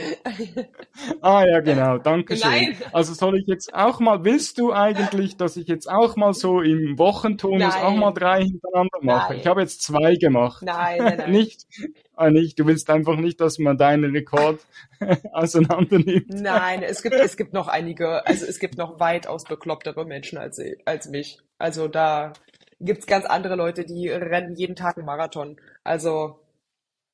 ah 1.21 1.45
ja, 1.45 1.59
genau, 1.61 1.97
danke 1.97 2.35
schön. 2.35 2.49
Nein. 2.49 2.77
Also 2.91 3.13
soll 3.13 3.37
ich 3.37 3.47
jetzt 3.47 3.73
auch 3.73 3.99
mal, 3.99 4.23
willst 4.23 4.57
du 4.57 4.73
eigentlich, 4.73 5.37
dass 5.37 5.57
ich 5.57 5.67
jetzt 5.67 5.89
auch 5.89 6.15
mal 6.15 6.33
so 6.33 6.61
im 6.61 6.97
Wochentonus 6.97 7.75
nein. 7.75 7.83
auch 7.83 7.95
mal 7.95 8.11
drei 8.11 8.43
hintereinander 8.43 8.99
mache? 9.01 9.33
Nein. 9.33 9.41
Ich 9.41 9.47
habe 9.47 9.61
jetzt 9.61 9.81
zwei 9.81 10.15
gemacht. 10.15 10.63
Nein, 10.63 10.97
nein, 10.99 11.17
nein. 11.17 11.31
nicht, 11.39 11.67
ah, 12.15 12.29
nicht, 12.29 12.59
du 12.59 12.65
willst 12.65 12.89
einfach 12.89 13.15
nicht, 13.15 13.39
dass 13.41 13.59
man 13.59 13.77
deinen 13.77 14.11
Rekord 14.11 14.59
auseinander 15.33 15.99
nimmt. 15.99 16.29
Nein, 16.29 16.83
es 16.83 17.01
gibt, 17.01 17.15
es 17.15 17.37
gibt 17.37 17.53
noch 17.53 17.67
einige, 17.67 18.25
also 18.25 18.45
es 18.45 18.59
gibt 18.59 18.77
noch 18.77 18.99
weitaus 18.99 19.43
beklopptere 19.43 20.05
Menschen 20.05 20.37
als, 20.37 20.61
als 20.85 21.09
mich. 21.09 21.39
Also 21.57 21.87
da, 21.87 22.33
gibt's 22.79 23.07
ganz 23.07 23.25
andere 23.25 23.55
Leute, 23.55 23.85
die 23.85 24.09
rennen 24.09 24.55
jeden 24.55 24.75
Tag 24.75 24.97
einen 24.97 25.05
Marathon. 25.05 25.59
Also 25.83 26.39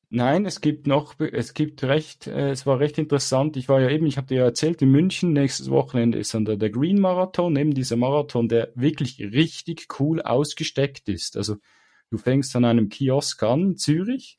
Nein, 0.09 0.45
es 0.45 0.61
gibt 0.61 0.85
noch, 0.87 1.19
es 1.19 1.53
gibt 1.53 1.83
recht, 1.83 2.27
äh, 2.27 2.51
es 2.51 2.65
war 2.65 2.79
recht 2.79 2.97
interessant. 2.97 3.57
Ich 3.57 3.67
war 3.67 3.81
ja 3.81 3.89
eben, 3.89 4.05
ich 4.05 4.17
habe 4.17 4.27
dir 4.27 4.37
ja 4.37 4.43
erzählt, 4.45 4.81
in 4.81 4.91
München 4.91 5.33
nächstes 5.33 5.71
Wochenende 5.71 6.19
ist 6.19 6.33
dann 6.33 6.45
der, 6.45 6.57
der 6.57 6.69
Green 6.69 6.99
Marathon, 6.99 7.55
eben 7.55 7.73
dieser 7.73 7.95
Marathon, 7.95 8.47
der 8.47 8.71
wirklich 8.75 9.19
richtig 9.19 9.87
cool 9.99 10.21
ausgesteckt 10.21 11.09
ist. 11.09 11.37
Also 11.37 11.57
du 12.11 12.17
fängst 12.17 12.55
an 12.55 12.65
einem 12.65 12.89
Kiosk 12.89 13.41
an 13.43 13.77
Zürich, 13.77 14.37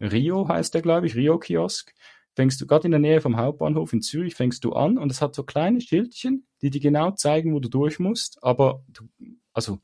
Rio 0.00 0.48
heißt 0.48 0.74
der, 0.74 0.82
glaube 0.82 1.06
ich, 1.06 1.14
Rio 1.14 1.38
Kiosk. 1.38 1.94
Fängst 2.34 2.60
du 2.60 2.66
gerade 2.66 2.86
in 2.86 2.92
der 2.92 3.00
Nähe 3.00 3.20
vom 3.20 3.36
Hauptbahnhof 3.36 3.92
in 3.92 4.02
Zürich, 4.02 4.34
fängst 4.34 4.64
du 4.64 4.72
an 4.72 4.98
und 4.98 5.10
es 5.10 5.20
hat 5.20 5.34
so 5.34 5.42
kleine 5.42 5.80
Schildchen, 5.80 6.46
die 6.62 6.70
dir 6.70 6.80
genau 6.80 7.10
zeigen, 7.12 7.54
wo 7.54 7.60
du 7.60 7.68
durch 7.68 7.98
musst. 7.98 8.42
Aber 8.42 8.84
du, 8.88 9.08
also 9.52 9.80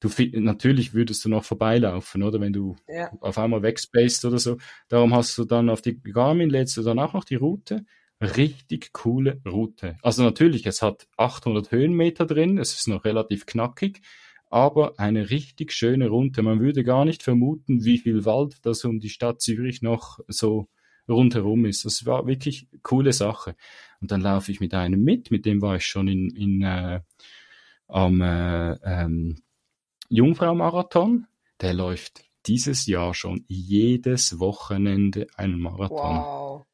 du 0.00 0.08
natürlich 0.40 0.94
würdest 0.94 1.24
du 1.24 1.28
noch 1.28 1.44
vorbeilaufen, 1.44 2.22
oder 2.22 2.40
wenn 2.40 2.52
du 2.52 2.76
ja. 2.88 3.12
auf 3.20 3.38
einmal 3.38 3.62
wegspaced 3.62 4.24
oder 4.24 4.38
so. 4.38 4.56
Darum 4.88 5.14
hast 5.14 5.36
du 5.38 5.44
dann 5.44 5.68
auf 5.68 5.82
die 5.82 6.00
Garmin 6.00 6.50
lädst 6.50 6.76
du 6.76 6.82
dann 6.82 6.98
auch 6.98 7.12
noch 7.12 7.24
die 7.24 7.36
Route. 7.36 7.84
Richtig 8.20 8.92
coole 8.92 9.40
Route. 9.46 9.96
Also 10.02 10.22
natürlich, 10.22 10.66
es 10.66 10.82
hat 10.82 11.06
800 11.16 11.70
Höhenmeter 11.70 12.26
drin, 12.26 12.58
es 12.58 12.74
ist 12.74 12.88
noch 12.88 13.04
relativ 13.04 13.46
knackig, 13.46 14.02
aber 14.50 14.98
eine 14.98 15.30
richtig 15.30 15.72
schöne 15.72 16.08
Route. 16.08 16.42
Man 16.42 16.60
würde 16.60 16.84
gar 16.84 17.04
nicht 17.04 17.22
vermuten, 17.22 17.84
wie 17.84 17.98
viel 17.98 18.24
Wald 18.24 18.56
das 18.62 18.84
um 18.84 19.00
die 19.00 19.08
Stadt 19.08 19.40
Zürich 19.40 19.80
noch 19.80 20.18
so 20.28 20.68
rundherum 21.08 21.64
ist. 21.64 21.84
Das 21.84 22.04
war 22.04 22.26
wirklich 22.26 22.68
coole 22.82 23.12
Sache. 23.12 23.54
Und 24.00 24.10
dann 24.10 24.20
laufe 24.20 24.52
ich 24.52 24.60
mit 24.60 24.74
einem 24.74 25.02
mit, 25.02 25.30
mit 25.30 25.46
dem 25.46 25.62
war 25.62 25.76
ich 25.76 25.86
schon 25.86 26.08
in, 26.08 26.30
in 26.30 26.62
äh, 26.62 27.00
am 27.86 28.20
äh, 28.20 28.72
ähm, 28.84 29.36
Jungfrau-Marathon, 30.10 31.28
der 31.60 31.72
läuft 31.72 32.24
dieses 32.46 32.86
Jahr 32.86 33.14
schon 33.14 33.44
jedes 33.46 34.40
Wochenende 34.40 35.28
einen 35.36 35.60
Marathon. 35.60 36.16
Wow. 36.16 36.66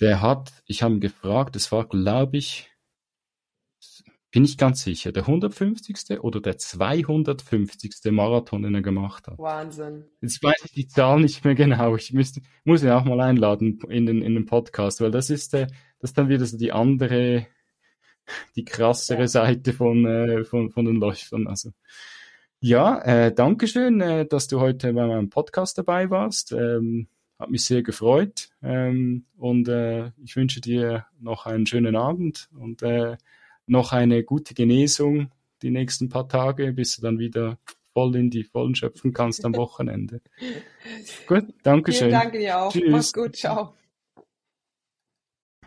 Der 0.00 0.20
hat, 0.20 0.52
ich 0.66 0.82
habe 0.82 0.94
ihn 0.94 1.00
gefragt, 1.00 1.56
es 1.56 1.72
war, 1.72 1.88
glaube 1.88 2.36
ich, 2.36 2.70
bin 4.30 4.44
ich 4.44 4.58
ganz 4.58 4.82
sicher, 4.82 5.12
der 5.12 5.22
150. 5.22 6.20
oder 6.20 6.42
der 6.42 6.58
250. 6.58 8.12
Marathon, 8.12 8.62
den 8.62 8.74
er 8.74 8.82
gemacht 8.82 9.26
hat. 9.26 9.38
Wahnsinn. 9.38 10.04
Jetzt 10.20 10.42
weiß 10.42 10.66
ich 10.66 10.72
die 10.72 10.86
Zahl 10.86 11.20
nicht 11.20 11.46
mehr 11.46 11.54
genau. 11.54 11.96
Ich 11.96 12.12
müsste, 12.12 12.42
muss 12.62 12.82
ihn 12.82 12.90
auch 12.90 13.04
mal 13.04 13.22
einladen 13.22 13.78
in 13.88 14.04
den, 14.04 14.20
in 14.20 14.34
den 14.34 14.44
Podcast, 14.44 15.00
weil 15.00 15.10
das 15.10 15.30
ist, 15.30 15.54
der, 15.54 15.68
das 15.98 16.10
ist 16.10 16.18
dann 16.18 16.28
wieder 16.28 16.44
so 16.44 16.58
die 16.58 16.72
andere, 16.72 17.46
die 18.56 18.66
krassere 18.66 19.20
ja. 19.20 19.28
Seite 19.28 19.72
von, 19.72 20.04
äh, 20.04 20.44
von, 20.44 20.70
von 20.70 20.84
den 20.84 20.96
Läufern. 20.96 21.46
Also, 21.46 21.70
ja, 22.60 22.98
äh, 23.02 23.32
danke 23.32 23.66
schön, 23.66 24.00
äh, 24.00 24.26
dass 24.26 24.48
du 24.48 24.60
heute 24.60 24.92
bei 24.92 25.06
meinem 25.06 25.30
Podcast 25.30 25.78
dabei 25.78 26.10
warst. 26.10 26.52
Ähm, 26.52 27.08
hat 27.38 27.50
mich 27.50 27.64
sehr 27.64 27.82
gefreut 27.82 28.48
ähm, 28.62 29.26
und 29.36 29.68
äh, 29.68 30.10
ich 30.24 30.36
wünsche 30.36 30.60
dir 30.60 31.06
noch 31.20 31.44
einen 31.46 31.66
schönen 31.66 31.94
Abend 31.94 32.48
und 32.58 32.82
äh, 32.82 33.16
noch 33.66 33.92
eine 33.92 34.24
gute 34.24 34.54
Genesung 34.54 35.30
die 35.62 35.70
nächsten 35.70 36.08
paar 36.08 36.28
Tage, 36.28 36.72
bis 36.72 36.96
du 36.96 37.02
dann 37.02 37.18
wieder 37.18 37.58
voll 37.92 38.16
in 38.16 38.30
die 38.30 38.44
Vollen 38.44 38.74
schöpfen 38.74 39.12
kannst 39.12 39.44
am 39.44 39.54
Wochenende. 39.56 40.20
gut, 41.26 41.44
danke 41.62 41.92
schön. 41.92 42.08
Vielen 42.08 42.20
Dank 42.20 42.32
dir 42.32 42.58
auch. 42.58 42.72
Tschüss. 42.72 42.90
Mach's 42.90 43.12
gut, 43.12 43.36
ciao. 43.36 43.74